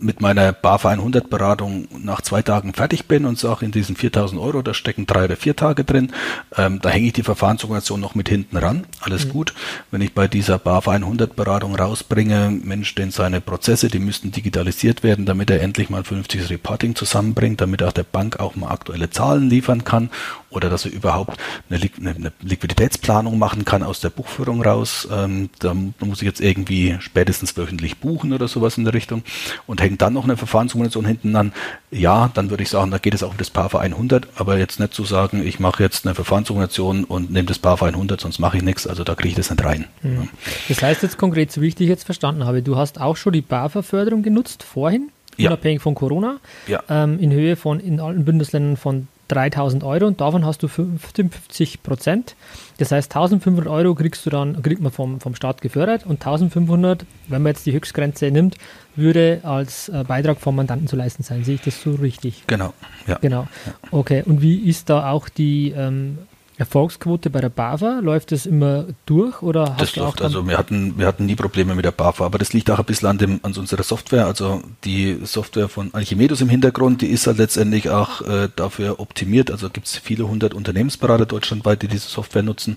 mit 0.01 0.21
meiner 0.21 0.53
BAFA 0.53 0.91
100 0.91 1.29
Beratung 1.29 1.87
nach 1.99 2.23
zwei 2.23 2.43
Tagen 2.43 2.73
fertig 2.73 3.07
bin 3.07 3.25
und 3.25 3.39
sage, 3.39 3.65
in 3.65 3.73
diesen 3.73 3.97
4000 3.97 4.41
Euro, 4.41 4.63
da 4.63 4.75
stecken 4.75 5.07
drei 5.07 5.25
oder 5.25 5.37
vier 5.37 5.57
Tage 5.57 5.85
drin, 5.85 6.13
ähm, 6.57 6.81
da 6.81 6.89
hänge 6.89 7.09
ich 7.09 7.13
die 7.13 7.23
Verfahrensorganisation 7.23 8.01
noch 8.01 8.15
mit 8.15 8.29
hinten 8.29 8.57
ran. 8.57 8.87
Alles 9.01 9.27
mhm. 9.27 9.31
gut. 9.31 9.55
Wenn 9.91 10.01
ich 10.01 10.15
bei 10.15 10.29
dieser 10.29 10.59
BAFA 10.59 10.93
100 10.93 11.37
Beratung 11.37 11.75
rausbringe, 11.75 12.51
Mensch, 12.51 12.95
denn 12.95 13.11
seine 13.11 13.41
Prozesse, 13.41 13.89
die 13.89 13.99
müssten 13.99 14.33
digitalisiert 14.33 15.03
werden, 15.03 15.27
damit 15.27 15.51
er 15.51 15.61
endlich 15.61 15.91
mal 15.91 15.99
ein 15.99 16.05
vernünftiges 16.05 16.51
Reporting 16.51 16.95
zusammenbringt, 16.95 17.61
damit 17.61 17.83
auch 17.83 17.93
der 17.93 18.05
Bank 18.05 18.41
auch 18.41 18.57
mal 18.57 18.71
aktuelle 18.71 19.11
Zahlen 19.11 19.49
liefern 19.49 19.85
kann 19.85 20.11
oder 20.51 20.69
dass 20.69 20.85
er 20.85 20.93
überhaupt 20.93 21.39
eine, 21.69 21.81
eine 22.01 22.33
Liquiditätsplanung 22.43 23.39
machen 23.39 23.65
kann 23.65 23.83
aus 23.83 24.01
der 24.01 24.11
Buchführung 24.11 24.63
raus. 24.63 25.09
Ähm, 25.11 25.51
da 25.59 25.75
muss 25.75 26.21
ich 26.21 26.27
jetzt 26.27 26.41
irgendwie 26.41 26.97
spätestens 27.01 27.57
wöchentlich 27.57 27.99
buchen 27.99 28.33
oder 28.33 28.49
sowas 28.49 28.77
in 28.77 28.85
der 28.85 28.95
Richtung 28.95 29.23
und 29.67 29.81
hängt 29.81 30.03
dann 30.03 30.13
noch 30.13 30.25
eine 30.25 30.37
Verfahrensdokumentation 30.37 31.05
hinten 31.05 31.37
an. 31.37 31.53
Ja, 31.91 32.31
dann 32.35 32.51
würde 32.51 32.63
ich 32.63 32.71
sagen, 32.71 32.91
da 32.91 32.99
geht 32.99 33.15
es 33.15 33.23
auch 33.23 33.31
um 33.31 33.37
das 33.37 33.51
PAFA 33.51 33.79
100, 33.79 34.29
aber 34.37 34.59
jetzt 34.59 34.81
nicht 34.81 34.95
zu 34.95 35.05
sagen, 35.05 35.47
ich 35.47 35.61
mache 35.61 35.83
jetzt 35.83 36.07
eine 36.07 36.15
Verfahrensdokumentation 36.15 37.05
und 37.05 37.31
nehme 37.31 37.47
das 37.47 37.59
PAFA 37.59 37.87
100, 37.87 38.21
sonst 38.21 38.39
mache 38.39 38.57
ich 38.57 38.63
nichts. 38.63 38.87
Also 38.87 39.05
da 39.05 39.15
kriege 39.15 39.31
ich 39.31 39.37
das 39.37 39.51
nicht 39.51 39.65
rein. 39.65 39.87
Mhm. 40.03 40.29
Das 40.69 40.83
heißt 40.83 41.03
jetzt 41.03 41.19
konkret, 41.19 41.53
so 41.53 41.61
wie 41.61 41.69
ich 41.69 41.75
dich 41.75 41.89
jetzt 41.89 42.05
verstanden 42.05 42.45
habe, 42.45 42.63
du 42.63 42.77
hast 42.77 43.01
auch 43.01 43.17
schon 43.17 43.33
die 43.33 43.43
BAFA-Förderung 43.43 44.23
genutzt 44.23 44.63
vorhin? 44.63 45.11
unabhängig 45.39 45.79
ja. 45.79 45.83
von 45.83 45.95
Corona, 45.95 46.39
ja. 46.67 46.83
ähm, 46.89 47.19
in 47.19 47.33
Höhe 47.33 47.57
von 47.57 47.81
in 47.81 48.01
allen 48.01 48.25
Bundesländern 48.25 48.77
von 48.77 49.09
3000 49.31 49.85
Euro 49.85 50.07
und 50.07 50.21
davon 50.21 50.45
hast 50.45 50.63
du 50.63 50.69
55 50.69 51.83
Prozent. 51.83 52.35
Das 52.79 52.93
heißt, 52.93 53.15
1500 53.15 53.67
Euro 53.69 53.95
kriegst 53.95 54.25
du 54.27 54.31
dann, 54.31 54.61
kriegt 54.63 54.81
man 54.81 54.91
vom, 54.93 55.21
vom 55.21 55.35
Staat 55.35 55.61
gefördert 55.61 56.05
und 56.05 56.15
1500, 56.15 57.05
wenn 57.29 57.43
man 57.43 57.51
jetzt 57.53 57.67
die 57.67 57.73
Höchstgrenze 57.73 58.31
nimmt, 58.31 58.57
würde 58.97 59.41
als 59.43 59.89
äh, 59.89 60.05
Beitrag 60.07 60.41
vom 60.41 60.57
Mandanten 60.57 60.89
zu 60.89 60.97
leisten 60.97 61.23
sein. 61.23 61.45
Sehe 61.45 61.57
ich 61.57 61.63
das 61.63 61.81
so 61.81 61.95
richtig? 61.95 62.45
Genau, 62.47 62.73
ja. 63.07 63.19
Genau. 63.21 63.47
Okay, 63.91 64.23
und 64.25 64.43
wie 64.43 64.69
ist 64.69 64.91
da 64.91 65.11
auch 65.11 65.29
die 65.29 65.73
ähm, 65.77 66.19
Erfolgsquote 66.61 67.31
bei 67.31 67.41
der 67.41 67.49
BAFA? 67.49 68.01
Läuft 68.01 68.33
das 68.33 68.45
immer 68.45 68.85
durch 69.07 69.41
oder 69.41 69.75
das 69.79 69.97
läuft, 69.97 70.21
also 70.21 70.47
wir 70.47 70.59
hatten, 70.59 70.99
wir 70.99 71.07
hatten 71.07 71.25
nie 71.25 71.35
Probleme 71.35 71.75
mit 71.75 71.87
der 71.87 71.91
BAFA, 71.91 72.27
aber 72.27 72.39
das 72.39 72.53
liegt 72.53 72.71
auch 72.71 72.79
ein 72.79 72.85
bisschen 72.85 73.09
an, 73.09 73.17
dem, 73.17 73.41
an 73.43 73.55
unserer 73.55 73.83
Software. 73.83 74.27
Also 74.27 74.63
die 74.85 75.21
Software 75.25 75.69
von 75.71 75.93
Archimedes 75.95 76.43
im 76.43 76.51
Hintergrund, 76.51 77.01
die 77.01 77.07
ist 77.07 77.27
halt 77.27 77.39
letztendlich 77.39 77.89
auch 77.89 78.21
äh, 78.21 78.49
dafür 78.55 79.01
optimiert. 79.01 79.51
Also 79.51 79.71
gibt 79.71 79.87
es 79.87 79.97
viele 79.97 80.29
hundert 80.29 80.53
Unternehmensberater 80.53 81.25
deutschlandweit, 81.25 81.81
die 81.81 81.89
diese 81.89 82.09
Software 82.09 82.43
nutzen 82.43 82.77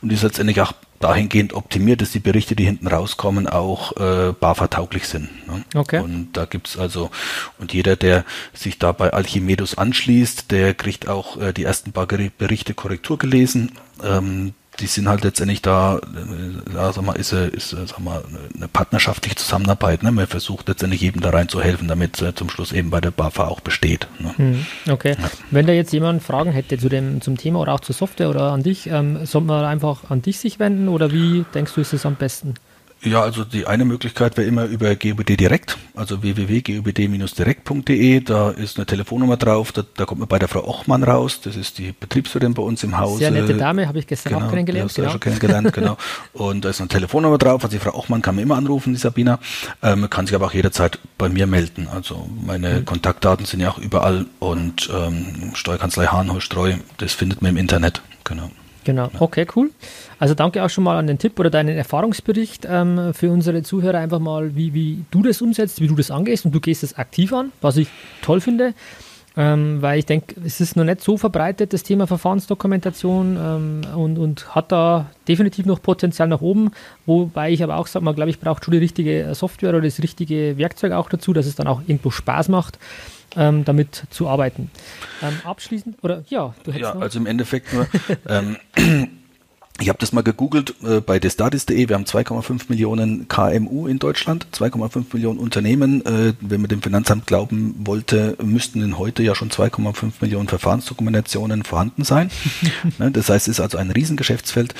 und 0.00 0.10
die 0.10 0.14
ist 0.14 0.22
letztendlich 0.22 0.60
auch 0.60 0.72
dahingehend 1.00 1.52
optimiert, 1.52 2.00
dass 2.00 2.10
die 2.10 2.20
Berichte, 2.20 2.56
die 2.56 2.64
hinten 2.64 2.86
rauskommen, 2.86 3.46
auch 3.46 3.96
äh, 3.96 4.32
BAFA-tauglich 4.32 5.06
sind. 5.08 5.28
Ne? 5.46 5.64
Okay. 5.74 6.00
Und 6.00 6.30
da 6.32 6.44
gibt's 6.44 6.78
also, 6.78 7.10
und 7.58 7.72
jeder, 7.72 7.96
der 7.96 8.24
sich 8.52 8.78
da 8.78 8.92
bei 8.92 9.12
Alchimedus 9.12 9.78
anschließt, 9.78 10.50
der 10.50 10.74
kriegt 10.74 11.08
auch 11.08 11.40
äh, 11.40 11.52
die 11.52 11.64
ersten 11.64 11.92
paar 11.92 12.06
Berichte 12.06 12.74
Korrektur 12.74 13.18
gelesen. 13.18 13.72
Ähm, 14.02 14.54
die 14.80 14.86
sind 14.86 15.08
halt 15.08 15.24
letztendlich 15.24 15.62
da, 15.62 15.98
äh, 15.98 16.74
ja, 16.74 16.92
sag 16.92 17.04
mal, 17.04 17.14
ist, 17.14 17.32
ist 17.32 17.70
sag 17.70 17.98
mal, 17.98 18.22
eine 18.54 18.68
partnerschaftliche 18.68 19.36
Zusammenarbeit. 19.36 20.02
Ne? 20.02 20.12
Man 20.12 20.26
versucht 20.26 20.68
letztendlich 20.68 21.00
jedem 21.00 21.20
da 21.20 21.30
rein 21.30 21.48
zu 21.48 21.60
helfen, 21.60 21.88
damit 21.88 22.20
äh, 22.22 22.34
zum 22.34 22.50
Schluss 22.50 22.72
eben 22.72 22.90
bei 22.90 23.00
der 23.00 23.10
BAFA 23.10 23.48
auch 23.48 23.60
besteht. 23.60 24.08
Ne? 24.18 24.34
Hm, 24.36 24.66
okay. 24.90 25.16
Ja. 25.18 25.30
Wenn 25.50 25.66
da 25.66 25.72
jetzt 25.72 25.92
jemand 25.92 26.22
Fragen 26.22 26.52
hätte 26.52 26.78
zu 26.78 26.88
dem, 26.88 27.20
zum 27.20 27.36
Thema 27.36 27.60
oder 27.60 27.74
auch 27.74 27.80
zur 27.80 27.94
Software 27.94 28.30
oder 28.30 28.52
an 28.52 28.62
dich, 28.62 28.86
ähm, 28.88 29.24
sollte 29.26 29.48
man 29.48 29.64
einfach 29.64 30.10
an 30.10 30.22
dich 30.22 30.38
sich 30.38 30.58
wenden 30.58 30.88
oder 30.88 31.12
wie 31.12 31.44
denkst 31.54 31.72
du, 31.74 31.80
ist 31.80 31.92
es 31.92 32.06
am 32.06 32.16
besten? 32.16 32.54
Ja, 33.06 33.22
also 33.22 33.44
die 33.44 33.66
eine 33.68 33.84
Möglichkeit 33.84 34.36
wäre 34.36 34.48
immer 34.48 34.64
über 34.64 34.96
GUBD 34.96 35.36
direkt, 35.36 35.78
also 35.94 36.22
www.gubd-direkt.de. 36.22 38.20
Da 38.20 38.50
ist 38.50 38.78
eine 38.78 38.86
Telefonnummer 38.86 39.36
drauf, 39.36 39.70
da, 39.70 39.84
da, 39.94 40.04
kommt 40.06 40.18
man 40.18 40.28
bei 40.28 40.40
der 40.40 40.48
Frau 40.48 40.66
Ochmann 40.66 41.04
raus. 41.04 41.40
Das 41.40 41.54
ist 41.54 41.78
die 41.78 41.92
Betriebsführerin 41.92 42.54
bei 42.54 42.62
uns 42.62 42.82
im 42.82 42.98
Haus. 42.98 43.18
Sehr 43.18 43.30
nette 43.30 43.54
Dame, 43.54 43.86
habe 43.86 44.00
ich 44.00 44.08
gestern 44.08 44.32
genau, 44.32 44.46
auch 44.46 44.50
kennengelernt. 44.50 44.92
Genau. 44.92 45.10
schon 45.10 45.20
kennengelernt, 45.20 45.72
genau. 45.72 45.96
Und 46.32 46.64
da 46.64 46.70
ist 46.70 46.80
eine 46.80 46.88
Telefonnummer 46.88 47.38
drauf. 47.38 47.62
Also 47.62 47.76
die 47.76 47.82
Frau 47.82 47.94
Ochmann 47.96 48.22
kann 48.22 48.34
man 48.34 48.42
immer 48.42 48.56
anrufen, 48.56 48.92
die 48.92 48.98
Sabina. 48.98 49.38
Ähm, 49.84 50.00
man 50.00 50.10
kann 50.10 50.26
sich 50.26 50.34
aber 50.34 50.46
auch 50.46 50.54
jederzeit 50.54 50.98
bei 51.16 51.28
mir 51.28 51.46
melden. 51.46 51.86
Also 51.86 52.28
meine 52.44 52.80
mhm. 52.80 52.86
Kontaktdaten 52.86 53.46
sind 53.46 53.60
ja 53.60 53.70
auch 53.70 53.78
überall 53.78 54.26
und 54.40 54.90
ähm, 54.92 55.52
Steuerkanzlei 55.54 56.06
Hahnholstreu, 56.06 56.74
das 56.96 57.12
findet 57.12 57.40
man 57.40 57.52
im 57.52 57.56
Internet. 57.56 58.02
Genau. 58.24 58.50
Genau, 58.86 59.10
okay, 59.18 59.48
cool. 59.56 59.72
Also 60.20 60.34
danke 60.34 60.62
auch 60.62 60.70
schon 60.70 60.84
mal 60.84 60.96
an 60.96 61.08
den 61.08 61.18
Tipp 61.18 61.40
oder 61.40 61.50
deinen 61.50 61.76
Erfahrungsbericht 61.76 62.68
ähm, 62.70 63.12
für 63.14 63.32
unsere 63.32 63.64
Zuhörer 63.64 63.98
einfach 63.98 64.20
mal, 64.20 64.54
wie, 64.54 64.74
wie 64.74 65.04
du 65.10 65.24
das 65.24 65.42
umsetzt, 65.42 65.80
wie 65.80 65.88
du 65.88 65.96
das 65.96 66.12
angehst 66.12 66.44
und 66.44 66.54
du 66.54 66.60
gehst 66.60 66.84
es 66.84 66.96
aktiv 66.96 67.32
an, 67.32 67.50
was 67.60 67.78
ich 67.78 67.88
toll 68.22 68.40
finde. 68.40 68.74
Ähm, 69.36 69.82
weil 69.82 69.98
ich 69.98 70.06
denke, 70.06 70.36
es 70.44 70.60
ist 70.60 70.76
noch 70.76 70.84
nicht 70.84 71.02
so 71.02 71.18
verbreitet, 71.18 71.72
das 71.72 71.82
Thema 71.82 72.06
Verfahrensdokumentation 72.06 73.36
ähm, 73.36 73.80
und, 73.98 74.18
und 74.18 74.54
hat 74.54 74.70
da 74.70 75.10
definitiv 75.26 75.66
noch 75.66 75.82
Potenzial 75.82 76.28
nach 76.28 76.40
oben, 76.40 76.70
wobei 77.06 77.50
ich 77.50 77.64
aber 77.64 77.76
auch 77.76 77.88
sage, 77.88 78.04
man 78.04 78.14
glaube 78.14 78.30
ich, 78.30 78.38
braucht 78.38 78.64
schon 78.64 78.72
die 78.72 78.78
richtige 78.78 79.34
Software 79.34 79.70
oder 79.70 79.82
das 79.82 80.00
richtige 80.00 80.56
Werkzeug 80.58 80.92
auch 80.92 81.08
dazu, 81.08 81.32
dass 81.32 81.44
es 81.44 81.56
dann 81.56 81.66
auch 81.66 81.82
irgendwo 81.86 82.10
Spaß 82.10 82.48
macht 82.48 82.78
ähm, 83.36 83.64
damit 83.64 84.04
zu 84.10 84.28
arbeiten. 84.28 84.70
Ähm, 85.22 85.34
abschließend, 85.44 85.96
oder 86.02 86.24
ja, 86.28 86.54
du 86.64 86.72
hättest 86.72 86.88
Ja, 86.90 86.94
noch? 86.94 87.02
also 87.02 87.18
im 87.18 87.26
Endeffekt 87.26 87.72
nur, 87.72 87.86
ähm, 88.28 88.56
ich 89.78 89.90
habe 89.90 89.98
das 89.98 90.12
mal 90.12 90.22
gegoogelt 90.22 90.74
äh, 90.82 91.00
bei 91.00 91.18
destatis.de. 91.18 91.88
Wir 91.88 91.94
haben 91.94 92.04
2,5 92.04 92.62
Millionen 92.68 93.28
KMU 93.28 93.86
in 93.86 93.98
Deutschland, 93.98 94.46
2,5 94.54 95.04
Millionen 95.12 95.38
Unternehmen. 95.38 96.04
Äh, 96.06 96.32
wenn 96.40 96.62
man 96.62 96.68
dem 96.68 96.80
Finanzamt 96.80 97.26
glauben 97.26 97.74
wollte, 97.86 98.38
müssten 98.42 98.82
in 98.82 98.96
heute 98.96 99.22
ja 99.22 99.34
schon 99.34 99.50
2,5 99.50 100.12
Millionen 100.22 100.48
Verfahrensdokumentationen 100.48 101.62
vorhanden 101.62 102.04
sein. 102.04 102.30
ne, 102.98 103.10
das 103.10 103.28
heißt, 103.28 103.48
es 103.48 103.58
ist 103.58 103.60
also 103.60 103.76
ein 103.76 103.90
Riesengeschäftsfeld. 103.90 104.74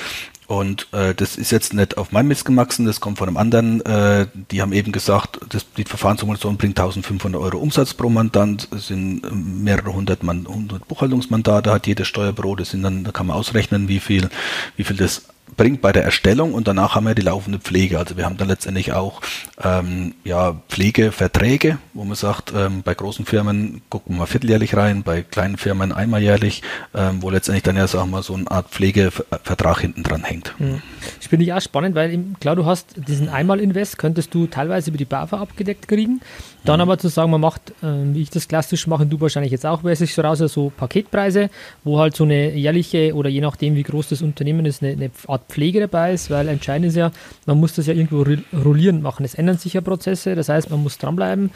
Und 0.47 0.87
äh, 0.93 1.15
das 1.15 1.37
ist 1.37 1.51
jetzt 1.51 1.75
nicht 1.75 1.99
auf 1.99 2.13
meinem 2.13 2.29
Mist 2.29 2.45
gewachsen, 2.45 2.87
das 2.87 3.01
kommt 3.01 3.19
von 3.19 3.29
einem 3.29 3.37
anderen. 3.37 3.85
Äh, 3.85 4.27
die 4.51 4.63
haben 4.63 4.73
eben 4.73 4.93
gesagt, 4.93 5.41
das, 5.49 5.67
die 5.77 5.85
Verfahrenssimulation 5.85 6.57
bringt 6.57 6.79
1500 6.79 7.41
Euro 7.41 7.59
Umsatz 7.59 7.95
pro 7.95 8.09
Mandant, 8.09 8.69
es 8.71 8.89
sind 8.89 9.25
äh, 9.25 9.31
mehrere 9.33 9.93
hundert, 9.93 10.23
Man 10.23 10.47
hundert 10.47 10.87
Buchhaltungsmandate, 10.87 11.73
hat 11.73 11.87
jedes 11.89 12.07
Steuerbüro, 12.07 12.55
das 12.55 12.71
sind 12.71 12.85
dann, 12.85 13.03
da 13.03 13.11
kann 13.11 13.27
man 13.27 13.37
ausrechnen, 13.37 13.89
wie 13.89 13.99
viel, 13.99 14.31
wie 14.77 14.85
viel 14.85 14.97
das 14.97 15.23
bringt 15.57 15.81
bei 15.81 15.93
der 15.93 16.05
Erstellung 16.05 16.55
und 16.55 16.69
danach 16.69 16.95
haben 16.95 17.07
wir 17.07 17.15
die 17.15 17.23
laufende 17.23 17.59
Pflege. 17.59 17.99
Also 17.99 18.17
wir 18.17 18.25
haben 18.25 18.37
dann 18.37 18.49
letztendlich 18.49 18.93
auch 18.93 19.21
ähm, 19.63 20.15
ja, 20.25 20.61
Pflegeverträge, 20.69 21.79
wo 21.95 22.05
man 22.05 22.17
sagt, 22.17 22.53
ähm, 22.55 22.83
bei 22.83 22.95
großen 22.95 23.25
Firmen 23.25 23.83
gucken 23.89 24.15
wir 24.15 24.21
mal 24.21 24.27
vierteljährlich 24.27 24.77
rein, 24.77 25.03
bei 25.03 25.23
kleinen 25.23 25.57
Firmen 25.57 25.93
einmal 25.93 26.23
jährlich, 26.23 26.63
ähm, 26.95 27.23
wo 27.23 27.31
letztendlich 27.31 27.63
dann 27.63 27.77
ja, 27.77 27.87
sagen 27.87 28.11
wir, 28.11 28.23
so 28.23 28.35
eine 28.35 28.51
Art 28.51 28.71
Pflegevertrag 28.71 29.81
hinten 29.81 30.03
dran 30.03 30.25
hängt. 30.25 30.55
Hm. 30.59 30.83
Das 31.19 31.27
finde 31.27 31.45
ich 31.45 31.53
auch 31.53 31.61
spannend, 31.61 31.95
weil 31.95 32.19
klar, 32.41 32.57
du 32.57 32.67
hast 32.67 32.95
diesen 33.09 33.29
Einmal-Invest, 33.29 33.99
könntest 33.99 34.35
du 34.35 34.47
teilweise 34.47 34.91
über 34.91 34.99
die 34.99 35.05
BAFA 35.05 35.41
abgedeckt 35.41 35.89
kriegen. 35.89 36.21
Dann 36.67 36.79
mhm. 36.79 36.83
aber 36.83 36.99
zu 36.99 37.09
sagen, 37.09 37.31
man 37.31 37.41
macht, 37.41 37.71
äh, 37.83 37.87
wie 38.13 38.23
ich 38.23 38.31
das 38.31 38.49
klassisch 38.49 38.87
mache, 38.87 39.07
du 39.07 39.21
wahrscheinlich 39.21 39.53
jetzt 39.53 39.65
auch, 39.65 39.85
weiß 39.85 40.01
ich 40.01 40.15
so 40.15 40.23
raus, 40.23 40.39
so 40.39 40.73
Paketpreise, 40.77 41.49
wo 41.85 41.99
halt 41.99 42.17
so 42.17 42.25
eine 42.25 42.53
jährliche 42.53 43.15
oder 43.15 43.31
je 43.31 43.41
nachdem, 43.41 43.77
wie 43.77 43.83
groß 43.83 44.09
das 44.09 44.23
Unternehmen 44.23 44.67
ist, 44.67 44.83
eine, 44.83 44.93
eine 44.93 45.11
Art 45.37 45.49
Pflege 45.49 45.81
dabei 45.81 46.13
ist, 46.13 46.31
weil 46.31 46.49
entscheidend 46.49 46.89
ist 46.89 46.97
ja, 46.97 47.11
man 47.47 47.59
muss 47.59 47.75
das 47.75 47.87
ja 47.87 47.95
irgendwo 47.95 48.25
rollierend 48.65 49.03
machen. 49.03 49.25
Es 49.25 49.35
ändern 49.35 49.59
sich 49.59 49.75
ja 49.75 49.81
Prozesse, 49.81 50.35
das 50.35 50.49
heißt, 50.49 50.71
man 50.71 50.83
muss 50.83 50.99
dranbleiben 50.99 51.51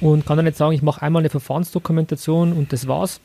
und 0.00 0.26
kann 0.26 0.36
dann 0.36 0.46
nicht 0.46 0.56
sagen, 0.56 0.72
ich 0.72 0.82
mache 0.82 1.02
einmal 1.02 1.20
eine 1.20 1.30
Verfahrensdokumentation 1.30 2.52
und 2.52 2.72
das 2.72 2.88
war's, 2.88 3.20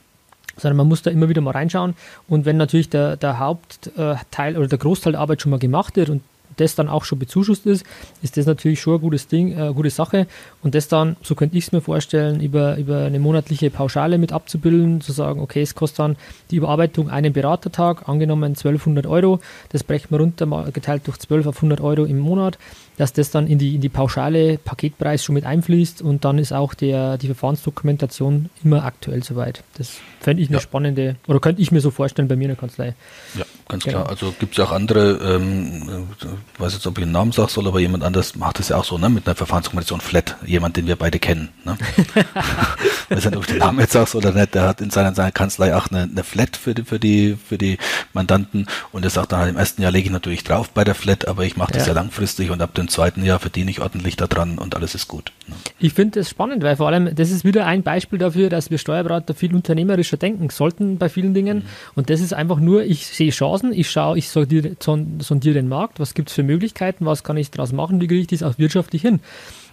sondern 0.58 0.78
man 0.78 0.88
muss 0.88 1.02
da 1.02 1.12
immer 1.12 1.30
wieder 1.30 1.42
mal 1.42 1.52
reinschauen. 1.52 1.96
Und 2.28 2.46
wenn 2.46 2.58
natürlich 2.58 2.90
der, 2.90 3.18
der 3.18 3.40
Hauptteil 3.40 4.58
oder 4.58 4.68
der 4.68 4.78
Großteil 4.78 5.14
der 5.14 5.22
Arbeit 5.22 5.42
schon 5.42 5.52
mal 5.52 5.60
gemacht 5.60 5.96
wird 5.96 6.10
und 6.10 6.22
das 6.60 6.76
dann 6.76 6.90
auch 6.90 7.06
schon 7.06 7.20
bezuschusst 7.20 7.66
ist, 7.66 7.86
ist 8.22 8.38
das 8.38 8.46
natürlich 8.46 8.80
schon 8.82 8.96
ein 8.96 9.02
gutes 9.02 9.28
Ding, 9.28 9.58
äh, 9.58 9.74
gute 9.74 9.90
Sache. 9.90 10.28
Und 10.62 10.76
das 10.76 10.88
dann, 10.88 11.16
so 11.22 11.36
könnte 11.36 11.58
ich 11.58 11.66
es 11.66 11.72
mir 11.72 11.82
vorstellen, 11.82 12.42
über, 12.42 12.78
über 12.78 13.06
eine 13.06 13.20
monatliche 13.20 13.70
Pauschale 13.70 14.18
mit 14.18 14.32
abzubilden, 14.32 15.02
zu 15.02 15.12
sagen, 15.12 15.40
okay, 15.40 15.62
es 15.62 15.76
kostet 15.76 16.00
dann 16.00 16.16
die 16.52 16.58
Überarbeitung 16.58 17.10
einen 17.10 17.34
Beratertag, 17.34 18.08
angenommen 18.08 18.56
1200 18.56 19.08
Euro, 19.08 19.40
das 19.70 19.84
brechen 19.84 20.12
wir 20.12 20.20
runter, 20.20 20.46
geteilt 20.74 21.08
durch 21.08 21.18
12 21.18 21.48
auf 21.48 21.56
100 21.58 21.82
Euro 21.82 22.06
im 22.06 22.20
Monat 22.20 22.58
dass 23.00 23.14
das 23.14 23.32
dann 23.32 23.48
in 23.48 23.58
die, 23.58 23.76
in 23.76 23.82
die 23.82 23.88
pauschale 23.88 24.58
Paketpreis 24.58 25.24
schon 25.24 25.34
mit 25.34 25.46
einfließt 25.46 26.02
und 26.02 26.26
dann 26.26 26.38
ist 26.38 26.52
auch 26.52 26.74
der, 26.74 27.18
die 27.18 27.28
Verfahrensdokumentation 27.28 28.50
immer 28.62 28.84
aktuell 28.84 29.24
soweit. 29.24 29.64
Das 29.78 30.00
fände 30.20 30.44
ich 30.44 30.50
eine 30.50 30.58
ja. 30.58 30.62
spannende, 30.62 31.16
oder 31.26 31.40
könnte 31.40 31.62
ich 31.62 31.72
mir 31.72 31.80
so 31.80 31.92
vorstellen 31.92 32.28
bei 32.28 32.36
mir 32.36 32.44
in 32.44 32.50
der 32.50 32.58
Kanzlei. 32.58 32.96
Ja, 33.36 33.46
ganz 33.70 33.86
genau. 33.86 34.00
klar. 34.00 34.10
Also 34.10 34.34
gibt 34.38 34.58
es 34.58 34.66
auch 34.66 34.72
andere, 34.72 35.20
ähm, 35.24 36.08
ich 36.20 36.60
weiß 36.60 36.74
jetzt, 36.74 36.86
ob 36.86 36.98
ich 36.98 37.04
einen 37.04 37.14
Namen 37.14 37.32
sagen 37.32 37.50
soll, 37.50 37.68
aber 37.68 37.80
jemand 37.80 38.04
anders 38.04 38.36
macht 38.36 38.60
es 38.60 38.70
ja 38.70 38.78
auch 38.78 38.84
so, 38.84 38.98
ne, 38.98 39.10
mit 39.10 39.26
einer 39.26 39.36
Verfahrensdokumentation 39.36 40.02
flat, 40.02 40.36
jemand, 40.46 40.76
den 40.76 40.88
wir 40.88 40.98
beide 40.98 41.20
kennen. 41.20 41.50
Ne? 41.64 41.78
ich 41.96 42.06
weiß 43.16 43.26
nicht, 43.26 43.38
ob 43.38 43.44
ich 43.44 43.52
den 43.52 43.60
Namen 43.60 43.80
jetzt 43.80 43.94
sagst 43.94 44.16
oder 44.16 44.34
nicht, 44.34 44.56
der 44.56 44.64
hat 44.64 44.82
in 44.82 44.90
seiner, 44.90 45.14
seiner 45.14 45.32
Kanzlei 45.32 45.76
auch 45.76 45.88
eine, 45.90 46.04
eine 46.04 46.24
Flat 46.24 46.58
für 46.58 46.74
die, 46.74 46.84
für 46.84 47.00
die, 47.00 47.38
für 47.48 47.58
die 47.58 47.78
Mandanten 48.14 48.68
und 48.92 49.06
er 49.06 49.12
sagt 49.12 49.32
dann 49.32 49.40
halt, 49.40 49.50
im 49.52 49.58
ersten 49.58 49.82
Jahr 49.82 49.92
lege 49.92 50.08
ich 50.08 50.12
natürlich 50.12 50.44
drauf 50.44 50.72
bei 50.72 50.84
der 50.84 50.96
Flat, 50.96 51.28
aber 51.28 51.46
ich 51.46 51.56
mache 51.56 51.72
das 51.74 51.84
ja. 51.84 51.94
ja 51.94 52.02
langfristig 52.02 52.52
und 52.52 52.62
ab 52.62 52.74
dem 52.74 52.88
zweiten 52.90 53.24
Jahr 53.24 53.40
verdiene 53.40 53.72
ich 53.72 53.82
ordentlich 53.82 54.16
daran 54.16 54.58
und 54.58 54.76
alles 54.76 54.96
ist 54.96 55.08
gut. 55.08 55.32
Ne? 55.48 55.56
Ich 55.78 55.94
finde 55.94 56.20
das 56.20 56.30
spannend, 56.30 56.64
weil 56.64 56.76
vor 56.76 56.88
allem, 56.88 57.14
das 57.16 57.32
ist 57.32 57.46
wieder 57.46 57.66
ein 57.66 57.84
Beispiel 57.84 58.18
dafür, 58.20 58.50
dass 58.50 58.72
wir 58.72 58.78
Steuerberater 58.78 59.34
viel 59.34 59.54
unternehmerischer 59.54 60.18
denken 60.18 60.50
sollten 60.50 60.98
bei 60.98 61.10
vielen 61.10 61.34
Dingen. 61.34 61.60
Mhm. 61.60 61.64
Und 61.96 62.10
das 62.10 62.22
ist 62.22 62.34
einfach 62.34 62.60
nur, 62.60 62.84
ich 62.84 63.08
sehe 63.08 63.30
Chancen, 63.32 63.59
ich 63.72 63.90
schaue, 63.90 64.18
ich 64.18 64.30
sondiere, 64.30 64.76
sondiere 64.80 65.54
den 65.56 65.68
Markt, 65.68 66.00
was 66.00 66.14
gibt 66.14 66.30
es 66.30 66.36
für 66.36 66.44
Möglichkeiten, 66.44 67.06
was 67.06 67.24
kann 67.24 67.38
ich 67.38 67.52
daraus 67.52 67.72
machen, 67.72 68.02
wie 68.02 68.08
kriege 68.08 68.22
ich 68.22 68.28
das 68.28 68.44
auch 68.44 68.58
wirtschaftlich 68.58 69.02
hin. 69.02 69.20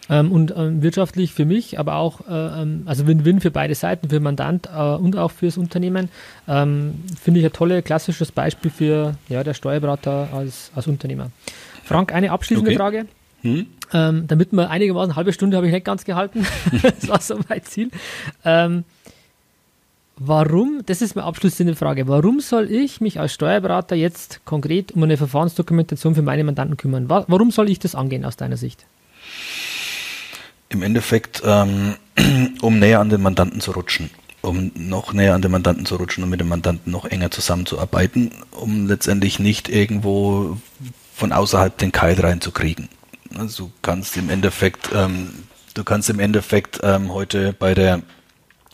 Ähm, 0.09 0.31
und 0.31 0.55
ähm, 0.57 0.83
wirtschaftlich 0.83 1.33
für 1.33 1.45
mich, 1.45 1.81
aber 1.81 1.97
auch, 1.97 2.21
äh, 2.29 2.63
ähm, 2.63 2.83
also 2.87 3.09
Win-Win 3.09 3.41
für 3.41 3.51
beide 3.51 3.75
Seiten, 3.75 4.09
für 4.09 4.21
Mandant 4.21 4.69
äh, 4.73 4.79
und 4.79 5.17
auch 5.17 5.33
fürs 5.33 5.59
Unternehmen, 5.59 6.11
ähm, 6.47 7.03
finde 7.21 7.41
ich 7.41 7.47
ein 7.47 7.53
tolles, 7.53 7.83
klassisches 7.83 8.31
Beispiel 8.31 8.71
für 8.71 9.17
ja, 9.29 9.43
der 9.43 9.55
Steuerberater 9.55 10.29
als, 10.33 10.71
als 10.77 10.87
Unternehmer. 10.87 11.33
Frank, 11.85 12.13
eine 12.15 12.31
abschließende 12.31 12.71
okay. 12.71 12.79
Frage. 12.79 13.07
Hm? 13.43 13.67
Ähm, 13.93 14.25
damit 14.27 14.53
wir 14.53 14.71
einigermaßen 14.71 15.11
eine 15.11 15.17
halbe 15.17 15.33
Stunde 15.33 15.57
habe 15.57 15.67
ich 15.67 15.73
nicht 15.73 15.85
ganz 15.85 16.05
gehalten. 16.05 16.47
das 16.83 17.09
war 17.09 17.21
so 17.21 17.41
mein 17.49 17.63
Ziel. 17.65 17.91
Ähm, 18.45 18.85
warum, 20.17 20.83
das 20.87 21.03
ist 21.03 21.15
meine 21.17 21.27
abschließende 21.27 21.77
Frage, 21.77 22.09
warum 22.09 22.41
soll 22.41 22.71
ich 22.71 23.01
mich 23.01 23.21
als 23.21 23.35
Steuerberater 23.35 23.97
jetzt 23.97 24.41
konkret 24.45 24.93
um 24.93 25.03
eine 25.03 25.17
Verfahrensdokumentation 25.17 26.15
für 26.15 26.23
meine 26.23 26.45
Mandanten 26.45 26.77
kümmern? 26.77 27.09
Warum 27.09 27.51
soll 27.51 27.71
ich 27.71 27.79
das 27.79 27.95
angehen 27.95 28.25
aus 28.25 28.37
deiner 28.37 28.57
Sicht? 28.57 28.87
Im 30.69 30.83
Endeffekt, 30.83 31.43
ähm, 31.45 31.95
um 32.61 32.79
näher 32.79 33.01
an 33.01 33.09
den 33.09 33.23
Mandanten 33.23 33.61
zu 33.61 33.73
rutschen 33.73 34.11
um 34.47 34.71
noch 34.75 35.13
näher 35.13 35.35
an 35.35 35.43
den 35.43 35.51
Mandanten 35.51 35.87
zu 35.87 35.97
rutschen 35.97 36.25
und 36.25 36.31
mit 36.31 36.41
dem 36.41 36.49
Mandanten 36.49 36.93
noch 36.93 37.05
enger 37.05 37.31
zusammenzuarbeiten, 37.31 38.31
um 38.53 38.87
letztendlich 38.87 39.39
nicht 39.39 39.69
irgendwo 39.69 40.57
von 41.15 41.33
außerhalb 41.33 41.77
den 41.77 41.93
Keil 41.93 42.19
reinzukriegen. 42.19 42.89
Also 43.37 43.65
du 43.65 43.73
kannst 43.83 44.17
im 44.17 44.31
Endeffekt, 44.31 44.91
ähm, 44.95 45.31
du 45.75 45.85
kannst 45.85 46.09
im 46.11 46.21
Endeffekt 46.21 46.81
ähm, 46.83 47.13
heute 47.13 47.53
bei 47.53 47.75
der 47.75 48.03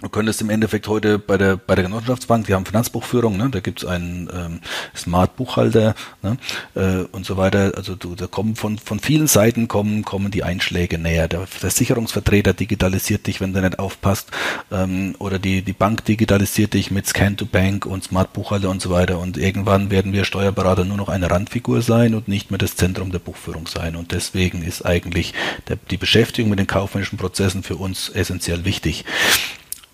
Du 0.02 0.08
könntest 0.08 0.40
im 0.40 0.50
Endeffekt 0.50 0.88
heute 0.88 1.20
bei 1.20 1.38
der 1.38 1.56
bei 1.56 1.76
der 1.76 1.84
Genossenschaftsbank, 1.84 2.46
die 2.46 2.54
haben 2.54 2.66
Finanzbuchführung, 2.66 3.36
ne? 3.36 3.50
da 3.50 3.60
gibt's 3.60 3.84
einen 3.84 4.28
ähm, 4.34 4.60
Smart 4.96 5.36
Buchhalter 5.36 5.94
ne? 6.22 6.38
äh, 6.74 7.04
und 7.12 7.24
so 7.24 7.36
weiter. 7.36 7.72
Also 7.76 7.94
du, 7.94 8.16
da 8.16 8.26
kommen 8.26 8.56
von 8.56 8.78
von 8.78 8.98
vielen 8.98 9.28
Seiten 9.28 9.68
kommen 9.68 10.04
kommen 10.04 10.32
die 10.32 10.42
Einschläge 10.42 10.98
näher. 10.98 11.28
Der 11.28 11.46
Versicherungsvertreter 11.46 12.52
digitalisiert 12.52 13.28
dich, 13.28 13.40
wenn 13.40 13.52
du 13.52 13.60
nicht 13.60 13.78
aufpasst, 13.78 14.32
ähm, 14.72 15.14
oder 15.20 15.38
die 15.38 15.62
die 15.62 15.72
Bank 15.72 16.04
digitalisiert 16.04 16.74
dich 16.74 16.90
mit 16.90 17.06
Scan 17.06 17.36
to 17.36 17.46
Bank 17.46 17.86
und 17.86 18.02
Smart 18.02 18.32
Buchhalter 18.32 18.70
und 18.70 18.82
so 18.82 18.90
weiter. 18.90 19.20
Und 19.20 19.38
irgendwann 19.38 19.92
werden 19.92 20.12
wir 20.12 20.24
Steuerberater 20.24 20.84
nur 20.84 20.96
noch 20.96 21.10
eine 21.10 21.30
Randfigur 21.30 21.80
sein 21.80 22.16
und 22.16 22.26
nicht 22.26 22.50
mehr 22.50 22.58
das 22.58 22.74
Zentrum 22.74 23.12
der 23.12 23.20
Buchführung 23.20 23.68
sein. 23.68 23.94
Und 23.94 24.10
deswegen 24.10 24.62
ist 24.62 24.84
eigentlich 24.84 25.32
der, 25.68 25.78
die 25.92 25.96
Beschäftigung 25.96 26.50
mit 26.50 26.58
den 26.58 26.66
kaufmännischen 26.66 27.18
Prozessen 27.18 27.62
für 27.62 27.76
uns 27.76 28.08
essentiell 28.08 28.64
wichtig. 28.64 29.04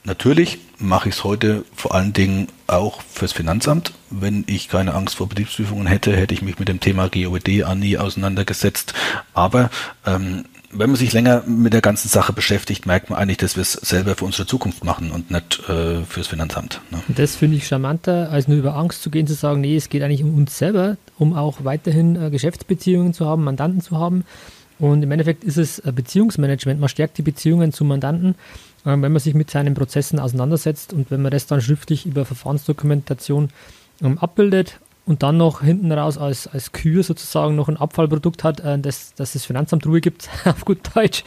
Natürlich 0.05 0.59
mache 0.79 1.09
ich 1.09 1.17
es 1.17 1.25
heute 1.25 1.65
vor 1.75 1.95
allen 1.95 2.13
Dingen 2.13 2.49
auch 2.67 3.03
fürs 3.03 3.33
Finanzamt. 3.33 3.93
Wenn 4.11 4.45
ich 4.47 4.69
keine 4.69 4.95
Angst 4.95 5.17
vor 5.17 5.29
Betriebsprüfungen 5.29 5.87
hätte, 5.87 6.17
hätte 6.17 6.35
ich 6.35 6.43
mich 6.43 6.59
mit 6.59 6.69
dem 6.69 6.81
Thema 6.81 7.09
GOED 7.09 7.65
an 7.65 7.81
nie 7.81 7.99
auseinandergesetzt. 7.99 8.95
Aber 9.35 9.71
ähm, 10.07 10.45
wenn 10.71 10.91
man 10.91 10.97
sich 10.97 11.13
länger 11.13 11.43
mit 11.47 11.73
der 11.73 11.81
ganzen 11.81 12.09
Sache 12.09 12.33
beschäftigt, 12.33 12.85
merkt 12.87 13.09
man 13.11 13.19
eigentlich, 13.19 13.39
dass 13.39 13.57
wir 13.57 13.63
es 13.63 13.73
selber 13.73 14.17
für 14.17 14.27
unsere 14.27 14.47
Zukunft 14.47 14.85
machen 14.85 15.11
und 15.11 15.31
nicht 15.31 15.61
äh, 15.69 16.03
fürs 16.05 16.27
Finanzamt. 16.27 16.81
Ne? 16.91 17.01
Das 17.09 17.37
finde 17.37 17.57
ich 17.57 17.67
charmanter, 17.67 18.31
als 18.31 18.49
nur 18.49 18.59
über 18.59 18.77
Angst 18.77 19.03
zu 19.03 19.11
gehen, 19.11 19.27
zu 19.27 19.35
sagen, 19.35 19.61
nee, 19.61 19.77
es 19.77 19.89
geht 19.89 20.03
eigentlich 20.03 20.23
um 20.23 20.35
uns 20.35 20.59
selber, 20.59 20.97
um 21.19 21.35
auch 21.35 21.65
weiterhin 21.65 22.17
äh, 22.17 22.31
Geschäftsbeziehungen 22.31 23.15
zu 23.15 23.27
haben, 23.27 23.45
Mandanten 23.45 23.81
zu 23.81 23.99
haben. 23.99 24.25
Und 24.79 25.03
im 25.03 25.11
Endeffekt 25.11 25.45
ist 25.45 25.59
es 25.59 25.79
äh, 25.81 25.93
Beziehungsmanagement. 25.93 26.79
Man 26.81 26.89
stärkt 26.89 27.19
die 27.19 27.23
Beziehungen 27.23 27.73
zum 27.73 27.89
Mandanten 27.89 28.35
ähm, 28.87 29.03
wenn 29.03 29.13
man 29.13 29.21
sich 29.21 29.35
mit 29.35 29.51
seinen 29.51 29.75
Prozessen 29.75 30.19
auseinandersetzt 30.19 30.93
und 30.93 31.11
wenn 31.11 31.23
man 31.23 31.31
das 31.31 31.47
dann 31.47 31.61
schriftlich 31.61 32.07
über 32.07 32.25
Verfahrensdokumentation 32.25 33.51
ähm, 34.03 34.19
abbildet 34.19 34.81
und 35.05 35.23
dann 35.23 35.37
noch 35.37 35.63
hinten 35.63 35.91
raus 35.91 36.17
als, 36.17 36.47
als 36.47 36.73
Kür 36.73 37.03
sozusagen 37.03 37.57
noch 37.57 37.69
ein 37.69 37.77
Abfallprodukt 37.77 38.45
hat, 38.45 38.61
äh, 38.61 38.79
das, 38.79 39.15
das 39.15 39.33
das 39.33 39.45
Finanzamt 39.45 39.87
Ruhe 39.87 40.01
gibt, 40.01 40.29
auf 40.45 40.65
gut 40.65 40.79
Deutsch, 40.95 41.25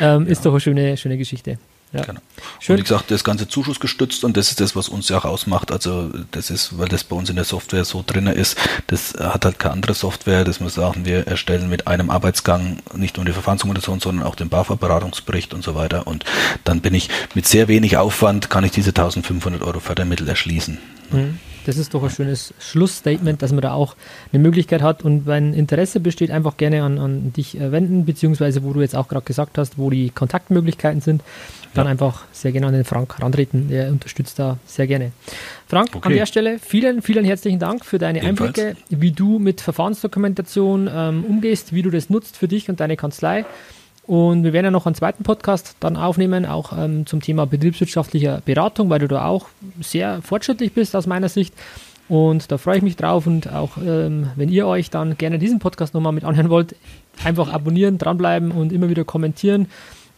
ähm, 0.00 0.24
ja. 0.24 0.32
ist 0.32 0.44
doch 0.44 0.52
eine 0.52 0.60
schöne, 0.60 0.96
schöne 0.96 1.18
Geschichte. 1.18 1.58
Ja. 1.92 2.04
Genau. 2.04 2.20
Schön. 2.60 2.74
Und 2.74 2.80
wie 2.80 2.82
gesagt, 2.82 3.10
das 3.10 3.24
Ganze 3.24 3.48
zuschussgestützt 3.48 4.22
und 4.24 4.36
das 4.36 4.50
ist 4.50 4.60
das, 4.60 4.76
was 4.76 4.88
uns 4.88 5.08
ja 5.08 5.18
auch 5.18 5.24
ausmacht. 5.24 5.72
Also 5.72 6.10
das 6.32 6.50
ist, 6.50 6.78
weil 6.78 6.88
das 6.88 7.02
bei 7.02 7.16
uns 7.16 7.30
in 7.30 7.36
der 7.36 7.46
Software 7.46 7.84
so 7.84 8.04
drin 8.06 8.26
ist, 8.26 8.58
das 8.88 9.14
hat 9.18 9.44
halt 9.44 9.58
keine 9.58 9.72
andere 9.72 9.94
Software, 9.94 10.44
dass 10.44 10.60
wir 10.60 10.68
sagen, 10.68 11.06
wir 11.06 11.26
erstellen 11.26 11.70
mit 11.70 11.86
einem 11.86 12.10
Arbeitsgang 12.10 12.82
nicht 12.94 13.16
nur 13.16 13.24
die 13.24 13.32
Verfahrensdokumentation, 13.32 14.00
sondern 14.00 14.26
auch 14.26 14.34
den 14.34 14.50
BAFA-Beratungsbericht 14.50 15.54
und 15.54 15.64
so 15.64 15.74
weiter. 15.74 16.06
Und 16.06 16.24
dann 16.64 16.82
bin 16.82 16.92
ich 16.92 17.08
mit 17.34 17.46
sehr 17.46 17.68
wenig 17.68 17.96
Aufwand, 17.96 18.50
kann 18.50 18.64
ich 18.64 18.72
diese 18.72 18.90
1500 18.90 19.62
Euro 19.62 19.80
Fördermittel 19.80 20.28
erschließen. 20.28 20.78
Mhm. 21.10 21.38
Das 21.68 21.76
ist 21.76 21.92
doch 21.92 22.02
ein 22.02 22.08
schönes 22.08 22.54
Schlussstatement, 22.58 23.42
dass 23.42 23.52
man 23.52 23.60
da 23.60 23.74
auch 23.74 23.94
eine 24.32 24.42
Möglichkeit 24.42 24.80
hat. 24.80 25.04
Und 25.04 25.26
wenn 25.26 25.52
Interesse 25.52 26.00
besteht, 26.00 26.30
einfach 26.30 26.56
gerne 26.56 26.82
an, 26.82 26.98
an 26.98 27.34
dich 27.34 27.60
äh, 27.60 27.70
wenden, 27.70 28.06
beziehungsweise 28.06 28.64
wo 28.64 28.72
du 28.72 28.80
jetzt 28.80 28.96
auch 28.96 29.06
gerade 29.06 29.26
gesagt 29.26 29.58
hast, 29.58 29.76
wo 29.76 29.90
die 29.90 30.08
Kontaktmöglichkeiten 30.08 31.02
sind 31.02 31.22
dann 31.74 31.84
ja. 31.84 31.90
einfach 31.90 32.24
sehr 32.32 32.52
gerne 32.52 32.68
an 32.68 32.72
den 32.72 32.84
Frank 32.84 33.20
rantreten. 33.20 33.68
Der 33.68 33.88
unterstützt 33.88 34.38
da 34.38 34.56
sehr 34.64 34.86
gerne. 34.86 35.12
Frank, 35.66 35.90
okay. 35.92 36.08
an 36.08 36.14
der 36.14 36.24
Stelle 36.24 36.58
vielen, 36.58 37.02
vielen 37.02 37.26
herzlichen 37.26 37.58
Dank 37.58 37.84
für 37.84 37.98
deine 37.98 38.22
Ebenfalls. 38.22 38.58
Einblicke, 38.58 38.76
wie 38.88 39.12
du 39.12 39.38
mit 39.38 39.60
Verfahrensdokumentation 39.60 40.88
ähm, 40.90 41.24
umgehst, 41.24 41.74
wie 41.74 41.82
du 41.82 41.90
das 41.90 42.08
nutzt 42.08 42.38
für 42.38 42.48
dich 42.48 42.70
und 42.70 42.80
deine 42.80 42.96
Kanzlei. 42.96 43.44
Und 44.08 44.42
wir 44.42 44.54
werden 44.54 44.64
ja 44.64 44.70
noch 44.70 44.86
einen 44.86 44.94
zweiten 44.94 45.22
Podcast 45.22 45.76
dann 45.80 45.98
aufnehmen, 45.98 46.46
auch 46.46 46.72
ähm, 46.72 47.04
zum 47.04 47.20
Thema 47.20 47.46
betriebswirtschaftlicher 47.46 48.40
Beratung, 48.42 48.88
weil 48.88 49.00
du 49.00 49.06
da 49.06 49.26
auch 49.26 49.48
sehr 49.82 50.22
fortschrittlich 50.22 50.72
bist 50.72 50.96
aus 50.96 51.06
meiner 51.06 51.28
Sicht. 51.28 51.52
Und 52.08 52.50
da 52.50 52.56
freue 52.56 52.78
ich 52.78 52.82
mich 52.82 52.96
drauf 52.96 53.26
und 53.26 53.52
auch 53.52 53.76
ähm, 53.76 54.30
wenn 54.34 54.48
ihr 54.48 54.66
euch 54.66 54.88
dann 54.88 55.18
gerne 55.18 55.38
diesen 55.38 55.58
Podcast 55.58 55.92
nochmal 55.92 56.14
mit 56.14 56.24
anhören 56.24 56.48
wollt, 56.48 56.74
einfach 57.22 57.52
abonnieren, 57.52 57.98
dranbleiben 57.98 58.50
und 58.50 58.72
immer 58.72 58.88
wieder 58.88 59.04
kommentieren 59.04 59.66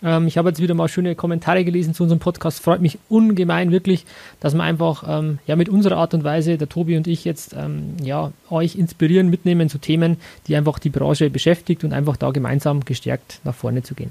Ähm, 0.02 0.26
ich 0.26 0.38
habe 0.38 0.48
jetzt 0.48 0.60
wieder 0.60 0.74
mal 0.74 0.88
schöne 0.88 1.14
Kommentare 1.14 1.64
gelesen 1.64 1.94
zu 1.94 2.02
unserem 2.02 2.20
Podcast. 2.20 2.62
Freut 2.62 2.80
mich 2.80 2.98
ungemein 3.08 3.70
wirklich, 3.70 4.06
dass 4.40 4.54
man 4.54 4.66
einfach 4.66 5.04
ähm, 5.06 5.38
ja 5.46 5.56
mit 5.56 5.68
unserer 5.68 5.96
Art 5.96 6.14
und 6.14 6.24
Weise, 6.24 6.58
der 6.58 6.68
Tobi 6.68 6.96
und 6.96 7.06
ich 7.06 7.24
jetzt 7.24 7.54
ähm, 7.56 7.96
ja 8.02 8.32
euch 8.48 8.76
inspirieren, 8.76 9.28
mitnehmen 9.28 9.68
zu 9.68 9.78
Themen, 9.78 10.16
die 10.46 10.56
einfach 10.56 10.78
die 10.78 10.90
Branche 10.90 11.30
beschäftigt 11.30 11.84
und 11.84 11.92
einfach 11.92 12.16
da 12.16 12.30
gemeinsam 12.30 12.84
gestärkt 12.84 13.40
nach 13.44 13.54
vorne 13.54 13.82
zu 13.82 13.94
gehen. 13.94 14.10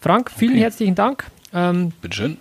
Frank, 0.00 0.30
vielen 0.30 0.52
okay. 0.52 0.60
herzlichen 0.60 0.94
Dank. 0.94 1.24
Ähm, 1.52 1.92
Bitteschön. 2.00 2.36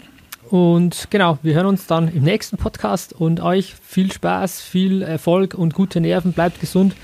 Und 0.50 1.08
genau, 1.12 1.38
wir 1.44 1.54
hören 1.54 1.68
uns 1.68 1.86
dann 1.86 2.12
im 2.12 2.24
nächsten 2.24 2.58
Podcast 2.58 3.14
und 3.14 3.40
euch 3.40 3.76
viel 3.76 4.12
Spaß, 4.12 4.62
viel 4.62 5.04
Erfolg 5.04 5.54
und 5.54 5.76
gute 5.76 6.02
Nerven. 6.02 6.34
Bleibt 6.34 6.60
gesund 6.60 6.96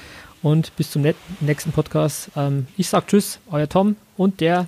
und 0.42 0.76
bis 0.78 0.90
zum 0.90 1.04
nächsten 1.42 1.72
Podcast. 1.72 2.32
Ähm, 2.36 2.66
ich 2.76 2.90
sage 2.90 3.06
Tschüss, 3.08 3.40
euer 3.52 3.70
Tom 3.70 3.98
und 4.18 4.42
der 4.42 4.68